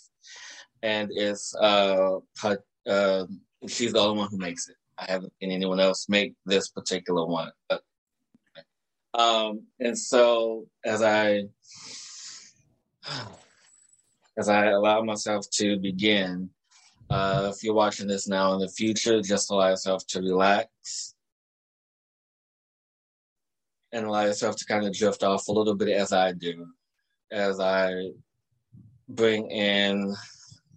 and 0.83 1.09
it's 1.11 1.55
uh, 1.55 2.19
uh, 2.87 3.25
she's 3.67 3.93
the 3.93 3.99
only 3.99 4.19
one 4.19 4.29
who 4.29 4.37
makes 4.37 4.69
it. 4.69 4.75
I 4.97 5.05
haven't 5.11 5.33
seen 5.39 5.51
anyone 5.51 5.79
else 5.79 6.07
make 6.09 6.35
this 6.45 6.69
particular 6.69 7.25
one, 7.25 7.51
but 7.67 7.81
um, 9.15 9.63
and 9.79 9.97
so 9.97 10.67
as 10.85 11.01
I 11.01 11.45
as 14.37 14.47
I 14.47 14.67
allow 14.67 15.01
myself 15.01 15.49
to 15.53 15.79
begin, 15.79 16.51
uh, 17.13 17.51
if 17.53 17.63
you're 17.63 17.75
watching 17.75 18.07
this 18.07 18.27
now 18.27 18.53
in 18.53 18.59
the 18.59 18.67
future, 18.67 19.21
just 19.21 19.51
allow 19.51 19.69
yourself 19.69 20.03
to 20.07 20.19
relax 20.19 21.13
and 23.91 24.07
allow 24.07 24.23
yourself 24.23 24.55
to 24.55 24.65
kind 24.65 24.83
of 24.83 24.93
drift 24.93 25.21
off 25.21 25.47
a 25.47 25.51
little 25.51 25.75
bit 25.75 25.89
as 25.89 26.11
I 26.11 26.31
do, 26.31 26.65
as 27.31 27.59
I 27.59 28.09
bring 29.07 29.51
in 29.51 30.15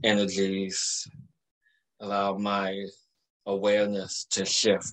energies, 0.04 1.08
allow 2.00 2.36
my 2.36 2.84
awareness 3.46 4.26
to 4.32 4.44
shift, 4.44 4.92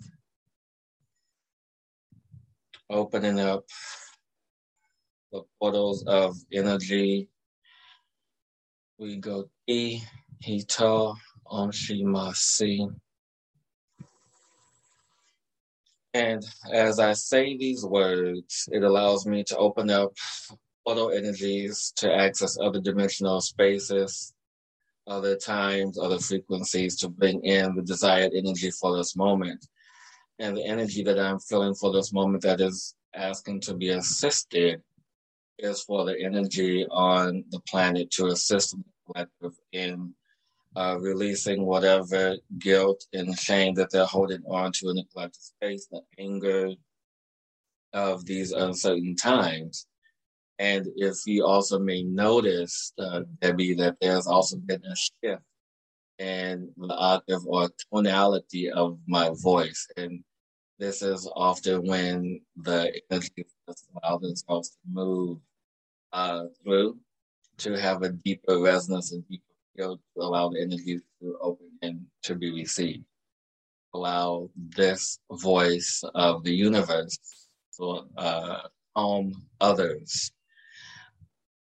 opening 2.90 3.42
up 3.42 3.66
the 5.34 5.42
portals 5.60 6.06
of 6.08 6.38
energy. 6.54 7.28
We 8.98 9.18
go 9.18 9.50
E, 9.68 10.02
Hito, 10.40 11.16
Onshimasi. 11.54 12.94
And 16.16 16.44
as 16.72 17.00
I 17.00 17.14
say 17.14 17.58
these 17.58 17.86
words, 17.86 18.70
it 18.72 18.84
allows 18.84 19.26
me 19.26 19.44
to 19.46 19.58
open 19.58 19.90
up 19.90 20.14
portal 20.86 21.12
energies 21.12 21.94
to 21.98 22.14
access 22.14 22.58
other 22.60 22.80
dimensional 22.80 23.42
spaces, 23.42 24.34
other 25.08 25.36
times, 25.36 25.98
other 25.98 26.20
frequencies 26.20 26.98
to 26.98 27.10
bring 27.10 27.44
in 27.44 27.76
the 27.76 27.82
desired 27.82 28.34
energy 28.36 28.72
for 28.72 28.96
this 28.98 29.16
moment. 29.16 29.66
And 30.40 30.58
the 30.58 30.66
energy 30.66 31.04
that 31.04 31.20
I'm 31.20 31.40
feeling 31.40 31.76
for 31.76 31.92
this 31.94 32.12
moment 32.14 32.44
that 32.44 32.62
is 32.62 32.96
asking 33.16 33.62
to 33.62 33.76
be 33.76 33.90
assisted 33.90 34.82
is 35.60 35.82
for 35.84 36.06
the 36.06 36.20
energy 36.20 36.86
on 36.90 37.44
the 37.50 37.60
planet 37.62 38.12
to 38.12 38.28
assist 38.28 38.72
the 38.72 38.84
collective 39.06 39.58
in 39.72 40.14
uh, 40.76 40.98
releasing 41.00 41.66
whatever 41.66 42.36
guilt 42.60 43.06
and 43.14 43.38
shame 43.38 43.74
that 43.76 43.92
they're 43.92 44.06
holding 44.06 44.44
on 44.50 44.72
to 44.74 44.90
in 44.90 44.96
the 44.96 45.06
collective 45.14 45.42
space, 45.42 45.88
the 45.92 46.02
anger 46.20 46.72
of 47.94 48.26
these 48.26 48.52
uncertain 48.52 49.16
times. 49.16 49.88
And 50.60 50.88
if 50.96 51.18
you 51.26 51.46
also 51.46 51.80
may 51.80 52.04
notice, 52.04 52.94
uh, 52.98 53.22
Debbi, 53.42 53.78
that 53.78 53.98
there's 54.02 54.28
also 54.28 54.58
been 54.58 54.84
a 54.86 54.96
shift 54.96 55.44
in 56.20 56.72
the 56.78 56.94
octave 56.94 57.46
or 57.46 57.70
tonality 57.92 58.70
of 58.70 58.98
my 59.08 59.32
voice. 59.42 59.88
And 59.98 60.24
this 60.80 61.02
is 61.02 61.30
often 61.36 61.86
when 61.88 62.42
the 62.58 63.02
energy 63.10 63.46
allow 64.04 64.18
themselves 64.18 64.70
to 64.70 64.78
move 64.92 65.40
uh, 66.12 66.46
through 66.64 66.98
to 67.58 67.80
have 67.80 68.04
a 68.04 68.10
deeper 68.10 68.60
resonance 68.60 69.12
and 69.12 69.28
deeper 69.28 69.44
to 69.78 70.00
allow 70.18 70.50
the 70.50 70.62
energy 70.62 71.00
to 71.22 71.38
open 71.42 71.72
and 71.82 72.06
to 72.24 72.36
be 72.36 72.52
received. 72.52 73.06
Allow 73.94 74.50
this 74.56 75.20
voice 75.32 76.04
of 76.16 76.44
the 76.44 76.54
universe 76.54 77.18
to 77.78 78.02
uh, 78.18 78.68
calm 78.96 79.34
others 79.62 80.32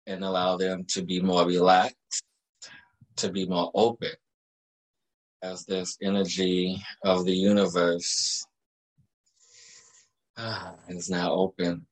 and 0.07 0.23
allow 0.23 0.57
them 0.57 0.85
to 0.89 1.03
be 1.03 1.21
more 1.21 1.45
relaxed, 1.45 2.23
to 3.17 3.31
be 3.31 3.45
more 3.45 3.71
open 3.73 4.11
as 5.41 5.65
this 5.65 5.97
energy 6.01 6.81
of 7.03 7.25
the 7.25 7.35
universe 7.35 8.45
is 10.89 11.09
now 11.09 11.31
open. 11.31 11.85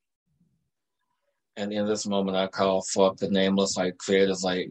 And 1.57 1.73
in 1.73 1.85
this 1.85 2.07
moment, 2.07 2.37
I 2.37 2.47
call 2.47 2.81
forth 2.81 3.17
the 3.17 3.29
nameless 3.29 3.77
light, 3.77 3.97
creators 3.97 4.43
light 4.43 4.69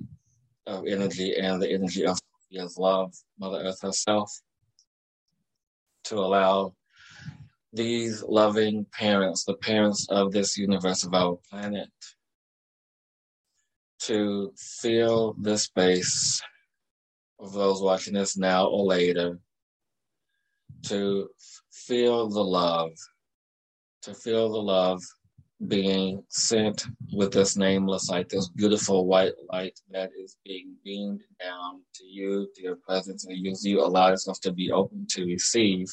of 0.70 0.86
energy 0.86 1.36
and 1.36 1.60
the 1.60 1.70
energy 1.70 2.06
of 2.06 2.18
Sophia's 2.18 2.78
love, 2.78 3.14
Mother 3.38 3.58
Earth 3.58 3.82
herself, 3.82 4.32
to 6.04 6.16
allow 6.16 6.74
these 7.72 8.22
loving 8.22 8.86
parents, 8.92 9.44
the 9.44 9.54
parents 9.54 10.06
of 10.10 10.32
this 10.32 10.56
universe, 10.56 11.04
of 11.04 11.14
our 11.14 11.38
planet, 11.50 11.90
to 14.00 14.52
feel 14.56 15.34
the 15.40 15.58
space 15.58 16.40
of 17.38 17.52
those 17.52 17.82
watching 17.82 18.14
this 18.14 18.36
now 18.36 18.66
or 18.66 18.84
later, 18.84 19.38
to 20.82 21.28
feel 21.70 22.28
the 22.28 22.42
love, 22.42 22.92
to 24.02 24.14
feel 24.14 24.50
the 24.50 24.62
love 24.62 25.02
being 25.68 26.22
sent 26.28 26.86
with 27.12 27.32
this 27.32 27.56
nameless 27.56 28.08
light, 28.08 28.28
this 28.28 28.48
beautiful 28.48 29.06
white 29.06 29.34
light 29.52 29.78
that 29.90 30.10
is 30.18 30.36
being 30.44 30.74
beamed 30.84 31.20
down 31.42 31.82
to 31.94 32.04
you, 32.04 32.48
to 32.54 32.62
your 32.62 32.76
presence, 32.76 33.26
and 33.26 33.36
use 33.36 33.64
you 33.64 33.80
allow 33.80 34.08
yourself 34.08 34.40
to 34.40 34.52
be 34.52 34.70
open 34.70 35.06
to 35.10 35.24
receive, 35.26 35.86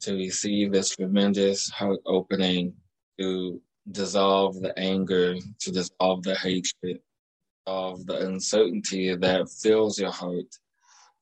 to 0.00 0.14
receive 0.14 0.72
this 0.72 0.90
tremendous 0.90 1.68
heart 1.70 1.98
opening, 2.06 2.74
to 3.18 3.60
dissolve 3.90 4.60
the 4.60 4.78
anger, 4.78 5.34
to 5.60 5.72
dissolve 5.72 6.22
the 6.22 6.36
hatred, 6.36 7.00
of 7.66 8.04
the 8.06 8.26
uncertainty 8.26 9.14
that 9.14 9.48
fills 9.48 9.98
your 9.98 10.10
heart, 10.10 10.46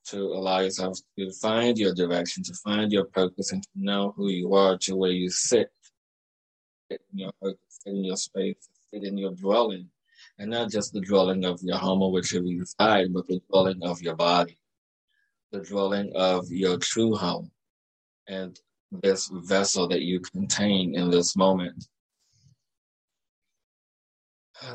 to 0.03 0.17
allow 0.17 0.59
yourself 0.59 0.97
to 1.17 1.31
find 1.33 1.77
your 1.77 1.93
direction, 1.93 2.43
to 2.43 2.53
find 2.63 2.91
your 2.91 3.05
purpose, 3.05 3.51
and 3.51 3.61
to 3.63 3.69
know 3.75 4.13
who 4.15 4.29
you 4.29 4.53
are, 4.53 4.77
to 4.77 4.95
where 4.95 5.11
you 5.11 5.29
sit 5.29 5.71
in 7.11 7.19
your 7.19 7.31
sit 7.41 7.93
in 7.93 8.03
your 8.03 8.17
space, 8.17 8.69
sit 8.91 9.03
in 9.03 9.17
your 9.17 9.31
dwelling, 9.31 9.87
and 10.39 10.49
not 10.51 10.71
just 10.71 10.93
the 10.93 11.01
dwelling 11.01 11.45
of 11.45 11.59
your 11.61 11.77
home 11.77 12.01
or 12.01 12.11
which 12.11 12.33
you 12.33 12.41
reside, 12.59 13.13
but 13.13 13.27
the 13.27 13.39
dwelling 13.49 13.81
of 13.83 14.01
your 14.01 14.15
body, 14.15 14.57
the 15.51 15.59
dwelling 15.59 16.11
of 16.15 16.49
your 16.49 16.77
true 16.77 17.15
home, 17.15 17.51
and 18.27 18.59
this 18.91 19.29
vessel 19.31 19.87
that 19.87 20.01
you 20.01 20.19
contain 20.19 20.95
in 20.95 21.09
this 21.09 21.35
moment. 21.35 21.85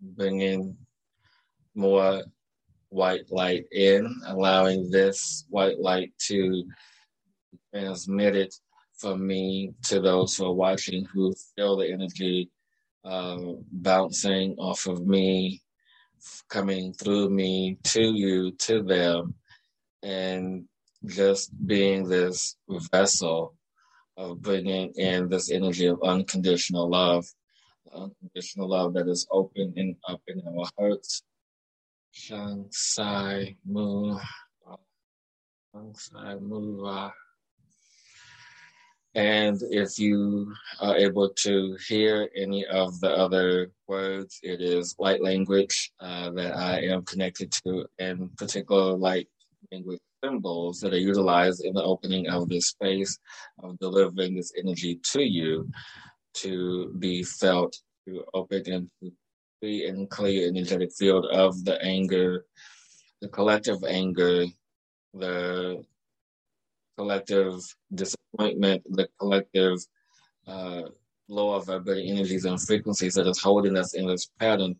Bringing 0.00 0.76
more 1.74 2.22
white 2.88 3.30
light 3.30 3.64
in, 3.72 4.14
allowing 4.26 4.90
this 4.90 5.46
white 5.48 5.78
light 5.78 6.12
to 6.26 6.64
transmit 7.72 8.36
it 8.36 8.54
from 9.02 9.26
me 9.26 9.74
to 9.84 10.00
those 10.00 10.36
who 10.36 10.46
are 10.46 10.54
watching 10.54 11.06
who 11.06 11.34
feel 11.56 11.76
the 11.78 11.92
energy 11.92 12.50
uh, 13.04 13.38
bouncing 13.72 14.56
off 14.58 14.86
of 14.86 15.06
me, 15.06 15.62
coming 16.50 16.94
through 16.94 17.30
me 17.30 17.78
to 17.84 18.02
you, 18.02 18.52
to 18.52 18.82
them, 18.82 19.34
and 20.04 20.66
just 21.06 21.50
being 21.66 22.08
this 22.08 22.56
vessel 22.92 23.56
of 24.16 24.42
bringing 24.42 24.92
in 24.96 25.28
this 25.30 25.50
energy 25.50 25.86
of 25.86 26.00
unconditional 26.04 26.90
love 26.90 27.26
unconditional 27.94 28.68
love 28.70 28.94
that 28.94 29.08
is 29.08 29.26
open 29.30 29.74
and 29.76 29.96
up 30.08 30.22
in 30.28 30.42
our 30.46 30.66
hearts. 30.78 31.22
Shang 32.12 32.66
Sai 32.70 33.56
Mu. 33.66 34.18
Shang 35.72 35.94
Sai 35.96 36.36
Mu. 36.36 37.10
And 39.14 39.60
if 39.70 39.98
you 39.98 40.54
are 40.80 40.96
able 40.96 41.28
to 41.28 41.76
hear 41.86 42.30
any 42.34 42.64
of 42.66 42.98
the 43.00 43.10
other 43.10 43.70
words, 43.86 44.40
it 44.42 44.62
is 44.62 44.96
light 44.98 45.22
language 45.22 45.92
uh, 46.00 46.30
that 46.30 46.56
I 46.56 46.80
am 46.84 47.04
connected 47.04 47.52
to, 47.64 47.86
in 47.98 48.30
particular 48.30 48.96
light 48.96 49.28
language 49.70 50.00
symbols 50.24 50.80
that 50.80 50.94
are 50.94 50.98
utilized 50.98 51.64
in 51.64 51.74
the 51.74 51.82
opening 51.82 52.28
of 52.28 52.48
this 52.48 52.68
space 52.68 53.18
of 53.62 53.78
delivering 53.80 54.36
this 54.36 54.52
energy 54.56 54.98
to 55.12 55.22
you 55.22 55.68
to 56.34 56.94
be 56.98 57.22
felt 57.22 57.76
to 58.06 58.24
open 58.32 58.62
and 58.66 58.90
to 59.02 59.12
free 59.60 59.86
and 59.86 60.08
clear 60.08 60.48
energetic 60.48 60.90
field 60.92 61.26
of 61.26 61.64
the 61.64 61.80
anger, 61.84 62.46
the 63.20 63.28
collective 63.28 63.84
anger, 63.86 64.46
the 65.14 65.84
collective 67.02 67.60
disappointment, 67.92 68.80
the 68.90 69.08
collective 69.18 69.78
uh, 70.46 70.82
lower 71.28 71.60
vibrating 71.60 72.12
energies 72.12 72.44
and 72.44 72.62
frequencies 72.62 73.14
that 73.14 73.26
is 73.26 73.42
holding 73.42 73.76
us 73.76 73.94
in 73.94 74.06
this 74.06 74.30
pattern 74.38 74.76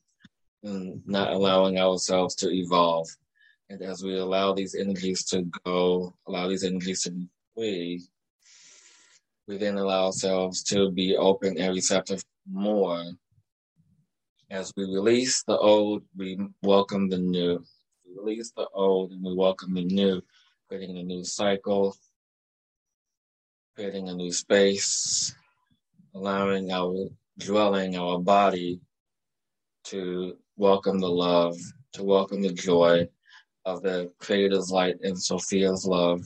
and 0.62 1.02
not 1.04 1.32
allowing 1.32 1.80
ourselves 1.80 2.36
to 2.36 2.48
evolve. 2.48 3.08
And 3.70 3.82
as 3.82 4.04
we 4.04 4.18
allow 4.18 4.52
these 4.52 4.76
energies 4.76 5.24
to 5.30 5.42
go, 5.64 6.14
allow 6.28 6.46
these 6.46 6.62
energies 6.62 7.02
to 7.02 7.10
be 7.10 7.26
free, 7.56 8.02
we 9.48 9.56
then 9.56 9.76
allow 9.76 10.06
ourselves 10.06 10.62
to 10.64 10.92
be 10.92 11.16
open 11.16 11.58
and 11.58 11.74
receptive 11.74 12.22
more. 12.48 13.02
As 14.48 14.72
we 14.76 14.84
release 14.84 15.42
the 15.42 15.58
old, 15.58 16.04
we 16.16 16.38
welcome 16.62 17.08
the 17.08 17.18
new. 17.18 17.64
We 18.06 18.16
release 18.16 18.52
the 18.56 18.68
old 18.74 19.10
and 19.10 19.24
we 19.24 19.34
welcome 19.34 19.74
the 19.74 19.84
new, 19.84 20.22
creating 20.68 20.98
a 20.98 21.02
new 21.02 21.24
cycle, 21.24 21.96
creating 23.74 24.08
a 24.08 24.14
new 24.14 24.30
space, 24.30 25.34
allowing 26.14 26.70
our 26.70 27.08
dwelling, 27.38 27.96
our 27.96 28.18
body 28.18 28.78
to 29.84 30.36
welcome 30.56 30.98
the 30.98 31.08
love, 31.08 31.56
to 31.94 32.04
welcome 32.04 32.42
the 32.42 32.52
joy 32.52 33.08
of 33.64 33.82
the 33.82 34.12
Creator's 34.18 34.70
light 34.70 34.96
and 35.02 35.16
Sophia's 35.16 35.86
love, 35.86 36.20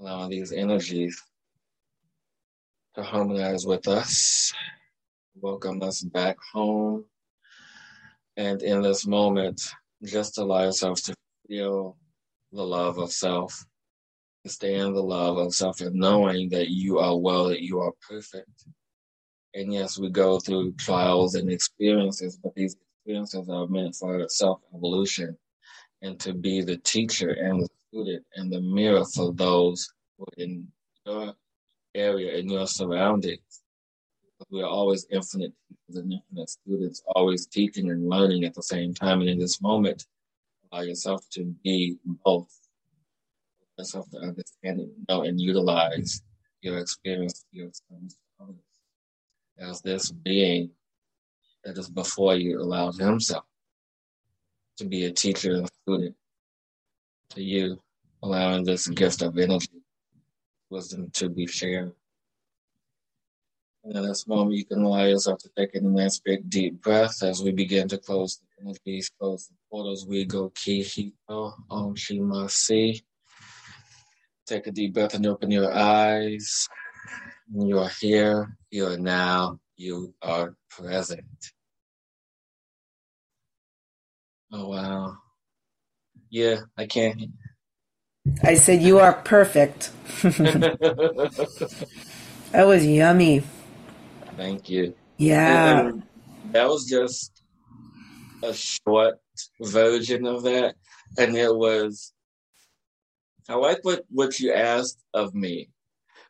allowing 0.00 0.30
these 0.30 0.52
energies 0.52 1.22
to 2.96 3.02
harmonize 3.02 3.64
with 3.64 3.86
us, 3.86 4.52
welcome 5.40 5.80
us 5.82 6.02
back 6.02 6.36
home. 6.52 7.04
And 8.36 8.60
in 8.62 8.82
this 8.82 9.06
moment, 9.06 9.60
just 10.04 10.38
allow 10.38 10.64
yourself 10.64 11.00
to 11.02 11.14
feel 11.46 11.96
the 12.50 12.64
love 12.64 12.98
of 12.98 13.12
self, 13.12 13.64
in 14.62 14.92
the 14.92 15.02
love 15.02 15.36
of 15.36 15.54
self, 15.54 15.80
and 15.80 15.94
knowing 15.94 16.48
that 16.50 16.68
you 16.68 16.98
are 16.98 17.16
well, 17.16 17.48
that 17.48 17.62
you 17.62 17.80
are 17.80 17.92
perfect. 18.08 18.64
And 19.54 19.72
yes, 19.72 19.98
we 19.98 20.10
go 20.10 20.38
through 20.38 20.72
trials 20.72 21.34
and 21.34 21.50
experiences, 21.50 22.38
but 22.42 22.54
these 22.54 22.76
experiences 23.04 23.48
are 23.48 23.66
meant 23.66 23.94
for 23.96 24.28
self 24.28 24.60
evolution 24.74 25.36
and 26.02 26.18
to 26.20 26.34
be 26.34 26.60
the 26.62 26.76
teacher 26.78 27.30
and 27.30 27.62
the 27.62 27.68
student 27.88 28.24
and 28.36 28.52
the 28.52 28.60
mirror 28.60 29.04
for 29.04 29.32
those 29.32 29.88
in 30.36 30.68
your 31.06 31.34
area 31.94 32.36
in 32.36 32.48
your 32.48 32.66
surroundings. 32.66 33.62
We 34.50 34.62
are 34.62 34.68
always 34.68 35.06
infinite 35.10 35.52
teachers 35.68 36.02
and 36.02 36.12
infinite 36.12 36.50
students, 36.50 37.02
always 37.16 37.46
teaching 37.46 37.90
and 37.90 38.08
learning 38.08 38.44
at 38.44 38.54
the 38.54 38.62
same 38.62 38.94
time. 38.94 39.20
And 39.20 39.30
in 39.30 39.38
this 39.38 39.60
moment, 39.60 40.06
allow 40.70 40.82
yourself 40.82 41.28
to 41.32 41.44
be 41.64 41.98
both. 42.24 42.57
Yourself 43.78 44.10
to 44.10 44.18
understand 44.18 44.80
and 44.80 44.92
know 45.08 45.22
and 45.22 45.40
utilize 45.40 46.22
your 46.62 46.78
experience, 46.78 47.44
your 47.52 47.68
experience 47.68 48.18
as 49.58 49.80
this 49.82 50.10
being 50.10 50.70
that 51.64 51.76
is 51.78 51.88
before 51.88 52.36
you 52.36 52.60
allows 52.60 52.98
himself 52.98 53.44
to 54.78 54.84
be 54.84 55.04
a 55.04 55.12
teacher 55.12 55.54
and 55.54 55.70
student 55.82 56.14
to 57.30 57.42
you, 57.42 57.80
allowing 58.22 58.64
this 58.64 58.86
gift 58.88 59.22
of 59.22 59.36
energy 59.38 59.82
wisdom 60.70 61.10
to 61.14 61.28
be 61.28 61.46
shared. 61.46 61.92
And 63.84 63.96
in 63.96 64.06
this 64.06 64.26
moment, 64.26 64.56
you 64.56 64.64
can 64.64 64.82
allow 64.82 65.04
yourself 65.04 65.38
to 65.40 65.50
take 65.56 65.74
a 65.74 65.80
nice 65.80 66.18
big 66.18 66.48
deep 66.50 66.82
breath 66.82 67.22
as 67.22 67.42
we 67.42 67.52
begin 67.52 67.88
to 67.88 67.98
close 67.98 68.38
the 68.38 68.62
energies, 68.62 69.10
close 69.18 69.46
the 69.46 69.54
portals. 69.70 70.06
We 70.06 70.24
go 70.24 70.50
ki 70.50 70.82
hito, 70.82 71.54
om 71.70 71.94
shima 71.94 72.48
si. 72.48 73.02
Take 74.48 74.66
a 74.66 74.72
deep 74.72 74.94
breath 74.94 75.12
and 75.12 75.26
open 75.26 75.50
your 75.50 75.70
eyes. 75.72 76.66
You 77.54 77.78
are 77.78 77.90
here, 78.00 78.56
you 78.70 78.86
are 78.86 78.96
now, 78.96 79.60
you 79.76 80.14
are 80.22 80.54
present. 80.70 81.52
Oh, 84.50 84.68
wow. 84.68 85.18
Yeah, 86.30 86.60
I 86.78 86.86
can't 86.86 87.30
I 88.42 88.54
said, 88.54 88.82
You 88.82 88.98
are 89.00 89.12
perfect. 89.12 89.90
that 90.22 90.76
was 92.54 92.86
yummy. 92.86 93.42
Thank 94.36 94.68
you. 94.70 94.94
Yeah. 95.16 95.88
And 95.88 96.02
that 96.52 96.68
was 96.68 96.86
just 96.86 97.42
a 98.42 98.54
short 98.54 99.18
version 99.60 100.26
of 100.26 100.42
that. 100.44 100.76
And 101.18 101.36
it 101.36 101.54
was, 101.54 102.12
I 103.48 103.54
like 103.54 103.78
what, 103.82 104.04
what 104.10 104.38
you 104.40 104.52
asked 104.52 105.02
of 105.14 105.34
me 105.34 105.70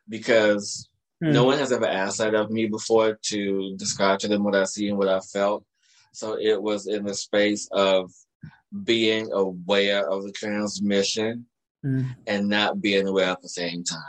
because 0.07 0.87
Hmm. 1.21 1.33
no 1.33 1.43
one 1.43 1.57
has 1.57 1.73
ever 1.73 1.85
asked 1.85 2.19
that 2.19 2.33
of 2.33 2.49
me 2.49 2.67
before 2.67 3.19
to 3.23 3.75
describe 3.75 4.19
to 4.19 4.29
them 4.29 4.43
what 4.45 4.55
I 4.55 4.63
see 4.63 4.87
and 4.87 4.97
what 4.97 5.09
I 5.09 5.19
felt. 5.19 5.65
So 6.13 6.37
it 6.39 6.61
was 6.61 6.87
in 6.87 7.03
the 7.03 7.13
space 7.13 7.67
of 7.73 8.09
being 8.83 9.31
aware 9.33 10.09
of 10.09 10.23
the 10.23 10.31
transmission 10.31 11.45
Mm. 11.85 12.15
and 12.27 12.49
not 12.49 12.81
being 12.81 13.07
aware 13.07 13.29
at 13.29 13.41
the 13.41 13.47
same 13.49 13.85
time. 13.85 14.01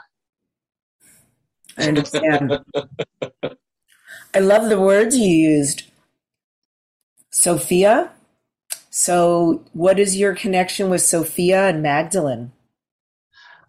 I 1.78 1.88
understand. 1.88 2.58
I 4.34 4.38
love 4.40 4.68
the 4.68 4.80
words 4.80 5.16
you 5.16 5.28
used. 5.30 5.84
Sophia. 7.30 8.10
So, 8.90 9.64
what 9.72 10.00
is 10.00 10.16
your 10.16 10.34
connection 10.34 10.90
with 10.90 11.02
Sophia 11.02 11.68
and 11.68 11.80
Magdalene? 11.80 12.50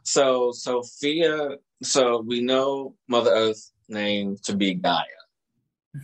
So 0.04 0.52
Sophia, 0.52 1.58
so 1.84 2.22
we 2.22 2.42
know 2.42 2.96
Mother 3.08 3.32
Earth 3.32 3.72
name 3.90 4.38
to 4.44 4.56
be 4.56 4.74
Gaia, 4.74 5.04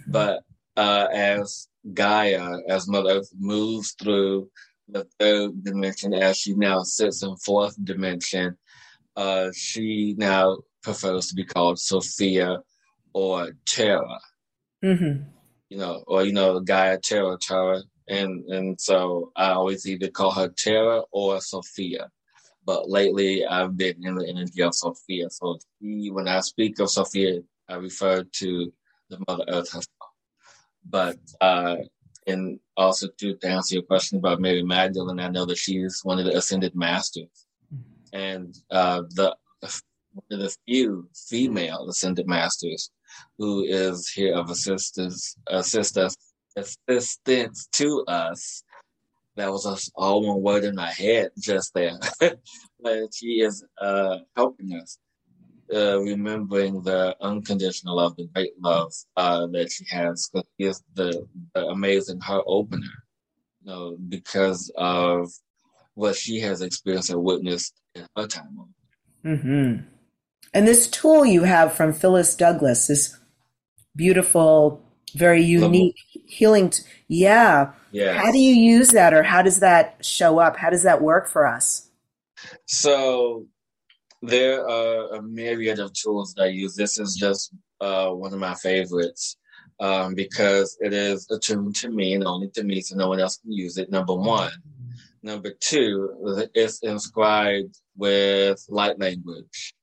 but 0.07 0.43
uh, 0.75 1.07
as 1.11 1.67
Gaia, 1.93 2.57
as 2.69 2.87
Mother 2.87 3.11
Earth 3.11 3.31
moves 3.37 3.93
through 4.01 4.49
the 4.89 5.07
third 5.19 5.63
dimension, 5.63 6.13
as 6.13 6.37
she 6.37 6.53
now 6.53 6.83
sits 6.83 7.23
in 7.23 7.35
fourth 7.37 7.75
dimension, 7.83 8.57
uh, 9.15 9.49
she 9.55 10.15
now 10.17 10.57
prefers 10.83 11.27
to 11.27 11.35
be 11.35 11.43
called 11.43 11.79
Sophia 11.79 12.59
or 13.13 13.51
Terra, 13.65 14.19
Mm-hmm. 14.83 15.23
you 15.69 15.77
know, 15.77 16.03
or 16.05 16.23
you 16.23 16.33
know, 16.33 16.59
Gaia, 16.59 16.99
Terra, 16.99 17.37
Terra, 17.41 17.81
and 18.07 18.45
and 18.45 18.79
so 18.79 19.31
I 19.35 19.49
always 19.51 19.87
either 19.87 20.07
call 20.09 20.31
her 20.31 20.49
Terra 20.49 21.01
or 21.11 21.41
Sophia. 21.41 22.09
But 22.67 22.89
lately, 22.89 23.45
I've 23.45 23.77
been 23.77 24.05
in 24.05 24.15
the 24.15 24.27
energy 24.27 24.61
of 24.61 24.75
Sophia. 24.75 25.29
So 25.29 25.57
she, 25.81 26.11
when 26.11 26.27
I 26.27 26.41
speak 26.41 26.77
of 26.79 26.91
Sophia, 26.91 27.39
I 27.69 27.75
refer 27.75 28.23
to 28.23 28.73
the 29.09 29.17
Mother 29.25 29.45
Earth 29.47 29.71
herself. 29.71 30.11
But 30.89 31.17
uh, 31.39 31.77
and 32.27 32.59
also 32.75 33.07
to, 33.19 33.35
to 33.35 33.47
answer 33.47 33.75
your 33.75 33.83
question 33.83 34.17
about 34.17 34.41
Mary 34.41 34.63
Magdalene, 34.63 35.21
I 35.21 35.29
know 35.29 35.45
that 35.45 35.57
she 35.57 35.77
is 35.77 36.01
one 36.03 36.19
of 36.19 36.25
the 36.25 36.35
ascended 36.35 36.75
masters, 36.75 37.47
and 38.11 38.53
uh, 38.69 39.03
the 39.11 39.33
the 40.29 40.53
few 40.65 41.09
female 41.29 41.87
ascended 41.89 42.27
masters 42.27 42.91
who 43.37 43.63
is 43.63 44.09
here 44.09 44.35
of 44.35 44.49
assistance, 44.49 45.37
assist 45.47 45.97
us, 45.97 46.15
assistance 46.57 47.69
to 47.73 48.03
us. 48.09 48.63
That 49.37 49.51
was 49.51 49.65
just 49.65 49.91
all 49.95 50.27
one 50.27 50.41
word 50.41 50.63
in 50.63 50.75
my 50.75 50.91
head 50.91 51.29
just 51.39 51.73
there. 51.73 51.93
but 52.19 53.13
she 53.13 53.41
is 53.41 53.63
uh, 53.79 54.17
helping 54.35 54.73
us, 54.73 54.97
uh, 55.73 56.01
remembering 56.01 56.81
the 56.81 57.15
unconditional 57.21 57.97
love, 57.97 58.15
the 58.17 58.27
great 58.33 58.53
love 58.59 58.91
uh, 59.15 59.45
that 59.47 59.71
she 59.71 59.85
has. 59.89 60.29
Because 60.33 60.47
she 60.59 60.65
is 60.65 60.83
the, 60.95 61.27
the 61.53 61.67
amazing 61.67 62.19
heart 62.19 62.45
opener, 62.47 62.87
you 63.61 63.71
know, 63.71 63.97
because 64.09 64.71
of 64.75 65.31
what 65.93 66.15
she 66.15 66.39
has 66.39 66.61
experienced 66.61 67.11
and 67.11 67.23
witnessed 67.23 67.79
in 67.93 68.07
her 68.15 68.25
time. 68.25 68.73
Mm-hmm. 69.23 69.87
And 70.53 70.67
this 70.67 70.87
tool 70.87 71.25
you 71.25 71.43
have 71.43 71.73
from 71.73 71.93
Phyllis 71.93 72.35
Douglas, 72.35 72.87
this 72.87 73.15
beautiful, 73.95 74.81
very 75.15 75.43
unique 75.43 75.95
healing. 76.25 76.69
T- 76.69 76.83
yeah. 77.07 77.71
Yeah. 77.91 78.13
How 78.13 78.31
do 78.31 78.37
you 78.37 78.53
use 78.53 78.89
that, 78.89 79.13
or 79.13 79.23
how 79.23 79.41
does 79.41 79.59
that 79.59 80.03
show 80.05 80.39
up? 80.39 80.57
How 80.57 80.69
does 80.69 80.83
that 80.83 81.01
work 81.01 81.27
for 81.27 81.47
us? 81.47 81.89
So 82.65 83.45
there 84.21 84.67
are 84.67 85.15
a 85.15 85.21
myriad 85.21 85.79
of 85.79 85.93
tools 85.93 86.33
that 86.33 86.43
I 86.43 86.47
use. 86.47 86.75
This 86.75 86.99
is 86.99 87.15
just 87.15 87.53
uh, 87.81 88.09
one 88.09 88.33
of 88.33 88.39
my 88.39 88.55
favorites 88.55 89.37
um, 89.79 90.15
because 90.15 90.77
it 90.81 90.93
is 90.93 91.29
attuned 91.31 91.75
to 91.77 91.89
me 91.89 92.13
and 92.13 92.25
only 92.25 92.49
to 92.49 92.63
me, 92.63 92.81
so 92.81 92.95
no 92.95 93.07
one 93.07 93.19
else 93.19 93.37
can 93.37 93.51
use 93.51 93.77
it. 93.77 93.89
Number 93.89 94.13
one. 94.15 94.51
Number 95.23 95.51
two, 95.59 96.49
it's 96.53 96.79
inscribed 96.83 97.75
with 97.97 98.63
light 98.69 98.99
language, 98.99 99.73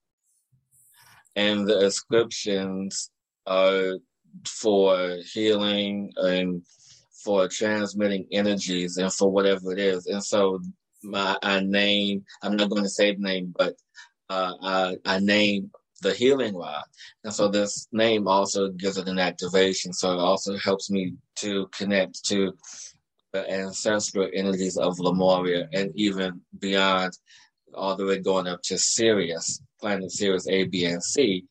and 1.36 1.66
the 1.68 1.84
inscriptions 1.84 3.10
are 3.46 3.98
for 4.46 5.18
healing 5.32 6.12
and 6.16 6.62
for 7.24 7.48
transmitting 7.48 8.26
energies 8.32 8.96
and 8.98 9.12
for 9.12 9.30
whatever 9.30 9.72
it 9.72 9.78
is. 9.78 10.06
And 10.06 10.22
so 10.22 10.60
my 11.02 11.36
I 11.42 11.60
name 11.60 12.24
I'm 12.42 12.56
not 12.56 12.70
going 12.70 12.82
to 12.82 12.88
say 12.88 13.14
the 13.14 13.20
name, 13.20 13.54
but 13.56 13.74
uh, 14.30 14.54
I, 14.62 14.96
I 15.04 15.18
name 15.20 15.70
the 16.02 16.12
healing 16.12 16.54
rod, 16.54 16.84
and 17.22 17.32
so 17.32 17.48
this 17.48 17.88
name 17.92 18.28
also 18.28 18.68
gives 18.70 18.98
it 18.98 19.08
an 19.08 19.18
activation. 19.18 19.92
So 19.92 20.12
it 20.12 20.18
also 20.18 20.56
helps 20.58 20.90
me 20.90 21.14
to 21.36 21.66
connect 21.68 22.24
to 22.26 22.52
the 23.32 23.50
ancestral 23.50 24.28
energies 24.34 24.76
of 24.76 24.98
Lemuria 24.98 25.68
and 25.72 25.90
even 25.94 26.40
beyond, 26.58 27.12
all 27.74 27.96
the 27.96 28.04
way 28.04 28.18
going 28.18 28.46
up 28.46 28.60
to 28.64 28.78
Sirius, 28.78 29.60
planet 29.80 30.10
Sirius 30.12 30.46
A, 30.48 30.64
B, 30.64 30.84
and 30.84 31.02
C. 31.02 31.44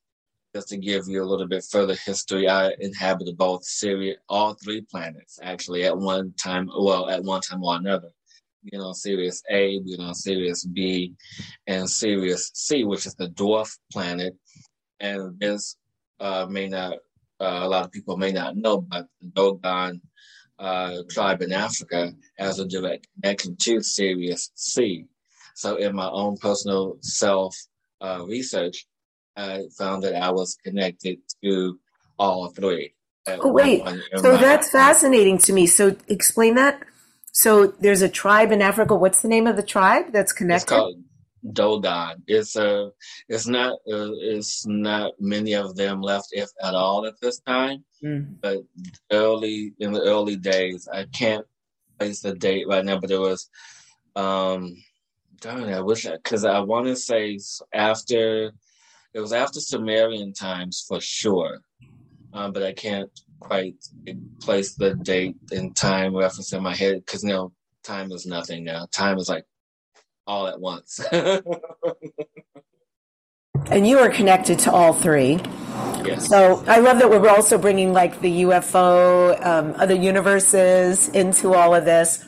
Just 0.55 0.69
to 0.69 0.77
give 0.77 1.07
you 1.07 1.23
a 1.23 1.25
little 1.25 1.47
bit 1.47 1.63
further 1.63 1.95
history, 1.95 2.47
I 2.47 2.73
inhabited 2.79 3.37
both 3.37 3.63
Sirius, 3.63 4.17
all 4.29 4.53
three 4.53 4.81
planets 4.81 5.39
actually 5.41 5.83
at 5.85 5.97
one 5.97 6.33
time. 6.41 6.69
Well, 6.77 7.09
at 7.09 7.23
one 7.23 7.41
time 7.41 7.63
or 7.63 7.75
another 7.75 8.09
you 8.63 8.79
know, 8.79 8.93
Sirius 8.93 9.43
A, 9.51 9.81
you 9.83 9.97
know, 9.97 10.13
Sirius 10.13 10.65
B, 10.65 11.13
and 11.67 11.89
Sirius 11.89 12.51
C, 12.53 12.85
which 12.85 13.05
is 13.05 13.15
the 13.15 13.27
dwarf 13.29 13.77
planet. 13.91 14.35
And 14.99 15.37
this 15.39 15.75
uh, 16.19 16.47
may 16.49 16.69
not, 16.69 16.93
uh, 17.39 17.59
a 17.61 17.67
lot 17.67 17.85
of 17.85 17.91
people 17.91 18.17
may 18.17 18.31
not 18.31 18.55
know, 18.55 18.81
but 18.81 19.07
the 19.21 19.27
Dogon 19.27 20.01
uh, 20.59 20.97
tribe 21.09 21.41
in 21.41 21.51
Africa 21.51 22.13
has 22.37 22.59
a 22.59 22.65
direct 22.65 23.07
connection 23.15 23.57
to 23.61 23.81
Sirius 23.81 24.51
C. 24.55 25.05
So 25.55 25.75
in 25.75 25.95
my 25.95 26.09
own 26.09 26.37
personal 26.37 26.97
self 27.01 27.55
uh, 28.01 28.23
research, 28.25 28.85
I 29.35 29.63
found 29.77 30.03
that 30.03 30.15
I 30.15 30.31
was 30.31 30.57
connected 30.63 31.19
to 31.43 31.79
all 32.19 32.49
three. 32.49 32.93
Oh, 33.27 33.51
wait. 33.51 33.83
So 34.17 34.37
that's 34.37 34.69
fascinating 34.69 35.37
to 35.39 35.53
me. 35.53 35.65
So 35.65 35.95
explain 36.07 36.55
that. 36.55 36.83
So 37.31 37.67
there's 37.67 38.01
a 38.01 38.09
tribe 38.09 38.51
in 38.51 38.61
Africa. 38.61 38.95
What's 38.95 39.21
the 39.21 39.27
name 39.27 39.47
of 39.47 39.55
the 39.55 39.63
tribe 39.63 40.11
that's 40.11 40.33
connected? 40.33 40.63
It's 40.63 40.69
called 40.69 41.03
Dogon. 41.51 42.21
It's 42.27 42.55
a. 42.55 42.91
It's 43.29 43.47
not. 43.47 43.73
Uh, 43.91 44.11
it's 44.19 44.65
not 44.67 45.13
many 45.19 45.53
of 45.53 45.75
them 45.75 46.01
left, 46.01 46.29
if 46.31 46.49
at 46.61 46.75
all, 46.75 47.05
at 47.05 47.19
this 47.21 47.39
time. 47.39 47.83
Mm. 48.03 48.35
But 48.41 48.59
early 49.11 49.73
in 49.79 49.93
the 49.93 50.01
early 50.01 50.35
days, 50.35 50.87
I 50.91 51.05
can't 51.05 51.45
place 51.97 52.21
the 52.21 52.33
date 52.33 52.67
right 52.67 52.85
now, 52.85 52.99
but 52.99 53.11
it 53.11 53.19
was. 53.19 53.49
Um, 54.15 54.75
darn, 55.39 55.63
it, 55.63 55.73
I 55.73 55.81
wish 55.81 56.05
I 56.05 56.17
because 56.17 56.45
I 56.45 56.59
want 56.59 56.87
to 56.87 56.95
say 56.95 57.39
after. 57.73 58.51
It 59.13 59.19
was 59.19 59.33
after 59.33 59.59
Sumerian 59.59 60.33
times 60.33 60.83
for 60.87 60.99
sure, 60.99 61.59
um, 62.33 62.51
but 62.51 62.63
I 62.63 62.73
can't 62.73 63.11
quite 63.39 63.75
place 64.41 64.73
the 64.73 64.95
date 64.95 65.35
and 65.51 65.75
time 65.75 66.15
reference 66.15 66.53
in 66.53 66.63
my 66.63 66.75
head 66.75 67.03
because 67.05 67.23
you 67.23 67.29
know 67.29 67.51
time 67.83 68.11
is 68.11 68.25
nothing 68.25 68.63
now. 68.63 68.87
Time 68.91 69.17
is 69.17 69.29
like 69.29 69.45
all 70.25 70.47
at 70.47 70.59
once. 70.59 70.99
and 71.11 71.43
you 73.87 73.99
are 73.99 74.09
connected 74.09 74.57
to 74.59 74.71
all 74.71 74.93
three. 74.93 75.39
yes. 76.05 76.27
So 76.27 76.63
I 76.67 76.79
love 76.79 76.99
that 76.99 77.09
we're 77.09 77.29
also 77.29 77.57
bringing 77.57 77.93
like 77.93 78.21
the 78.21 78.43
UFO, 78.43 79.45
um, 79.45 79.73
other 79.77 79.95
universes 79.95 81.09
into 81.09 81.53
all 81.53 81.75
of 81.75 81.85
this. 81.85 82.23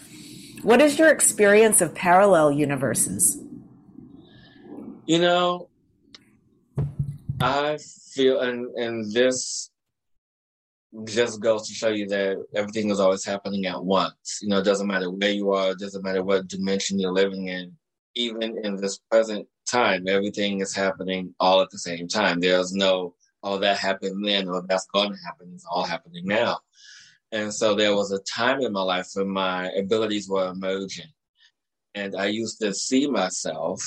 What 0.61 0.81
is 0.81 0.99
your 0.99 1.09
experience 1.09 1.81
of 1.81 1.95
parallel 1.95 2.51
universes? 2.51 3.37
You 5.05 5.19
know, 5.19 5.69
I 7.41 7.77
feel, 8.13 8.39
and 8.39 8.73
and 8.75 9.11
this 9.11 9.69
just 11.03 11.41
goes 11.41 11.67
to 11.67 11.73
show 11.73 11.89
you 11.89 12.07
that 12.07 12.43
everything 12.55 12.89
is 12.89 12.99
always 12.99 13.25
happening 13.25 13.65
at 13.65 13.83
once. 13.83 14.39
You 14.41 14.49
know, 14.49 14.59
it 14.59 14.63
doesn't 14.63 14.87
matter 14.87 15.11
where 15.11 15.31
you 15.31 15.51
are, 15.51 15.71
it 15.71 15.79
doesn't 15.79 16.03
matter 16.03 16.23
what 16.23 16.47
dimension 16.47 16.99
you're 16.99 17.11
living 17.11 17.49
in. 17.49 17.75
Even 18.15 18.57
in 18.63 18.77
this 18.77 18.99
present 19.11 19.47
time, 19.69 20.07
everything 20.07 20.61
is 20.61 20.73
happening 20.73 21.35
all 21.39 21.61
at 21.61 21.69
the 21.69 21.77
same 21.77 22.07
time. 22.07 22.39
There's 22.39 22.73
no, 22.73 23.15
oh, 23.43 23.57
that 23.57 23.77
happened 23.77 24.25
then, 24.25 24.47
or 24.47 24.63
that's 24.67 24.87
going 24.93 25.11
to 25.11 25.17
happen. 25.25 25.51
It's 25.53 25.65
all 25.69 25.83
happening 25.83 26.25
now. 26.25 26.59
And 27.33 27.53
so 27.53 27.75
there 27.75 27.93
was 27.93 28.11
a 28.11 28.19
time 28.19 28.61
in 28.61 28.71
my 28.71 28.83
life 28.83 29.09
when 29.15 29.29
my 29.29 29.69
abilities 29.71 30.29
were 30.29 30.47
emerging. 30.47 31.11
And 31.93 32.15
I 32.15 32.27
used 32.27 32.61
to 32.61 32.73
see 32.73 33.07
myself 33.07 33.83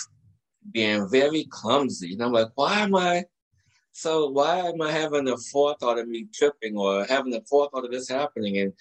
being 0.71 1.09
very 1.09 1.47
clumsy. 1.49 2.13
And 2.13 2.23
I'm 2.23 2.33
like, 2.33 2.49
why 2.55 2.81
am 2.81 2.95
I 2.95 3.25
so 3.93 4.29
why 4.31 4.61
am 4.61 4.81
I 4.81 4.93
having 4.93 5.25
the 5.25 5.37
forethought 5.37 5.99
of 5.99 6.09
me 6.09 6.27
tripping 6.33 6.77
or 6.77 7.05
having 7.05 7.33
the 7.33 7.43
forethought 7.49 7.85
of 7.85 7.91
this 7.91 8.09
happening? 8.09 8.59
And 8.59 8.73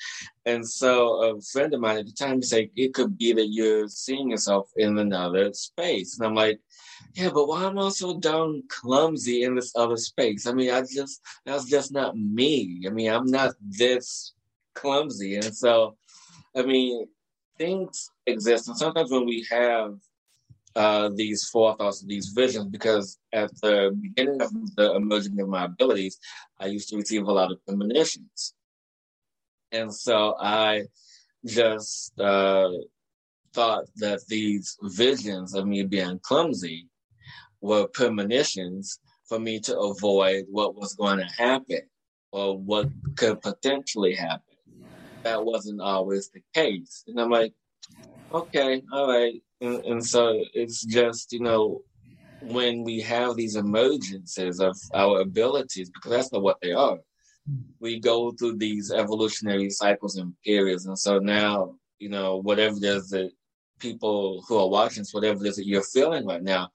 and 0.46 0.68
so 0.68 1.24
a 1.24 1.42
friend 1.42 1.74
of 1.74 1.82
mine 1.82 1.98
at 1.98 2.06
the 2.06 2.12
time 2.12 2.42
said 2.42 2.70
it 2.76 2.94
could 2.94 3.18
be 3.18 3.34
that 3.34 3.48
you're 3.48 3.88
seeing 3.88 4.30
yourself 4.32 4.70
in 4.76 4.98
another 4.98 5.54
space. 5.54 6.18
And 6.18 6.28
I'm 6.28 6.36
like, 6.36 6.60
yeah, 7.14 7.30
but 7.34 7.48
why 7.48 7.66
am 7.66 7.80
I 7.80 7.90
so 7.90 8.20
darn 8.20 8.64
clumsy 8.70 9.44
in 9.44 9.56
this 9.56 9.74
other 9.76 9.98
space? 9.98 10.46
I 10.46 10.54
mean, 10.54 10.72
I 10.72 10.82
just 10.82 11.22
that's 11.46 11.66
just 11.66 11.92
not 11.92 12.18
me. 12.18 12.84
I 12.86 12.90
mean, 12.90 13.12
I'm 13.12 13.26
not 13.26 13.56
this 13.62 14.34
clumsy. 14.76 15.36
And 15.36 15.56
so 15.56 15.98
I 16.56 16.64
mean, 16.64 17.08
things 17.58 18.12
exist. 18.26 18.68
And 18.68 18.78
sometimes 18.78 19.12
when 19.12 19.26
we 19.26 19.46
have 19.50 19.96
uh, 20.76 21.10
these 21.16 21.50
forethoughts, 21.50 22.04
these 22.04 22.30
visions, 22.30 22.68
because 22.68 23.18
at 23.34 23.50
the 23.62 23.98
beginning 24.00 24.42
of 24.42 24.52
the 24.76 24.94
emerging 24.94 25.40
of 25.40 25.48
my 25.48 25.66
abilities, 25.66 26.20
I 26.60 26.68
used 26.68 26.90
to 26.90 26.98
receive 26.98 27.24
a 27.24 27.32
lot 27.32 27.52
of 27.52 27.64
premonitions. 27.66 28.54
And 29.72 29.94
so 29.94 30.36
I 30.40 30.84
just 31.46 32.18
uh, 32.20 32.70
thought 33.54 33.86
that 33.96 34.26
these 34.28 34.78
visions 34.84 35.56
of 35.56 35.66
me 35.66 35.84
being 35.84 36.20
clumsy 36.22 36.88
were 37.62 37.88
premonitions 37.88 39.00
for 39.28 39.40
me 39.40 39.60
to 39.62 39.78
avoid 39.80 40.46
what 40.50 40.76
was 40.76 40.94
going 40.94 41.18
to 41.18 41.44
happen 41.44 41.82
or 42.32 42.58
what 42.58 42.88
could 43.16 43.42
potentially 43.42 44.14
happen. 44.14 44.44
That 45.24 45.44
wasn't 45.44 45.82
always 45.82 46.30
the 46.30 46.42
case. 46.54 47.04
And 47.08 47.20
I'm 47.20 47.32
like, 47.32 47.54
okay, 48.32 48.84
all 48.94 49.08
right 49.08 49.42
and, 49.62 49.84
and 49.86 50.06
so 50.06 50.44
it's 50.54 50.84
just, 50.84 51.32
you 51.34 51.40
know, 51.40 51.82
when 52.40 52.84
we 52.84 53.02
have 53.02 53.36
these 53.36 53.58
emergences 53.58 54.60
of 54.60 54.78
our 54.94 55.22
abilities, 55.22 55.90
because 55.90 56.12
that's 56.12 56.32
not 56.32 56.44
what 56.44 56.58
they 56.62 56.72
are, 56.72 57.00
we 57.80 58.00
go 58.00 58.32
through 58.32 58.58
these 58.58 58.92
evolutionary 58.92 59.70
cycles 59.70 60.18
and 60.18 60.34
periods. 60.44 60.86
And 60.86 60.98
so 60.98 61.20
now, 61.20 61.76
you 62.00 62.10
know, 62.10 62.38
whatever 62.38 62.78
it 62.78 62.84
is 62.84 63.10
that 63.10 63.32
people 63.80 64.44
who 64.48 64.58
are 64.58 64.70
watching, 64.70 65.06
whatever 65.12 65.44
it 65.46 65.50
is 65.50 65.56
that 65.56 65.68
you're 65.68 65.82
feeling 65.82 66.26
right 66.26 66.44
now, 66.44 66.70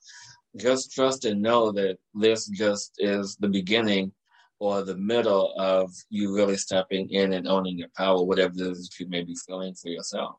just 0.57 0.93
trust 0.93 1.25
and 1.25 1.41
know 1.41 1.73
that 1.73 1.99
this 2.15 2.47
just 2.49 2.95
is 2.99 3.37
the 3.37 3.49
beginning 3.49 4.13
or 4.59 4.83
the 4.83 4.97
middle 4.97 5.55
of 5.59 5.93
you 6.09 6.35
really 6.35 6.57
stepping 6.57 7.09
in 7.11 7.33
and 7.33 7.49
owning 7.49 7.79
your 7.79 7.89
power, 7.97 8.23
whatever 8.23 8.55
it 8.55 8.61
is 8.61 8.89
that 8.89 9.01
you 9.01 9.09
may 9.09 9.23
be 9.23 9.35
feeling 9.47 9.75
for 9.75 9.89
yourself. 9.89 10.37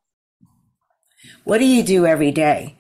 What 1.44 1.60
do 1.60 1.66
you 1.66 1.84
do 1.84 2.06
every 2.06 2.32
day? 2.32 2.76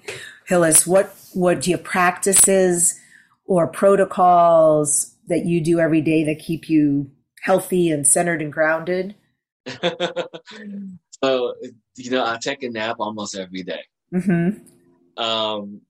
Hillis, 0.47 0.85
what, 0.85 1.15
what 1.33 1.61
do 1.61 1.71
you 1.71 1.77
practices 1.77 2.99
or 3.45 3.67
protocols 3.67 5.15
that 5.27 5.45
you 5.45 5.61
do 5.61 5.79
every 5.79 6.01
day 6.01 6.23
that 6.25 6.39
keep 6.39 6.69
you 6.69 7.11
healthy 7.41 7.89
and 7.89 8.05
centered 8.05 8.41
and 8.41 8.51
grounded? 8.51 9.15
so, 11.23 11.53
you 11.95 12.11
know, 12.11 12.25
I 12.25 12.37
take 12.41 12.63
a 12.63 12.69
nap 12.69 12.97
almost 12.99 13.35
every 13.35 13.63
day. 13.63 13.83
Mm-hmm. 14.13 15.21
Um, 15.21 15.81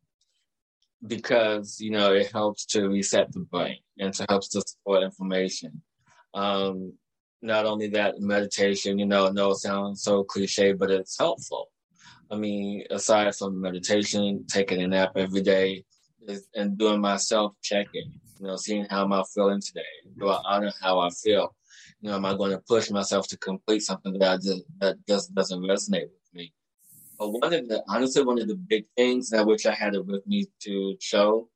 because, 1.05 1.79
you 1.79 1.91
know, 1.91 2.13
it 2.13 2.31
helps 2.31 2.65
to 2.67 2.87
reset 2.87 3.31
the 3.31 3.41
brain 3.41 3.79
and 3.99 4.13
to 4.13 4.25
helps 4.29 4.49
to 4.49 4.61
support 4.65 5.03
inflammation. 5.03 5.81
Um, 6.33 6.93
not 7.41 7.65
only 7.65 7.89
that, 7.89 8.19
meditation, 8.19 8.97
you 8.97 9.05
know, 9.05 9.29
no, 9.29 9.51
it 9.51 9.57
sounds 9.57 10.01
so 10.01 10.23
cliche, 10.23 10.73
but 10.73 10.89
it's 10.89 11.17
helpful. 11.17 11.69
I 12.31 12.35
mean, 12.35 12.85
aside 12.89 13.35
from 13.35 13.61
meditation, 13.61 14.45
taking 14.47 14.81
a 14.81 14.87
nap 14.87 15.11
every 15.15 15.41
day, 15.41 15.83
and 16.55 16.77
doing 16.77 17.01
my 17.01 17.17
self 17.17 17.53
checking, 17.61 18.19
you 18.39 18.47
know, 18.47 18.55
seeing 18.55 18.85
how 18.89 19.03
am 19.03 19.13
I 19.13 19.23
feeling 19.33 19.61
today? 19.61 19.81
Do 20.17 20.29
I 20.29 20.39
honor 20.45 20.71
how 20.81 20.99
I 20.99 21.09
feel? 21.09 21.55
You 22.01 22.09
know, 22.09 22.15
am 22.15 22.25
I 22.25 22.35
going 22.35 22.51
to 22.51 22.59
push 22.59 22.89
myself 22.89 23.27
to 23.29 23.37
complete 23.37 23.81
something 23.81 24.13
that 24.19 24.31
I 24.31 24.35
just 24.37 24.63
that 24.79 24.95
just 25.07 25.33
doesn't 25.33 25.61
resonate 25.61 26.09
with 26.09 26.33
me? 26.33 26.53
But 27.19 27.29
one 27.29 27.53
of 27.53 27.67
the 27.67 27.83
honestly 27.87 28.23
one 28.23 28.41
of 28.41 28.47
the 28.47 28.55
big 28.55 28.85
things 28.95 29.29
that 29.29 29.45
which 29.45 29.65
I 29.65 29.73
had 29.73 29.95
it 29.95 30.05
with 30.05 30.25
me 30.27 30.45
to 30.63 30.95
show, 30.99 31.49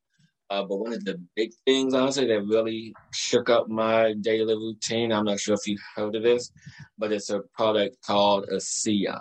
uh, 0.50 0.64
but 0.64 0.78
one 0.78 0.94
of 0.94 1.04
the 1.04 1.22
big 1.36 1.52
things 1.66 1.94
honestly 1.94 2.28
that 2.28 2.46
really 2.46 2.94
shook 3.12 3.50
up 3.50 3.68
my 3.70 4.14
daily 4.22 4.56
routine. 4.56 5.12
I'm 5.12 5.26
not 5.26 5.40
sure 5.40 5.56
if 5.56 5.68
you 5.68 5.78
heard 5.96 6.16
of 6.16 6.24
this, 6.24 6.52
but 6.98 7.12
it's 7.12 7.30
a 7.30 7.42
product 7.54 7.98
called 8.06 8.48
ASEA. 8.52 9.20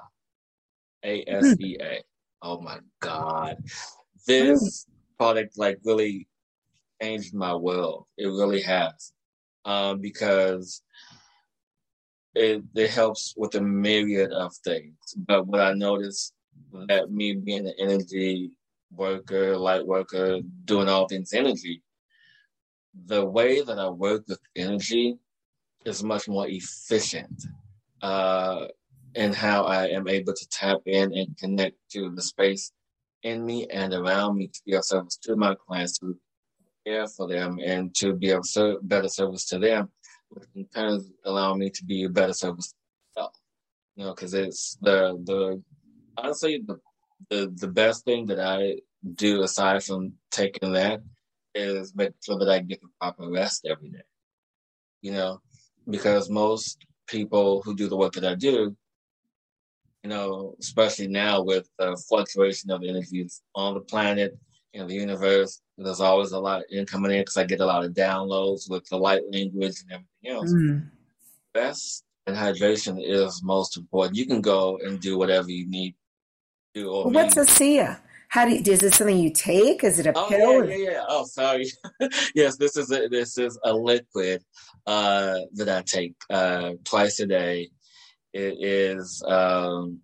A 1.04 1.24
S 1.26 1.56
E 1.60 1.76
A. 1.80 2.02
Oh 2.42 2.60
my 2.60 2.78
God. 3.00 3.56
This 4.26 4.86
product 5.18 5.58
like 5.58 5.78
really 5.84 6.28
changed 7.00 7.34
my 7.34 7.54
world. 7.54 8.06
It 8.16 8.26
really 8.26 8.62
has. 8.62 9.12
Um, 9.64 10.00
because 10.00 10.82
it, 12.34 12.62
it 12.74 12.90
helps 12.90 13.34
with 13.36 13.54
a 13.54 13.60
myriad 13.60 14.32
of 14.32 14.54
things. 14.64 14.96
But 15.16 15.46
what 15.46 15.60
I 15.60 15.72
noticed 15.72 16.34
that 16.88 17.10
me 17.10 17.34
being 17.34 17.66
an 17.66 17.74
energy 17.78 18.52
worker, 18.92 19.56
light 19.56 19.86
worker, 19.86 20.40
doing 20.64 20.88
all 20.88 21.08
things 21.08 21.32
energy, 21.32 21.82
the 23.06 23.24
way 23.24 23.62
that 23.62 23.78
I 23.78 23.88
work 23.88 24.24
with 24.28 24.40
energy 24.54 25.18
is 25.84 26.02
much 26.02 26.28
more 26.28 26.46
efficient. 26.48 27.44
Uh, 28.02 28.66
and 29.16 29.34
how 29.34 29.64
I 29.64 29.86
am 29.88 30.08
able 30.08 30.34
to 30.34 30.48
tap 30.50 30.80
in 30.86 31.12
and 31.14 31.36
connect 31.38 31.76
to 31.92 32.10
the 32.14 32.22
space 32.22 32.72
in 33.22 33.44
me 33.44 33.66
and 33.72 33.94
around 33.94 34.36
me 34.36 34.48
to 34.48 34.60
be 34.66 34.74
of 34.74 34.84
service 34.84 35.16
to 35.22 35.36
my 35.36 35.54
clients, 35.66 35.98
to 35.98 36.16
care 36.86 37.08
for 37.08 37.26
them, 37.26 37.58
and 37.64 37.94
to 37.96 38.14
be 38.14 38.30
of 38.30 38.46
ser- 38.46 38.78
better 38.82 39.08
service 39.08 39.46
to 39.46 39.58
them, 39.58 39.90
which 40.28 40.44
in 40.54 40.66
turn 40.66 41.00
allow 41.24 41.54
me 41.54 41.70
to 41.70 41.84
be 41.84 42.04
a 42.04 42.10
better 42.10 42.34
service 42.34 42.68
to 42.68 42.76
myself. 43.16 43.34
You 43.96 44.04
know, 44.04 44.14
because 44.14 44.34
it's 44.34 44.76
the 44.82 45.18
the 45.24 45.62
honestly 46.18 46.62
the, 46.66 46.78
the 47.30 47.52
the 47.56 47.68
best 47.68 48.04
thing 48.04 48.26
that 48.26 48.40
I 48.40 48.76
do 49.14 49.42
aside 49.42 49.82
from 49.82 50.12
taking 50.30 50.72
that 50.72 51.00
is 51.54 51.94
make 51.94 52.12
sure 52.22 52.38
that 52.38 52.50
I 52.50 52.58
get 52.60 52.82
the 52.82 52.88
proper 53.00 53.30
rest 53.30 53.66
every 53.68 53.88
day. 53.88 54.06
You 55.00 55.12
know, 55.12 55.40
because 55.88 56.28
most 56.28 56.84
people 57.06 57.62
who 57.62 57.74
do 57.74 57.88
the 57.88 57.96
work 57.96 58.12
that 58.14 58.24
I 58.24 58.34
do 58.34 58.76
you 60.06 60.10
know, 60.10 60.54
especially 60.60 61.08
now 61.08 61.42
with 61.42 61.68
the 61.80 62.00
fluctuation 62.08 62.70
of 62.70 62.84
energies 62.84 63.42
on 63.56 63.74
the 63.74 63.80
planet 63.80 64.38
and 64.72 64.88
the 64.88 64.94
universe. 64.94 65.60
There's 65.76 66.00
always 66.00 66.30
a 66.30 66.38
lot 66.38 66.62
of 66.70 66.86
coming 66.86 67.10
in 67.10 67.22
because 67.22 67.36
I 67.36 67.42
get 67.42 67.58
a 67.58 67.66
lot 67.66 67.84
of 67.84 67.90
downloads 67.90 68.70
with 68.70 68.84
the 68.88 68.98
light 68.98 69.22
language 69.32 69.82
and 69.82 69.90
everything 69.90 70.28
else. 70.28 70.52
Mm. 70.52 70.90
Rest 71.56 72.04
and 72.28 72.36
hydration 72.36 73.02
is 73.02 73.42
most 73.42 73.76
important. 73.76 74.16
You 74.16 74.26
can 74.26 74.40
go 74.40 74.78
and 74.78 75.00
do 75.00 75.18
whatever 75.18 75.50
you 75.50 75.68
need 75.68 75.96
to 76.76 76.82
do. 76.82 76.92
Well, 76.92 77.10
what's 77.10 77.34
ASEA? 77.34 77.98
How 78.28 78.44
do 78.44 78.54
you, 78.54 78.62
is 78.64 78.84
it 78.84 78.94
something 78.94 79.18
you 79.18 79.32
take? 79.32 79.82
Is 79.82 79.98
it 79.98 80.06
a 80.06 80.12
oh, 80.14 80.28
pill? 80.28 80.68
Yeah, 80.68 80.76
yeah, 80.76 80.90
yeah. 80.90 81.04
Oh, 81.08 81.24
sorry. 81.24 81.66
yes, 82.34 82.56
this 82.56 82.76
is 82.76 82.92
a, 82.92 83.08
this 83.08 83.38
is 83.38 83.58
a 83.64 83.72
liquid 83.72 84.40
uh, 84.86 85.40
that 85.54 85.68
I 85.68 85.82
take 85.82 86.14
uh, 86.30 86.74
twice 86.84 87.18
a 87.18 87.26
day 87.26 87.70
it 88.36 88.56
is 88.60 89.22
um, 89.26 90.00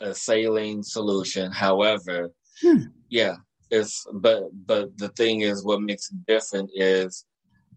a 0.00 0.14
saline 0.14 0.82
solution. 0.82 1.50
However, 1.50 2.30
hmm. 2.60 2.82
yeah, 3.08 3.36
it's 3.70 4.06
but 4.12 4.44
but 4.66 4.96
the 4.98 5.08
thing 5.10 5.40
is, 5.40 5.64
what 5.64 5.80
makes 5.80 6.10
it 6.10 6.26
different 6.26 6.70
is 6.74 7.24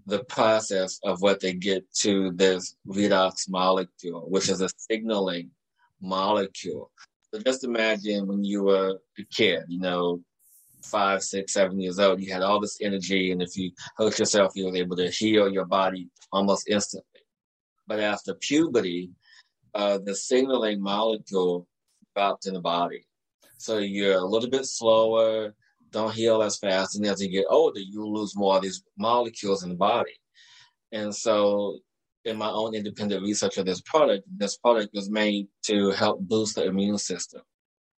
the 0.05 0.23
process 0.25 0.99
of 1.03 1.21
what 1.21 1.39
they 1.39 1.53
get 1.53 1.84
to 1.93 2.32
this 2.32 2.75
redox 2.88 3.49
molecule, 3.49 4.25
which 4.30 4.49
is 4.49 4.61
a 4.61 4.69
signaling 4.77 5.49
molecule. 6.01 6.91
So 7.32 7.39
just 7.41 7.63
imagine 7.63 8.27
when 8.27 8.43
you 8.43 8.63
were 8.63 8.99
a 9.19 9.23
kid, 9.32 9.63
you 9.67 9.80
know, 9.80 10.21
five, 10.84 11.21
six, 11.21 11.53
seven 11.53 11.80
years 11.80 11.99
old, 11.99 12.21
you 12.21 12.34
had 12.34 12.41
all 12.41 12.59
this 12.59 12.80
energy, 12.82 13.32
and 13.32 13.41
if 13.41 13.55
you 13.55 13.71
hurt 13.97 14.17
yourself, 14.17 14.53
you 14.55 14.65
were 14.65 14.75
able 14.75 14.95
to 14.97 15.09
heal 15.09 15.47
your 15.51 15.65
body 15.65 16.09
almost 16.32 16.67
instantly. 16.67 17.21
But 17.88 17.99
after 17.99 18.34
puberty, 18.36 19.11
uh, 19.76 19.99
the 20.03 20.15
signaling 20.15 20.82
molecule 20.82 21.67
dropped 22.15 22.47
in 22.47 22.53
the 22.53 22.61
body. 22.61 23.05
So 23.57 23.78
you're 23.78 24.17
a 24.17 24.26
little 24.26 24.49
bit 24.49 24.65
slower, 24.65 25.53
don't 25.91 26.13
heal 26.13 26.41
as 26.41 26.57
fast, 26.57 26.95
and 26.95 27.05
as 27.05 27.22
you 27.22 27.30
get 27.30 27.45
older, 27.49 27.80
you 27.80 28.05
lose 28.05 28.36
more 28.36 28.57
of 28.57 28.61
these 28.61 28.84
molecules 28.97 29.63
in 29.63 29.70
the 29.70 29.76
body. 29.76 30.13
And 30.91 31.13
so, 31.13 31.80
in 32.26 32.38
my 32.38 32.49
own 32.49 32.76
independent 32.76 33.24
research 33.24 33.57
of 33.57 33.65
this 33.65 33.82
product, 33.82 34.26
this 34.38 34.57
product 34.57 34.93
was 34.93 35.09
made 35.09 35.47
to 35.63 35.91
help 35.91 36.20
boost 36.22 36.55
the 36.55 36.65
immune 36.65 36.97
system. 36.97 37.41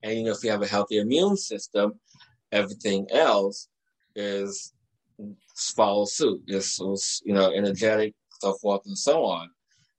And 0.04 0.18
you 0.18 0.24
know, 0.24 0.32
if 0.32 0.44
you 0.44 0.52
have 0.52 0.62
a 0.62 0.68
healthy 0.68 1.00
immune 1.00 1.38
system, 1.38 2.00
everything 2.52 3.08
else 3.12 3.68
is 4.16 4.74
follow 5.56 6.06
suit. 6.06 6.42
It's 6.48 7.22
you 7.26 7.34
know 7.34 7.52
energetic, 7.52 8.14
so 8.40 8.54
forth 8.54 8.82
and 8.86 8.98
so 8.98 9.24
on. 9.24 9.50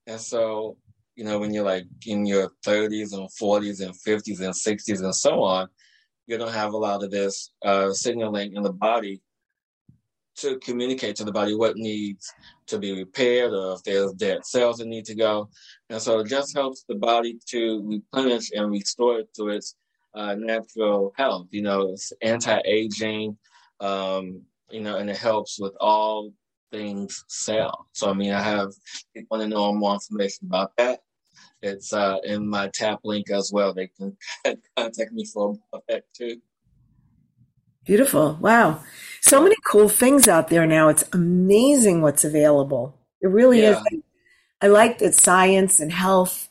And 0.07 0.21
so 0.21 0.77
you 1.17 1.25
know, 1.25 1.39
when 1.39 1.53
you're 1.53 1.65
like 1.65 1.85
in 2.07 2.27
your 2.27 2.51
30s 2.67 3.13
and 3.13 3.29
40s 3.29 3.85
and 3.85 3.95
50s 3.95 4.41
and 4.41 4.55
60s 4.55 5.03
and 5.03 5.15
so 5.15 5.43
on, 5.43 5.69
you 6.27 6.39
don't 6.39 6.53
have 6.53 6.73
a 6.73 6.79
lot 6.79 7.03
of 7.03 7.11
this 7.11 7.51
uh, 7.65 7.93
signaling 7.93 8.55
in 8.55 8.63
the 8.63 8.73
body 8.73 9.23
to 10.37 10.59
communicate 10.61 11.17
to 11.17 11.25
the 11.25 11.33
body 11.33 11.55
what 11.55 11.77
needs 11.77 12.33
to 12.67 12.79
be 12.79 12.97
repaired 12.97 13.53
or 13.53 13.75
if 13.75 13.83
there's 13.83 14.13
dead 14.15 14.45
cells 14.47 14.79
that 14.79 14.87
need 14.87 15.05
to 15.05 15.15
go. 15.15 15.51
And 15.91 16.01
so 16.01 16.21
it 16.21 16.29
just 16.29 16.55
helps 16.55 16.85
the 16.89 16.95
body 16.95 17.39
to 17.49 17.83
replenish 17.87 18.51
and 18.53 18.71
restore 18.71 19.19
it 19.19 19.35
to 19.35 19.49
its 19.49 19.77
uh, 20.15 20.35
natural 20.35 21.13
health. 21.17 21.49
You 21.51 21.63
know, 21.63 21.93
it's 21.93 22.13
anti-aging, 22.23 23.37
um, 23.81 24.43
you 24.71 24.81
know, 24.81 24.97
and 24.97 25.11
it 25.11 25.19
helps 25.19 25.59
with 25.61 25.75
all 25.81 26.33
things 26.73 27.25
cell. 27.29 27.87
So, 27.93 28.11
I 28.11 28.15
mean, 28.15 28.33
I 28.33 28.43
have, 28.43 28.71
you 29.15 29.27
want 29.31 29.43
to 29.43 29.49
know 29.49 29.73
more 29.73 29.95
information 29.95 30.47
about 30.49 30.73
that, 30.79 31.01
it's 31.63 31.93
uh, 31.93 32.17
in 32.25 32.49
my 32.49 32.69
tap 32.75 33.01
link 33.05 33.31
as 33.31 33.51
well. 33.53 33.73
They 33.73 33.89
can 33.89 34.17
contact 34.77 35.13
me 35.13 35.25
for 35.27 35.57
that 35.89 36.05
too. 36.17 36.39
Beautiful. 37.85 38.39
Wow. 38.41 38.83
So 39.21 39.43
many 39.43 39.57
cool 39.71 39.89
things 39.89 40.29
out 40.29 40.49
there 40.49 40.67
now. 40.67 40.89
It's 40.89 41.05
amazing 41.13 42.01
what's 42.03 42.25
available. 42.25 42.99
It 43.21 43.29
really 43.29 43.63
Yeah. 43.63 43.71
is. 43.71 43.79
I 44.61 44.69
like 44.69 44.99
that 44.99 45.15
science 45.15 45.81
and 45.81 45.93
health 45.93 46.49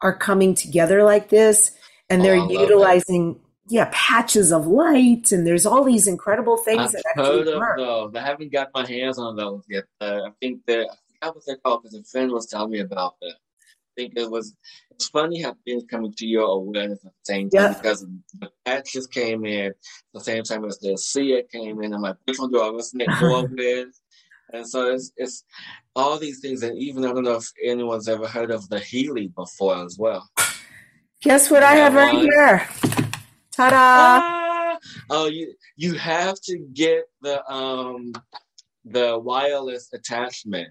are 0.00 0.16
coming 0.16 0.54
together 0.54 1.02
like 1.04 1.28
this 1.28 1.72
and 2.08 2.22
Oh, 2.22 2.24
they're 2.24 2.36
it. 2.36 2.50
utilizing, 2.60 3.40
yeah, 3.70 3.88
patches 3.92 4.52
of 4.52 4.66
light 4.66 5.32
and 5.32 5.46
there's 5.46 5.64
all 5.64 5.84
these 5.84 6.06
incredible 6.06 6.56
things 6.58 6.80
I've 6.80 6.92
that 6.92 7.02
heard 7.14 7.38
actually 7.40 7.52
of 7.54 7.58
work. 7.58 7.78
those. 7.78 8.14
I 8.16 8.20
haven't 8.26 8.52
got 8.52 8.68
my 8.74 8.86
hands 8.86 9.18
on 9.18 9.36
those 9.36 9.62
yet. 9.68 9.84
Uh, 10.00 10.22
I 10.26 10.30
think 10.40 10.60
that 10.66 10.88
I 11.22 11.26
forgot 11.26 11.34
what 11.36 11.44
they're 11.46 11.56
called 11.56 11.82
because 11.82 11.96
a 11.98 12.02
friend 12.04 12.30
was 12.32 12.46
telling 12.46 12.72
me 12.72 12.80
about 12.80 13.14
that. 13.22 13.34
I 13.34 13.92
think 13.96 14.12
it 14.16 14.30
was. 14.30 14.54
It's 14.92 15.08
funny 15.08 15.40
how 15.42 15.56
things 15.64 15.84
come 15.90 16.04
into 16.04 16.26
your 16.26 16.44
awareness 16.44 16.98
at 17.04 17.12
the 17.12 17.32
same 17.32 17.48
time 17.50 17.62
Yeah. 17.72 17.72
because 17.74 18.06
the 18.38 18.50
patches 18.66 19.06
came 19.06 19.44
in 19.46 19.66
at 19.68 19.74
the 20.14 20.20
same 20.20 20.42
time 20.42 20.64
as 20.64 20.78
the 20.78 20.90
ASEA 20.90 21.48
came 21.50 21.82
in. 21.82 21.94
I'm 21.94 22.02
like, 22.02 22.16
which 22.26 22.38
one 22.38 22.50
do 22.52 22.60
I 22.60 22.68
resonate 22.68 23.20
more 23.20 23.46
with? 23.50 23.88
And 24.52 24.68
so 24.68 24.92
it's 24.92 25.12
it's 25.16 25.44
all 25.94 26.18
these 26.18 26.40
things, 26.40 26.62
and 26.64 26.76
even 26.76 27.04
I 27.04 27.12
don't 27.12 27.22
know 27.24 27.36
if 27.36 27.50
anyone's 27.64 28.08
ever 28.08 28.26
heard 28.26 28.50
of 28.50 28.68
the 28.68 28.78
Healy 28.80 29.28
before 29.28 29.84
as 29.84 29.96
well. 29.98 30.28
Guess 31.22 31.50
what 31.50 31.62
I 31.62 31.72
have 31.74 31.94
right 31.94 32.14
one. 32.14 32.22
here? 32.24 32.68
Ta-da! 33.60 33.76
Ah! 33.78 34.78
Oh, 35.10 35.26
you 35.26 35.52
you 35.76 35.94
have 35.94 36.40
to 36.44 36.56
get 36.72 37.04
the 37.20 37.44
um 37.52 38.12
the 38.86 39.18
wireless 39.18 39.88
attachment. 39.92 40.68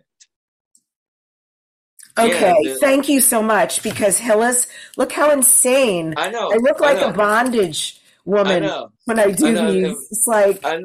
Okay, 2.17 2.47
Yeah, 2.63 2.73
the- 2.73 2.77
thank 2.79 3.07
you 3.07 3.21
so 3.21 3.43
much 3.43 3.83
because 3.83 4.17
Hillis, 4.17 4.67
look 4.97 5.11
how 5.11 5.29
insane. 5.31 6.15
I 6.17 6.31
know. 6.31 6.49
I 6.51 6.55
look 6.57 6.79
like 6.79 6.97
know, 6.99 7.09
a 7.09 7.13
bondage 7.13 8.01
woman 8.25 8.63
know. 8.63 8.89
when 9.05 9.19
I 9.19 9.31
do 9.31 9.47
I 9.47 9.51
know, 9.51 9.71
these. 9.71 10.07
It's 10.11 10.25
like, 10.27 10.65
I 10.65 10.79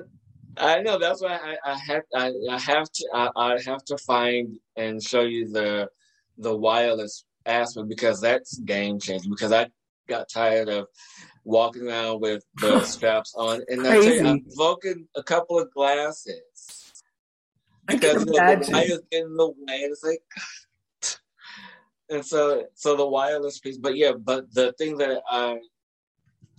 I 0.58 0.82
know. 0.82 0.98
That's 0.98 1.22
why 1.22 1.38
I, 1.64 1.72
I 1.72 1.78
have 1.78 2.02
I, 2.14 2.32
I 2.50 2.58
have 2.58 2.90
to 2.92 3.08
I, 3.14 3.30
I 3.36 3.50
have 3.66 3.84
to 3.86 3.96
find 3.98 4.58
and 4.76 5.02
show 5.02 5.22
you 5.22 5.48
the 5.50 5.88
the 6.36 6.54
wireless 6.54 7.24
aspect 7.46 7.88
because 7.88 8.20
that's 8.20 8.58
game 8.58 9.00
changing. 9.00 9.30
Because 9.30 9.52
I 9.52 9.68
got 10.08 10.28
tired 10.28 10.68
of 10.68 10.88
walking 11.44 11.88
around 11.88 12.20
with 12.20 12.44
the 12.56 12.80
straps 12.84 13.34
on, 13.36 13.62
and 13.68 13.80
I 13.82 13.90
tell 13.90 14.02
you, 14.02 14.08
Crazy. 14.10 14.24
I've 14.26 14.54
broken 14.56 15.08
a 15.16 15.22
couple 15.22 15.58
of 15.58 15.72
glasses. 15.72 16.92
I 17.88 17.96
because 17.96 18.24
know, 18.26 18.32
the 18.32 18.70
wires 18.72 19.00
in 19.10 19.36
the 19.36 19.48
way. 19.48 19.82
and 19.84 19.92
It's 19.92 20.02
like, 20.02 20.22
and 22.10 22.24
so 22.24 22.64
so 22.74 22.96
the 22.96 23.06
wireless 23.06 23.58
piece. 23.58 23.76
But 23.76 23.96
yeah, 23.96 24.12
but 24.12 24.52
the 24.54 24.72
thing 24.78 24.96
that 24.98 25.22
I 25.30 25.58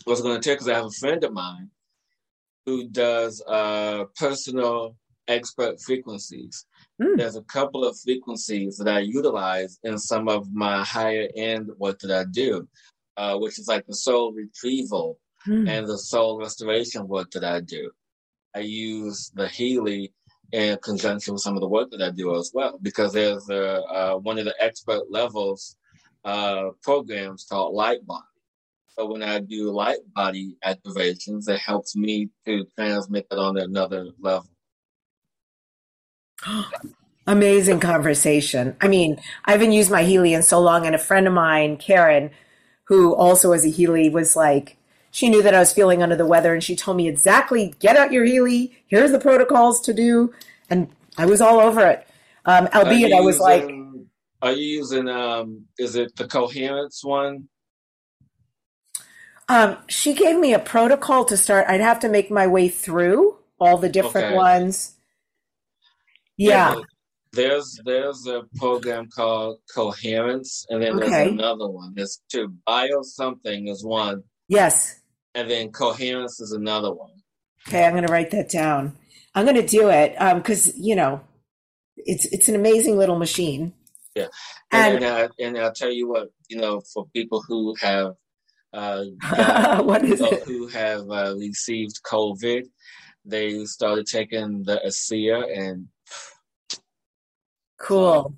was 0.06 0.22
going 0.22 0.40
to 0.40 0.42
tell 0.42 0.56
because 0.56 0.70
I 0.70 0.76
have 0.76 0.86
a 0.86 0.92
friend 0.92 1.24
of 1.24 1.34
mine 1.34 1.70
who 2.66 2.88
does 2.88 3.42
uh, 3.48 4.06
personal 4.18 4.96
expert 5.28 5.82
frequencies. 5.82 6.66
Hmm. 7.02 7.18
There's 7.18 7.36
a 7.36 7.44
couple 7.44 7.86
of 7.86 7.98
frequencies 8.00 8.78
that 8.78 8.88
I 8.88 9.00
utilize 9.00 9.80
in 9.84 9.98
some 9.98 10.28
of 10.28 10.52
my 10.54 10.84
higher 10.84 11.28
end 11.36 11.70
work 11.78 12.00
that 12.00 12.12
I 12.12 12.26
do, 12.30 12.68
uh, 13.18 13.38
which 13.38 13.60
is 13.60 13.68
like 13.68 13.86
the 13.88 13.96
soul 13.96 14.34
retrieval 14.34 15.20
Hmm. 15.46 15.68
and 15.68 15.88
the 15.88 15.98
soul 15.98 16.40
restoration 16.40 17.08
work 17.08 17.30
that 17.32 17.44
I 17.44 17.60
do. 17.62 17.92
I 18.56 18.60
use 18.60 19.32
the 19.36 19.48
Healy 19.48 20.12
in 20.52 20.78
conjunction 20.82 21.34
with 21.34 21.44
some 21.44 21.56
of 21.56 21.62
the 21.62 21.68
work 21.68 21.92
that 21.92 22.02
I 22.02 22.10
do 22.10 22.36
as 22.36 22.52
well, 22.54 22.80
because 22.82 23.14
there's 23.14 23.48
a, 23.50 23.84
uh, 23.84 24.16
one 24.16 24.40
of 24.40 24.46
the 24.46 24.56
expert 24.60 25.04
levels 25.12 25.78
uh, 26.24 26.70
programs 26.82 27.46
called 27.48 27.76
Light 27.76 28.04
Body. 28.08 28.24
So 28.98 29.06
when 29.06 29.22
I 29.22 29.40
do 29.40 29.72
light 29.72 30.00
body 30.16 30.58
activations, 30.66 31.48
it 31.48 31.60
helps 31.60 31.96
me 31.96 32.30
to 32.46 32.66
transmit 32.76 33.28
it 33.30 33.38
on 33.38 33.58
another 33.58 34.08
level. 34.20 34.50
Amazing 37.28 37.80
conversation. 37.80 38.76
I 38.82 38.88
mean, 38.88 39.20
I 39.46 39.52
haven't 39.52 39.74
used 39.74 39.92
my 39.92 40.04
Healy 40.04 40.34
in 40.34 40.44
so 40.44 40.60
long, 40.60 40.86
and 40.86 40.96
a 40.96 41.00
friend 41.00 41.28
of 41.28 41.34
mine, 41.34 41.78
Karen, 41.78 42.32
who 42.86 43.16
also 43.16 43.52
has 43.52 43.66
a 43.66 43.70
Healy, 43.70 44.10
was 44.10 44.36
like, 44.36 44.78
she 45.12 45.30
knew 45.30 45.42
that 45.44 45.54
I 45.56 45.60
was 45.60 45.74
feeling 45.74 46.04
under 46.04 46.16
the 46.16 46.26
weather, 46.26 46.54
and 46.54 46.64
she 46.64 46.76
told 46.76 46.98
me 46.98 47.08
exactly, 47.08 47.74
get 47.80 47.96
out 47.98 48.12
your 48.12 48.26
Healy. 48.26 48.76
Here's 48.88 49.12
the 49.12 49.20
protocols 49.20 49.82
to 49.82 49.94
do, 49.94 50.34
and 50.70 50.90
I 51.18 51.26
was 51.26 51.42
all 51.42 51.60
over 51.60 51.86
it. 51.86 52.08
Um, 52.46 52.68
albeit, 52.74 53.14
I 53.14 53.22
was 53.22 53.40
like, 53.40 53.64
are 54.42 54.52
you 54.52 54.80
using, 54.80 55.08
um, 55.08 55.66
is 55.78 55.96
it 55.96 56.16
the 56.16 56.28
coherence 56.28 57.04
one? 57.04 57.48
um, 59.48 59.78
she 59.88 60.14
gave 60.14 60.38
me 60.40 60.54
a 60.54 60.60
protocol 60.60 61.26
to 61.26 61.38
start. 61.38 61.68
I'd 61.68 61.82
have 61.82 62.00
to 62.02 62.10
make 62.10 62.32
my 62.32 62.48
way 62.48 62.68
through 62.68 63.38
all 63.60 63.78
the 63.78 63.90
different 63.90 64.28
Okay. 64.28 64.36
ones. 64.36 64.96
Yeah. 66.38 66.74
but 66.76 66.86
There's 67.36 67.80
there's 67.86 68.26
a 68.28 68.44
program 68.58 69.10
called 69.10 69.60
Coherence, 69.74 70.66
and 70.70 70.82
then 70.82 70.94
Okay. 70.96 71.10
there's 71.10 71.32
another 71.34 71.68
one. 71.70 71.94
There's 71.96 72.22
two. 72.32 72.54
Bio 72.66 73.02
something 73.04 73.68
is 73.68 73.84
one, 73.84 74.24
Yes. 74.48 75.02
and 75.34 75.50
then 75.50 75.72
Coherence 75.72 76.40
is 76.40 76.52
another 76.54 76.94
one. 76.94 77.12
Okay, 77.68 77.84
I'm 77.86 77.94
going 77.94 78.06
to 78.08 78.12
write 78.14 78.32
that 78.32 78.50
down. 78.50 78.98
I'm 79.34 79.44
going 79.46 79.56
to 79.58 79.68
do 79.68 79.90
it 79.90 80.16
because 80.36 80.78
you 80.78 80.96
know, 80.96 81.22
it's 81.98 82.26
it's 82.28 82.48
an 82.48 82.56
amazing 82.56 82.98
little 82.98 83.18
machine. 83.20 83.74
And 84.16 84.30
And 84.72 85.04
and, 85.04 85.06
I, 85.06 85.30
and 85.44 85.58
I'll 85.58 85.74
tell 85.74 85.92
you 85.92 86.08
what, 86.08 86.30
you 86.48 86.58
know, 86.58 86.82
for 86.94 87.06
people 87.14 87.44
who 87.48 87.76
have 87.82 88.14
uh, 88.74 89.04
got, 89.32 89.86
what 89.86 90.06
is 90.06 90.22
it? 90.22 90.44
who 90.44 90.68
have 90.68 91.02
uh, 91.10 91.36
received 91.38 91.96
COVID, 92.10 92.64
they 93.26 93.66
started 93.66 94.06
taking 94.08 94.64
the 94.64 94.80
ASEA, 94.86 95.40
and 95.58 95.88
Cool. 97.78 98.36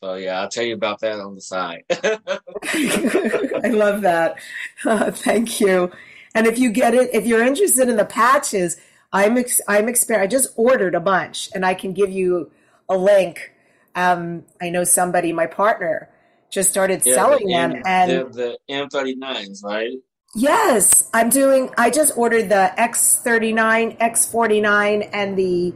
so 0.00 0.14
yeah, 0.14 0.40
I'll 0.40 0.48
tell 0.48 0.64
you 0.64 0.74
about 0.74 1.00
that 1.00 1.18
on 1.18 1.34
the 1.34 1.40
side. 1.40 1.84
I 1.90 3.68
love 3.68 4.02
that. 4.02 4.36
Uh, 4.84 5.10
thank 5.12 5.60
you. 5.60 5.90
And 6.34 6.46
if 6.46 6.58
you 6.58 6.70
get 6.70 6.94
it, 6.94 7.10
if 7.12 7.26
you're 7.26 7.42
interested 7.44 7.88
in 7.88 7.96
the 7.96 8.04
patches, 8.04 8.76
I'm 9.12 9.38
ex- 9.38 9.60
I'm 9.68 9.86
exper- 9.86 10.20
I 10.20 10.26
just 10.26 10.50
ordered 10.56 10.94
a 10.94 11.00
bunch, 11.00 11.48
and 11.54 11.64
I 11.64 11.74
can 11.74 11.92
give 11.92 12.10
you 12.10 12.50
a 12.88 12.96
link. 12.98 13.52
Um, 13.94 14.44
I 14.60 14.70
know 14.70 14.82
somebody, 14.84 15.32
my 15.32 15.46
partner, 15.46 16.10
just 16.50 16.70
started 16.70 17.06
Yeah, 17.06 17.14
selling 17.14 17.46
the 17.46 17.52
them, 17.52 17.82
and 17.86 18.10
the, 18.32 18.58
the 18.68 18.74
X39s, 18.74 19.62
right? 19.62 19.92
Yes, 20.34 21.08
I'm 21.14 21.30
doing. 21.30 21.70
I 21.78 21.90
just 21.90 22.18
ordered 22.18 22.48
the 22.48 22.72
X39, 22.76 23.98
X49, 23.98 25.08
and 25.12 25.38
the 25.38 25.72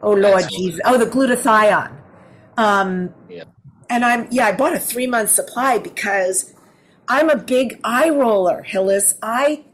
oh 0.00 0.12
lord, 0.12 0.48
Jesus, 0.48 0.80
oh 0.84 0.96
the 0.96 1.06
glutathione. 1.06 1.97
Um, 2.58 3.14
Yeah. 3.28 3.44
and 3.88 4.04
I'm 4.04 4.28
yeah, 4.30 4.46
I 4.46 4.52
bought 4.52 4.74
a 4.74 4.80
three 4.80 5.06
month 5.06 5.30
supply 5.30 5.78
because 5.78 6.52
I'm 7.08 7.30
a 7.30 7.36
big 7.36 7.80
eye 7.84 8.10
roller, 8.10 8.62
Hillis. 8.62 9.14
I 9.22 9.64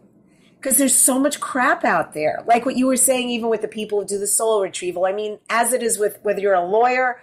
because 0.57 0.78
there's 0.78 0.97
so 0.97 1.18
much 1.18 1.41
crap 1.41 1.85
out 1.85 2.14
there, 2.14 2.43
like 2.47 2.64
what 2.64 2.76
you 2.76 2.87
were 2.87 2.97
saying, 2.97 3.28
even 3.30 3.51
with 3.51 3.61
the 3.61 3.68
people 3.68 4.01
who 4.01 4.07
do 4.07 4.18
the 4.18 4.26
soul 4.26 4.62
retrieval. 4.62 5.05
I 5.05 5.12
mean, 5.12 5.39
as 5.51 5.72
it 5.72 5.82
is 5.82 5.99
with 5.99 6.18
whether 6.22 6.41
you're 6.41 6.55
a 6.55 6.64
lawyer, 6.64 7.22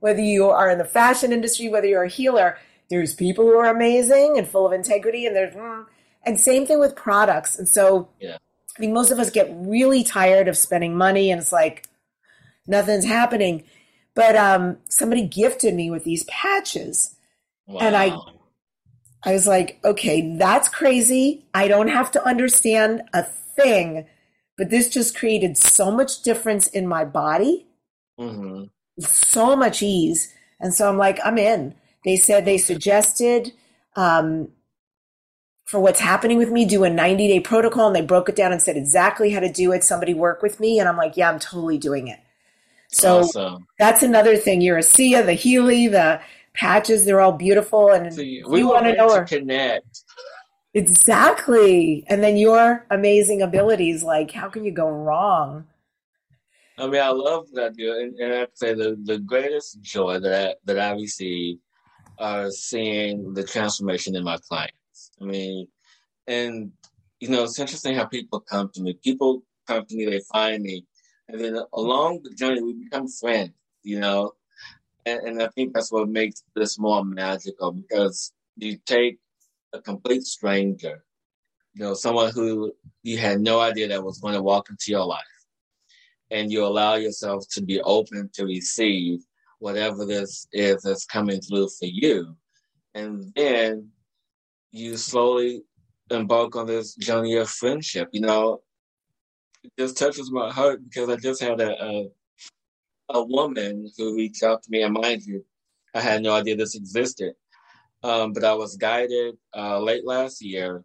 whether 0.00 0.20
you 0.20 0.50
are 0.50 0.68
in 0.68 0.78
the 0.78 0.84
fashion 0.84 1.32
industry, 1.32 1.68
whether 1.68 1.86
you're 1.86 2.02
a 2.04 2.08
healer, 2.08 2.58
there's 2.90 3.14
people 3.14 3.44
who 3.46 3.56
are 3.56 3.70
amazing 3.74 4.36
and 4.36 4.46
full 4.48 4.66
of 4.66 4.72
integrity, 4.72 5.26
and 5.26 5.34
there's 5.36 5.54
mm, 5.54 5.86
and 6.24 6.38
same 6.40 6.66
thing 6.66 6.78
with 6.80 6.96
products. 6.96 7.58
And 7.58 7.68
so, 7.68 8.08
Yeah. 8.20 8.36
I 8.76 8.80
think 8.80 8.92
most 8.92 9.10
of 9.10 9.18
us 9.18 9.30
get 9.30 9.48
really 9.52 10.02
tired 10.04 10.48
of 10.48 10.56
spending 10.56 10.96
money, 10.96 11.30
and 11.30 11.40
it's 11.40 11.52
like 11.52 11.86
nothing's 12.66 13.04
happening. 13.04 13.64
But 14.14 14.36
um, 14.36 14.78
somebody 14.88 15.26
gifted 15.26 15.74
me 15.74 15.90
with 15.90 16.04
these 16.04 16.24
patches. 16.24 17.16
Wow. 17.66 17.80
And 17.80 17.96
I- 17.96 18.18
I 19.24 19.32
was 19.32 19.46
like, 19.46 19.78
okay, 19.84 20.36
that's 20.36 20.68
crazy. 20.68 21.44
I 21.54 21.68
don't 21.68 21.88
have 21.88 22.10
to 22.12 22.24
understand 22.24 23.02
a 23.12 23.22
thing, 23.22 24.06
but 24.58 24.70
this 24.70 24.88
just 24.88 25.16
created 25.16 25.56
so 25.56 25.90
much 25.90 26.22
difference 26.22 26.66
in 26.66 26.86
my 26.88 27.04
body, 27.04 27.66
hmm 28.18 28.64
so 29.00 29.56
much 29.56 29.82
ease. 29.82 30.32
And 30.60 30.74
so 30.74 30.88
I'm 30.88 30.98
like, 30.98 31.18
I'm 31.24 31.38
in. 31.38 31.74
They 32.04 32.16
said 32.16 32.44
they 32.44 32.58
suggested 32.58 33.52
um, 33.96 34.48
for 35.66 35.80
what's 35.80 36.00
happening 36.00 36.38
with 36.38 36.50
me, 36.50 36.64
do 36.66 36.84
a 36.84 36.90
90 36.90 37.28
day 37.28 37.40
protocol. 37.40 37.88
And 37.88 37.96
they 37.96 38.02
broke 38.02 38.28
it 38.28 38.36
down 38.36 38.52
and 38.52 38.62
said 38.62 38.76
exactly 38.76 39.30
how 39.30 39.40
to 39.40 39.52
do 39.52 39.72
it. 39.72 39.84
Somebody 39.84 40.14
work 40.14 40.42
with 40.42 40.60
me. 40.60 40.78
And 40.80 40.88
I'm 40.88 40.96
like, 40.98 41.16
yeah, 41.16 41.30
I'm 41.30 41.38
totally 41.40 41.78
doing 41.78 42.08
it. 42.08 42.20
So 42.92 43.20
Awesome. 43.20 43.66
that's 43.78 44.02
another 44.02 44.36
thing. 44.36 44.60
You're 44.60 44.78
ASEA, 44.78 45.24
the 45.24 45.32
Healy, 45.32 45.88
the 45.88 46.20
patches, 46.54 47.04
they're 47.04 47.20
all 47.20 47.32
beautiful. 47.32 47.90
And 47.90 48.12
See, 48.12 48.42
we 48.46 48.62
want 48.64 48.84
to 48.86 48.94
know 48.94 49.08
to 49.08 49.14
her. 49.20 49.24
connect. 49.24 50.04
Exactly. 50.74 52.04
And 52.08 52.22
then 52.22 52.36
your 52.36 52.86
amazing 52.90 53.42
abilities, 53.42 54.02
like 54.02 54.30
how 54.30 54.48
can 54.48 54.64
you 54.64 54.72
go 54.72 54.88
wrong? 54.88 55.66
I 56.78 56.86
mean, 56.86 57.02
I 57.02 57.08
love 57.10 57.48
what 57.50 57.64
I 57.64 57.68
do, 57.68 57.92
and, 57.92 58.18
and 58.18 58.32
I 58.32 58.36
have 58.38 58.50
to 58.50 58.56
say 58.56 58.74
the, 58.74 58.98
the 59.04 59.18
greatest 59.18 59.82
joy 59.82 60.18
that 60.20 60.50
I, 60.50 60.54
that 60.64 60.78
I 60.78 60.92
receive 60.92 61.58
are 62.18 62.50
seeing 62.50 63.34
the 63.34 63.44
transformation 63.44 64.16
in 64.16 64.24
my 64.24 64.38
clients. 64.48 65.10
I 65.20 65.24
mean, 65.24 65.68
and 66.26 66.72
you 67.20 67.28
know, 67.28 67.44
it's 67.44 67.58
interesting 67.58 67.94
how 67.94 68.06
people 68.06 68.40
come 68.40 68.70
to 68.74 68.82
me. 68.82 68.98
People 69.04 69.42
come 69.68 69.84
to 69.84 69.96
me, 69.96 70.06
they 70.06 70.20
find 70.32 70.62
me, 70.62 70.84
and 71.32 71.40
then 71.40 71.58
along 71.72 72.20
the 72.22 72.30
journey, 72.30 72.62
we 72.62 72.74
become 72.74 73.08
friends. 73.08 73.52
You 73.82 73.98
know, 73.98 74.32
and, 75.06 75.20
and 75.26 75.42
I 75.42 75.48
think 75.48 75.74
that's 75.74 75.90
what 75.90 76.08
makes 76.08 76.44
this 76.54 76.78
more 76.78 77.04
magical 77.04 77.72
because 77.72 78.32
you 78.56 78.78
take 78.86 79.18
a 79.72 79.80
complete 79.80 80.22
stranger, 80.22 81.04
you 81.74 81.82
know, 81.82 81.94
someone 81.94 82.30
who 82.32 82.72
you 83.02 83.18
had 83.18 83.40
no 83.40 83.60
idea 83.60 83.88
that 83.88 84.04
was 84.04 84.18
going 84.18 84.34
to 84.34 84.42
walk 84.42 84.70
into 84.70 84.92
your 84.92 85.04
life 85.04 85.24
and 86.30 86.52
you 86.52 86.64
allow 86.64 86.94
yourself 86.94 87.44
to 87.50 87.62
be 87.62 87.80
open 87.82 88.30
to 88.34 88.44
receive 88.44 89.20
whatever 89.58 90.04
this 90.04 90.46
is 90.52 90.82
that's 90.82 91.04
coming 91.04 91.40
through 91.40 91.68
for 91.68 91.86
you. 91.86 92.36
And 92.94 93.32
then 93.34 93.88
you 94.70 94.96
slowly 94.96 95.62
embark 96.10 96.56
on 96.56 96.66
this 96.66 96.94
journey 96.94 97.36
of 97.36 97.48
friendship. 97.48 98.08
You 98.12 98.22
know, 98.22 98.60
it 99.64 99.72
just 99.78 99.98
touches 99.98 100.30
my 100.30 100.50
heart 100.52 100.82
because 100.84 101.08
I 101.08 101.16
just 101.16 101.42
had 101.42 101.60
a, 101.60 101.82
a, 101.82 102.08
a 103.10 103.24
woman 103.24 103.90
who 103.96 104.16
reached 104.16 104.42
out 104.42 104.62
to 104.62 104.70
me, 104.70 104.82
and 104.82 104.94
mind 104.94 105.22
you, 105.24 105.44
I 105.94 106.00
had 106.00 106.22
no 106.22 106.34
idea 106.34 106.56
this 106.56 106.74
existed. 106.74 107.34
Um, 108.02 108.32
but 108.32 108.44
I 108.44 108.54
was 108.54 108.76
guided 108.76 109.36
uh, 109.56 109.78
late 109.80 110.04
last 110.04 110.42
year 110.42 110.84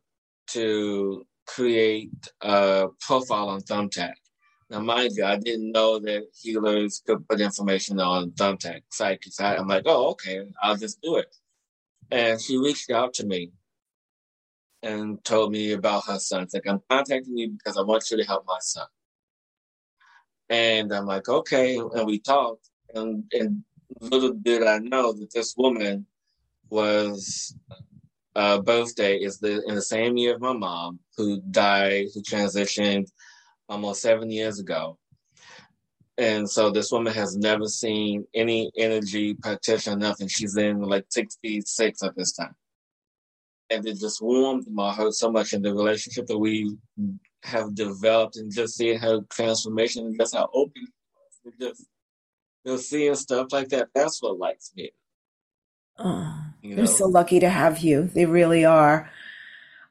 to 0.49 1.25
create 1.47 2.11
a 2.41 2.87
profile 2.99 3.49
on 3.49 3.61
Thumbtack. 3.61 4.13
Now, 4.69 4.81
mind 4.81 5.13
you, 5.15 5.25
I 5.25 5.37
didn't 5.37 5.71
know 5.71 5.97
that 5.99 6.23
healers 6.39 7.01
could 7.05 7.27
put 7.27 7.41
information 7.41 7.99
on 7.99 8.31
Thumbtack. 8.31 8.81
Cause 8.97 9.39
I, 9.39 9.55
I'm 9.55 9.67
like, 9.67 9.83
oh, 9.85 10.11
okay, 10.11 10.45
I'll 10.61 10.75
just 10.75 11.01
do 11.01 11.15
it. 11.17 11.33
And 12.11 12.39
she 12.39 12.57
reached 12.57 12.91
out 12.91 13.13
to 13.15 13.25
me 13.25 13.51
and 14.83 15.23
told 15.23 15.51
me 15.51 15.71
about 15.71 16.05
her 16.05 16.19
son. 16.19 16.43
It's 16.43 16.53
like, 16.53 16.67
I'm 16.67 16.81
contacting 16.89 17.37
you 17.37 17.49
because 17.51 17.77
I 17.77 17.81
want 17.81 18.09
you 18.11 18.17
to 18.17 18.23
help 18.23 18.45
my 18.47 18.57
son. 18.61 18.87
And 20.49 20.93
I'm 20.93 21.05
like, 21.05 21.27
okay. 21.27 21.77
And 21.77 22.05
we 22.05 22.19
talked. 22.19 22.69
And, 22.93 23.23
and 23.33 23.63
little 23.99 24.33
did 24.33 24.63
I 24.63 24.79
know 24.79 25.13
that 25.13 25.31
this 25.33 25.55
woman 25.57 26.05
was 26.69 27.55
uh, 28.35 28.61
birthday 28.61 29.17
is 29.17 29.39
the 29.39 29.63
in 29.67 29.75
the 29.75 29.81
same 29.81 30.15
year 30.15 30.35
of 30.35 30.41
my 30.41 30.53
mom, 30.53 30.99
who 31.17 31.41
died, 31.49 32.05
who 32.13 32.21
transitioned 32.21 33.07
almost 33.67 34.01
seven 34.01 34.29
years 34.29 34.59
ago. 34.59 34.97
And 36.19 36.49
so 36.49 36.69
this 36.69 36.91
woman 36.91 37.13
has 37.13 37.35
never 37.35 37.65
seen 37.65 38.25
any 38.33 38.71
energy 38.77 39.33
practitioner, 39.35 39.95
nothing. 39.95 40.27
She's 40.27 40.57
in 40.57 40.81
like 40.81 41.05
66 41.09 42.03
at 42.03 42.15
this 42.15 42.33
time. 42.33 42.55
And 43.69 43.85
it 43.85 43.99
just 43.99 44.21
warmed 44.21 44.65
my 44.71 44.93
heart 44.93 45.13
so 45.13 45.31
much 45.31 45.53
in 45.53 45.61
the 45.61 45.73
relationship 45.73 46.27
that 46.27 46.37
we 46.37 46.77
have 47.43 47.75
developed 47.75 48.37
and 48.37 48.53
just 48.53 48.75
seeing 48.77 48.99
her 48.99 49.21
transformation 49.29 50.05
and 50.07 50.17
just 50.19 50.35
how 50.35 50.49
open 50.53 50.83
she 50.85 51.49
was. 51.49 51.53
just 51.59 51.87
you 52.65 52.71
know, 52.71 52.77
seeing 52.77 53.15
stuff 53.15 53.47
like 53.51 53.69
that, 53.69 53.89
that's 53.93 54.21
what 54.21 54.37
lights 54.37 54.71
me. 54.75 54.91
Oh, 55.99 56.41
You 56.61 56.75
they're 56.75 56.85
know? 56.85 56.91
so 56.91 57.05
lucky 57.07 57.39
to 57.39 57.49
have 57.49 57.79
you. 57.79 58.03
They 58.13 58.25
really 58.25 58.65
are. 58.65 59.09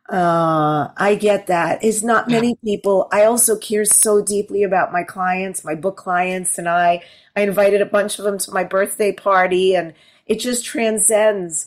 Uh, 0.08 0.88
I 0.96 1.16
get 1.16 1.48
that. 1.48 1.82
It's 1.82 2.02
not 2.02 2.28
many 2.28 2.56
people. 2.64 3.08
I 3.10 3.24
also 3.24 3.58
care 3.58 3.84
so 3.84 4.22
deeply 4.22 4.62
about 4.62 4.92
my 4.92 5.02
clients, 5.02 5.64
my 5.64 5.74
book 5.74 5.96
clients, 5.96 6.58
and 6.58 6.68
I. 6.68 7.02
I 7.34 7.40
invited 7.42 7.82
a 7.82 7.86
bunch 7.86 8.18
of 8.18 8.24
them 8.24 8.38
to 8.38 8.52
my 8.52 8.62
birthday 8.64 9.12
party, 9.12 9.74
and 9.74 9.94
it 10.26 10.38
just 10.38 10.64
transcends. 10.64 11.66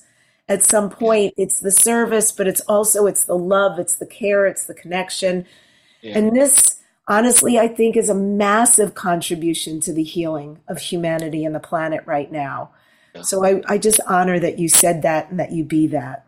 At 0.50 0.64
some 0.64 0.90
point, 0.90 1.36
it's 1.38 1.60
the 1.60 1.72
service, 1.72 2.32
but 2.32 2.48
it's 2.48 2.62
also 2.62 3.06
it's 3.06 3.26
the 3.26 3.38
love, 3.38 3.78
it's 3.80 3.96
the 3.96 4.08
care, 4.08 4.48
it's 4.48 4.66
the 4.66 4.74
connection, 4.74 5.46
Yeah. 6.02 6.18
and 6.18 6.36
this, 6.36 6.80
honestly, 7.08 7.60
I 7.60 7.68
think 7.68 7.96
is 7.96 8.10
a 8.10 8.16
massive 8.16 8.96
contribution 8.96 9.80
to 9.82 9.94
the 9.94 10.04
healing 10.04 10.60
of 10.68 10.80
humanity 10.80 11.46
and 11.46 11.54
the 11.54 11.60
planet 11.60 12.02
right 12.08 12.32
now. 12.32 12.72
Yeah. 13.14 13.22
So 13.22 13.46
I, 13.46 13.62
I 13.68 13.78
just 13.78 14.00
honor 14.08 14.40
that 14.40 14.58
you 14.60 14.70
said 14.70 15.04
that 15.04 15.30
and 15.30 15.40
that 15.40 15.52
you 15.52 15.64
be 15.64 15.88
that. 15.88 16.26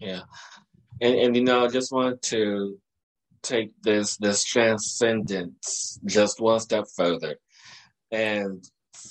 Yeah. 0.00 0.22
And 1.00 1.14
and 1.14 1.36
you 1.36 1.44
know, 1.44 1.64
I 1.64 1.68
just 1.68 1.92
wanted 1.92 2.20
to 2.22 2.78
take 3.42 3.70
this 3.82 4.16
this 4.16 4.44
transcendence 4.44 6.00
just 6.04 6.40
one 6.40 6.60
step 6.60 6.84
further. 6.96 7.36
And 8.10 8.64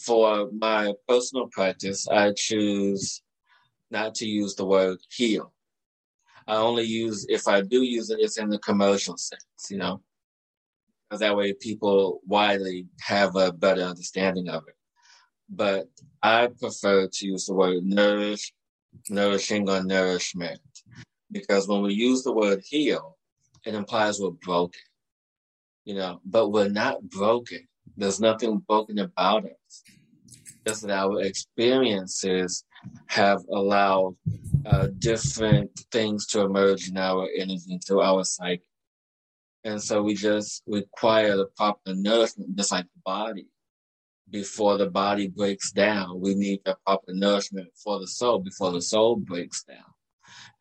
for 0.06 0.50
my 0.52 0.94
personal 1.08 1.48
practice, 1.48 2.08
I 2.08 2.34
choose 2.36 3.22
not 3.92 4.16
to 4.16 4.26
use 4.26 4.56
the 4.56 4.66
word 4.66 5.00
heal. 5.10 5.54
I 6.48 6.56
only 6.56 6.84
use 6.84 7.26
if 7.30 7.48
I 7.48 7.62
do 7.62 7.84
use 7.84 8.10
it, 8.10 8.20
it's 8.20 8.38
in 8.38 8.50
the 8.50 8.60
commercial 8.60 9.18
sense, 9.18 9.44
you 9.70 9.78
know. 9.78 10.02
That 11.12 11.36
way 11.36 11.54
people 11.54 12.22
widely 12.26 12.88
have 13.02 13.36
a 13.36 13.52
better 13.52 13.82
understanding 13.82 14.48
of 14.48 14.64
it. 14.68 14.76
But 15.50 15.90
I 16.24 16.48
prefer 16.48 17.08
to 17.08 17.28
use 17.28 17.46
the 17.46 17.54
word 17.54 17.84
nourish, 17.84 18.54
nourishing 19.10 19.70
or 19.70 19.84
nourishment 19.84 20.62
because 21.32 21.68
when 21.68 21.82
we 21.82 21.94
use 21.94 22.24
the 22.24 22.34
word 22.34 22.62
heal, 22.64 23.18
it 23.66 23.74
implies 23.74 24.20
we're 24.20 24.32
broken, 24.32 24.82
you 25.86 25.96
know, 25.96 26.20
but 26.26 26.50
we're 26.50 26.70
not 26.70 27.02
broken. 27.10 27.68
There's 27.98 28.20
nothing 28.20 28.60
broken 28.60 29.00
about 29.00 29.46
us. 29.46 29.84
Just 30.68 30.84
that 30.84 30.92
our 30.92 31.22
experiences 31.22 32.64
have 33.08 33.42
allowed 33.52 34.16
uh, 34.66 34.88
different 35.00 35.72
things 35.92 36.28
to 36.28 36.42
emerge 36.42 36.90
in 36.90 36.98
our 36.98 37.28
energy, 37.36 37.66
into 37.70 38.02
our 38.02 38.24
psyche. 38.24 38.64
And 39.64 39.82
so 39.82 40.02
we 40.02 40.16
just 40.16 40.64
require 40.66 41.38
the 41.38 41.48
proper 41.58 41.94
nourishment, 41.94 42.56
just 42.56 42.72
like 42.72 42.86
the 42.86 43.02
body. 43.06 43.48
Before 44.30 44.78
the 44.78 44.90
body 44.90 45.28
breaks 45.28 45.72
down, 45.72 46.22
we 46.22 46.36
need 46.36 46.62
the 46.64 46.78
proper 46.86 47.14
nourishment 47.14 47.68
for 47.84 48.00
the 48.00 48.08
soul 48.08 48.40
before 48.40 48.72
the 48.72 48.82
soul 48.82 49.18
breaks 49.18 49.64
down. 49.64 49.92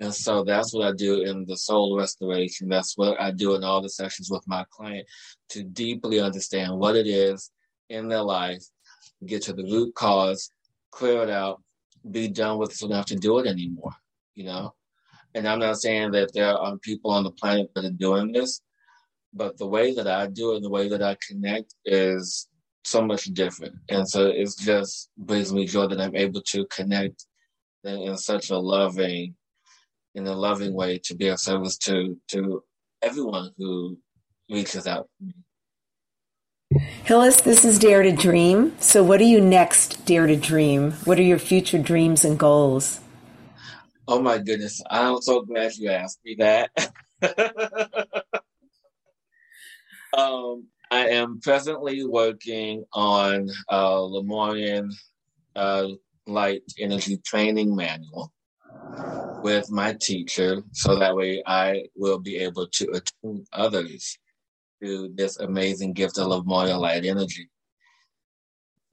And 0.00 0.14
so 0.14 0.42
that's 0.44 0.74
what 0.74 0.86
I 0.86 0.92
do 0.92 1.22
in 1.22 1.44
the 1.46 1.56
soul 1.56 1.96
restoration. 1.96 2.68
That's 2.68 2.96
what 2.96 3.20
I 3.20 3.30
do 3.30 3.54
in 3.54 3.62
all 3.62 3.80
the 3.80 3.88
sessions 3.88 4.30
with 4.30 4.42
my 4.48 4.64
client 4.70 5.06
to 5.50 5.62
deeply 5.62 6.20
understand 6.20 6.78
what 6.78 6.96
it 6.96 7.06
is 7.06 7.50
in 7.90 8.08
their 8.08 8.22
life, 8.22 8.64
get 9.26 9.42
to 9.42 9.52
the 9.52 9.64
root 9.64 9.94
cause, 9.94 10.50
clear 10.90 11.22
it 11.22 11.30
out, 11.30 11.62
be 12.10 12.28
done 12.28 12.58
with 12.58 12.72
it 12.72 12.76
so 12.76 12.86
they 12.86 12.90
don't 12.90 12.98
have 12.98 13.06
to 13.06 13.16
do 13.16 13.38
it 13.38 13.46
anymore, 13.46 13.92
you 14.34 14.44
know? 14.44 14.74
And 15.34 15.46
I'm 15.46 15.60
not 15.60 15.78
saying 15.78 16.12
that 16.12 16.32
there 16.32 16.56
are 16.56 16.76
people 16.78 17.10
on 17.10 17.24
the 17.24 17.30
planet 17.30 17.70
that 17.74 17.84
are 17.84 17.90
doing 17.90 18.32
this, 18.32 18.62
but 19.32 19.56
the 19.58 19.66
way 19.66 19.94
that 19.94 20.08
I 20.08 20.26
do 20.26 20.54
it, 20.54 20.62
the 20.62 20.70
way 20.70 20.88
that 20.88 21.02
I 21.02 21.16
connect 21.28 21.74
is 21.84 22.48
so 22.84 23.02
much 23.02 23.24
different. 23.26 23.76
And 23.88 24.08
so 24.08 24.26
it's 24.26 24.56
just 24.56 25.10
brings 25.16 25.52
me 25.52 25.66
joy 25.66 25.86
that 25.86 26.00
I'm 26.00 26.16
able 26.16 26.42
to 26.42 26.66
connect 26.66 27.26
in 27.84 28.16
such 28.16 28.50
a 28.50 28.58
loving, 28.58 29.36
in 30.14 30.26
a 30.26 30.34
loving 30.34 30.74
way 30.74 30.98
to 31.04 31.14
be 31.14 31.28
of 31.28 31.38
service 31.38 31.76
to 31.78 32.18
to 32.28 32.62
everyone 33.02 33.52
who 33.56 33.98
reaches 34.50 34.86
out 34.86 35.08
to 35.18 35.26
me. 35.26 35.34
Hillis, 37.04 37.40
this 37.40 37.64
is 37.64 37.80
Dare 37.80 38.04
to 38.04 38.12
Dream. 38.12 38.76
So, 38.78 39.02
what 39.02 39.20
are 39.20 39.24
you 39.24 39.40
next, 39.40 40.06
Dare 40.06 40.28
to 40.28 40.36
Dream? 40.36 40.92
What 41.04 41.18
are 41.18 41.24
your 41.24 41.40
future 41.40 41.78
dreams 41.78 42.24
and 42.24 42.38
goals? 42.38 43.00
Oh 44.06 44.22
my 44.22 44.38
goodness, 44.38 44.80
I'm 44.88 45.20
so 45.20 45.42
glad 45.42 45.76
you 45.76 45.90
asked 45.90 46.20
me 46.24 46.36
that. 46.38 46.70
um, 50.16 50.68
I 50.92 51.08
am 51.08 51.40
presently 51.40 52.04
working 52.04 52.84
on 52.92 53.48
a 53.68 54.00
Lemurian 54.00 54.92
uh, 55.56 55.88
Light 56.28 56.62
Energy 56.78 57.16
Training 57.26 57.74
Manual 57.74 58.32
with 59.42 59.68
my 59.72 59.96
teacher, 60.00 60.62
so 60.70 60.96
that 60.96 61.16
way 61.16 61.42
I 61.44 61.86
will 61.96 62.20
be 62.20 62.36
able 62.36 62.68
to 62.68 62.90
attune 62.92 63.44
others 63.52 64.16
to 64.82 65.10
this 65.14 65.38
amazing 65.38 65.92
gift 65.92 66.18
of 66.18 66.28
Lemurian 66.28 66.78
Light 66.78 67.04
Energy. 67.04 67.48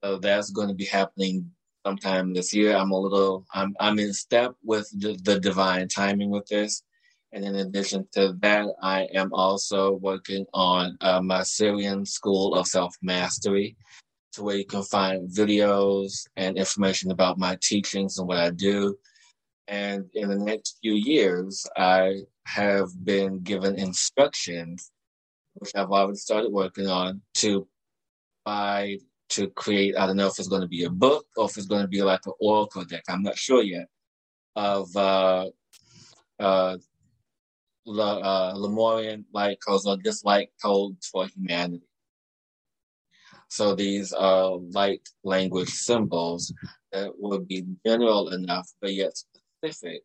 So 0.03 0.17
that's 0.17 0.51
going 0.51 0.67
to 0.67 0.75
be 0.75 0.85
happening 0.85 1.51
sometime 1.85 2.33
this 2.33 2.53
year. 2.53 2.75
I'm 2.75 2.91
a 2.91 2.99
little, 2.99 3.45
I'm, 3.53 3.75
I'm 3.79 3.97
in 3.99 4.13
step 4.13 4.53
with 4.63 4.89
the, 4.99 5.17
the 5.23 5.39
divine 5.39 5.87
timing 5.87 6.29
with 6.29 6.47
this. 6.47 6.83
And 7.33 7.43
in 7.43 7.55
addition 7.55 8.07
to 8.13 8.33
that, 8.41 8.67
I 8.81 9.07
am 9.13 9.33
also 9.33 9.93
working 9.93 10.45
on 10.53 10.97
uh, 11.01 11.21
my 11.21 11.41
Sirian 11.41 12.07
School 12.07 12.55
of 12.55 12.67
Self 12.67 12.95
Mastery, 13.01 13.75
to 14.33 14.43
where 14.43 14.55
you 14.55 14.65
can 14.65 14.83
find 14.83 15.29
videos 15.29 16.27
and 16.35 16.57
information 16.57 17.11
about 17.11 17.37
my 17.37 17.57
teachings 17.61 18.17
and 18.17 18.27
what 18.27 18.37
I 18.37 18.51
do. 18.51 18.95
And 19.67 20.05
in 20.13 20.29
the 20.29 20.37
next 20.37 20.77
few 20.81 20.93
years, 20.93 21.65
I 21.75 22.21
have 22.45 22.87
been 23.03 23.39
given 23.41 23.77
instructions, 23.77 24.91
which 25.59 25.71
I've 25.75 25.89
already 25.89 26.17
started 26.17 26.51
working 26.51 26.87
on, 26.87 27.21
to 27.35 27.67
buy 28.45 28.97
to 29.29 29.49
create. 29.49 29.97
I 29.97 30.07
don't 30.07 30.17
know 30.17 30.27
if 30.27 30.39
it's 30.39 30.47
going 30.47 30.61
to 30.61 30.67
be 30.67 30.85
a 30.85 30.89
book 30.89 31.25
or 31.35 31.45
if 31.45 31.57
it's 31.57 31.67
going 31.67 31.81
to 31.81 31.87
be 31.87 32.01
like 32.01 32.25
an 32.25 32.33
oracle 32.39 32.85
deck. 32.85 33.03
I'm 33.09 33.23
not 33.23 33.37
sure 33.37 33.61
yet. 33.61 33.87
Of 34.55 34.95
uh, 34.95 35.49
uh, 36.39 36.77
uh, 37.87 38.53
Lemurian 38.55 39.25
light 39.33 39.59
codes 39.65 39.85
or 39.85 39.97
dislike 39.97 40.51
codes 40.61 41.07
for 41.07 41.27
humanity. 41.27 41.87
So 43.49 43.75
these 43.75 44.13
are 44.13 44.57
light 44.71 45.07
language 45.23 45.69
symbols 45.69 46.53
that 46.91 47.11
would 47.17 47.47
be 47.47 47.65
general 47.85 48.29
enough, 48.29 48.69
but 48.81 48.93
yet 48.93 49.13
specific 49.63 50.03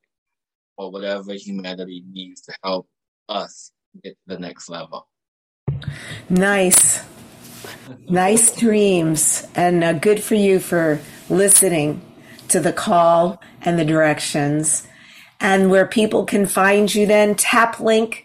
for 0.76 0.92
whatever 0.92 1.32
humanity 1.34 2.04
needs 2.10 2.42
to 2.42 2.54
help 2.62 2.88
us 3.28 3.72
get 4.02 4.10
to 4.10 4.34
the 4.34 4.38
next 4.38 4.68
level. 4.68 5.08
Nice. 6.28 7.00
nice 8.08 8.54
dreams. 8.56 9.46
And 9.54 9.84
uh, 9.84 9.92
good 9.94 10.22
for 10.22 10.34
you 10.34 10.58
for 10.58 11.00
listening 11.28 12.00
to 12.48 12.60
the 12.60 12.72
call 12.72 13.40
and 13.62 13.78
the 13.78 13.84
directions 13.84 14.86
and 15.40 15.70
where 15.70 15.86
people 15.86 16.24
can 16.24 16.46
find 16.46 16.94
you 16.94 17.04
then 17.06 17.34
taplink.cc 17.34 18.24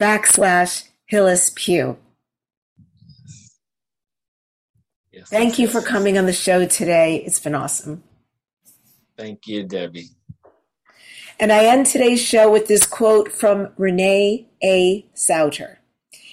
backslash 0.00 0.88
Hillis 1.06 1.52
Pugh. 1.54 1.98
Yes. 5.12 5.28
Thank 5.28 5.58
you 5.58 5.68
for 5.68 5.82
coming 5.82 6.16
on 6.16 6.24
the 6.24 6.32
show 6.32 6.64
today. 6.66 7.16
It's 7.26 7.38
been 7.38 7.54
awesome. 7.54 8.02
Thank 9.18 9.46
you, 9.46 9.64
Debbi. 9.66 10.06
And 11.38 11.52
I 11.52 11.64
end 11.64 11.86
today's 11.86 12.20
show 12.20 12.50
with 12.50 12.68
this 12.68 12.86
quote 12.86 13.32
from 13.32 13.72
Renee 13.76 14.46
A. 14.62 15.06
Sauter. 15.14 15.78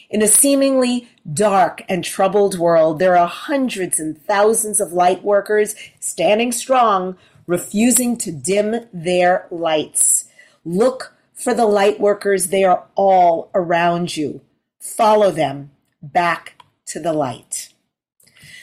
In 0.10 0.22
a 0.22 0.28
seemingly 0.28 1.08
dark 1.32 1.84
and 1.88 2.04
troubled 2.04 2.58
world, 2.58 3.00
there 3.00 3.16
are 3.16 3.28
hundreds 3.28 4.00
and 4.00 4.20
thousands 4.20 4.82
of 4.82 4.92
light 4.92 5.24
workers 5.24 5.76
standing 6.00 6.52
strong 6.52 7.18
refusing 7.50 8.16
to 8.16 8.32
dim 8.32 8.86
their 8.94 9.48
lights. 9.50 10.26
Look 10.64 11.16
for 11.34 11.54
the 11.56 11.66
light 11.66 12.00
workers. 12.00 12.48
They 12.48 12.64
are 12.64 12.86
all 12.94 13.50
around 13.56 14.16
you. 14.16 14.42
Follow 14.80 15.32
them 15.32 15.72
back 16.02 16.62
to 16.86 17.00
the 17.00 17.12
light. 17.12 17.74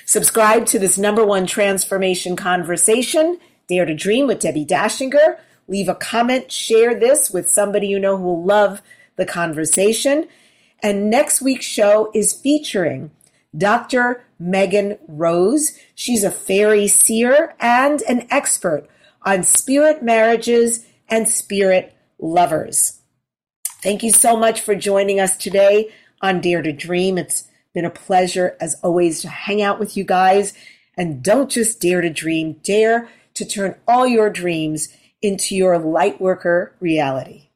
Subscribe 0.04 0.66
to 0.66 0.78
this 0.78 0.96
number 0.96 1.24
one 1.24 1.46
transformation 1.46 2.36
conversation, 2.36 3.40
Dare 3.68 3.86
to 3.86 3.94
Dream 3.94 4.28
with 4.28 4.38
Debbi 4.38 4.64
Dachinger. 4.64 5.38
Leave 5.68 5.88
a 5.88 5.94
comment, 5.94 6.50
share 6.50 6.98
this 6.98 7.30
with 7.30 7.50
somebody 7.50 7.88
you 7.88 7.98
know 7.98 8.16
who 8.16 8.22
will 8.22 8.44
love 8.44 8.82
the 9.16 9.26
conversation. 9.26 10.28
And 10.82 11.10
next 11.10 11.42
week's 11.42 11.66
show 11.66 12.10
is 12.14 12.32
featuring 12.32 13.10
Dr. 13.56 14.24
Megan 14.38 14.98
Rose. 15.08 15.78
She's 15.94 16.22
a 16.22 16.30
fairy 16.30 16.86
seer 16.88 17.54
and 17.58 18.02
an 18.02 18.26
expert 18.30 18.88
on 19.22 19.42
spirit 19.42 20.02
marriages 20.02 20.86
and 21.08 21.28
spirit 21.28 21.96
lovers. 22.18 23.00
Thank 23.82 24.02
you 24.02 24.12
so 24.12 24.36
much 24.36 24.60
for 24.60 24.74
joining 24.74 25.20
us 25.20 25.36
today 25.36 25.92
on 26.20 26.40
Dare 26.40 26.62
to 26.62 26.72
Dream. 26.72 27.18
It's 27.18 27.48
been 27.72 27.84
a 27.84 27.90
pleasure, 27.90 28.56
as 28.60 28.76
always, 28.82 29.20
to 29.22 29.28
hang 29.28 29.62
out 29.62 29.78
with 29.78 29.96
you 29.96 30.04
guys. 30.04 30.54
And 30.96 31.22
don't 31.22 31.50
just 31.50 31.80
dare 31.80 32.00
to 32.00 32.10
dream, 32.10 32.54
dare 32.62 33.08
to 33.34 33.44
turn 33.44 33.76
all 33.86 34.06
your 34.06 34.30
dreams 34.30 34.88
into 35.22 35.54
your 35.54 35.78
lightworker 35.78 36.70
reality. 36.80 37.46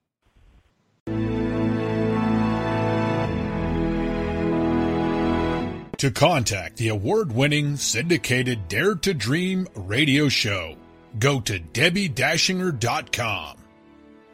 To 6.00 6.10
contact 6.10 6.78
the 6.78 6.88
award 6.88 7.30
winning 7.30 7.76
syndicated 7.76 8.68
Dare 8.68 8.94
to 8.94 9.12
Dream 9.12 9.68
radio 9.74 10.30
show, 10.30 10.76
go 11.18 11.40
to 11.42 11.60
DebbiDachinger.com. 11.60 13.58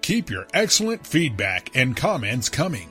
Keep 0.01 0.31
your 0.31 0.47
excellent 0.55 1.05
feedback 1.05 1.75
and 1.75 1.97
comments 1.97 2.49
coming. 2.49 2.89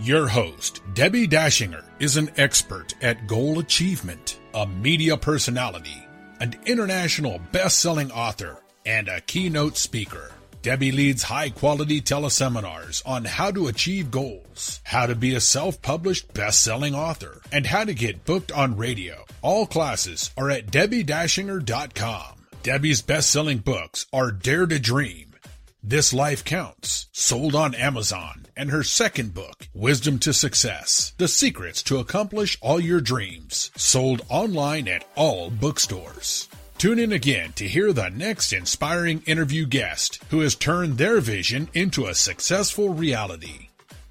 Your 0.00 0.26
host, 0.26 0.82
Debbi 0.94 1.28
Dachinger, 1.28 1.84
is 2.00 2.16
an 2.16 2.32
expert 2.36 2.94
at 3.00 3.28
goal 3.28 3.60
achievement, 3.60 4.40
a 4.52 4.66
media 4.66 5.16
personality, 5.16 6.04
an 6.40 6.56
international 6.66 7.40
best 7.52 7.78
selling 7.78 8.10
author, 8.10 8.58
and 8.86 9.08
a 9.08 9.20
keynote 9.20 9.76
speaker. 9.76 10.32
Debbi 10.66 10.92
leads 10.92 11.22
high 11.22 11.50
quality 11.50 12.00
teleseminars 12.00 13.00
on 13.06 13.24
how 13.24 13.52
to 13.52 13.68
achieve 13.68 14.10
goals, 14.10 14.80
how 14.82 15.06
to 15.06 15.14
be 15.14 15.34
a 15.34 15.40
self 15.40 15.80
published 15.80 16.34
best 16.34 16.60
selling 16.62 16.92
author, 16.92 17.40
and 17.52 17.66
how 17.66 17.84
to 17.84 17.94
get 17.94 18.24
booked 18.24 18.50
on 18.50 18.76
radio. 18.76 19.24
All 19.42 19.66
classes 19.66 20.32
are 20.36 20.50
at 20.50 20.66
DebbiDachinger.com. 20.66 22.36
Debbi's 22.64 23.00
best 23.00 23.30
selling 23.30 23.58
books 23.58 24.06
are 24.12 24.32
Dare 24.32 24.66
to 24.66 24.80
Dream, 24.80 25.36
This 25.84 26.12
Life 26.12 26.44
Counts, 26.44 27.06
sold 27.12 27.54
on 27.54 27.76
Amazon, 27.76 28.46
and 28.56 28.70
her 28.70 28.82
second 28.82 29.34
book, 29.34 29.68
Wisdom 29.72 30.18
to 30.18 30.32
Success 30.32 31.14
The 31.16 31.28
Secrets 31.28 31.80
to 31.84 31.98
Accomplish 31.98 32.58
All 32.60 32.80
Your 32.80 33.00
Dreams, 33.00 33.70
sold 33.76 34.22
online 34.28 34.88
at 34.88 35.06
all 35.14 35.50
bookstores. 35.50 36.48
Tune 36.78 36.98
in 36.98 37.12
again 37.12 37.52
to 37.54 37.66
hear 37.66 37.90
the 37.92 38.10
next 38.10 38.52
inspiring 38.52 39.22
interview 39.24 39.64
guest 39.64 40.22
who 40.30 40.40
has 40.40 40.54
turned 40.54 40.98
their 40.98 41.20
vision 41.20 41.70
into 41.72 42.06
a 42.06 42.14
successful 42.14 42.90
reality. 42.90 43.70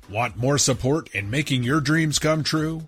Want 0.09 0.35
more 0.35 0.57
support 0.57 1.13
in 1.13 1.29
making 1.29 1.61
your 1.61 1.79
dreams 1.79 2.17
come 2.17 2.43
true? 2.43 2.87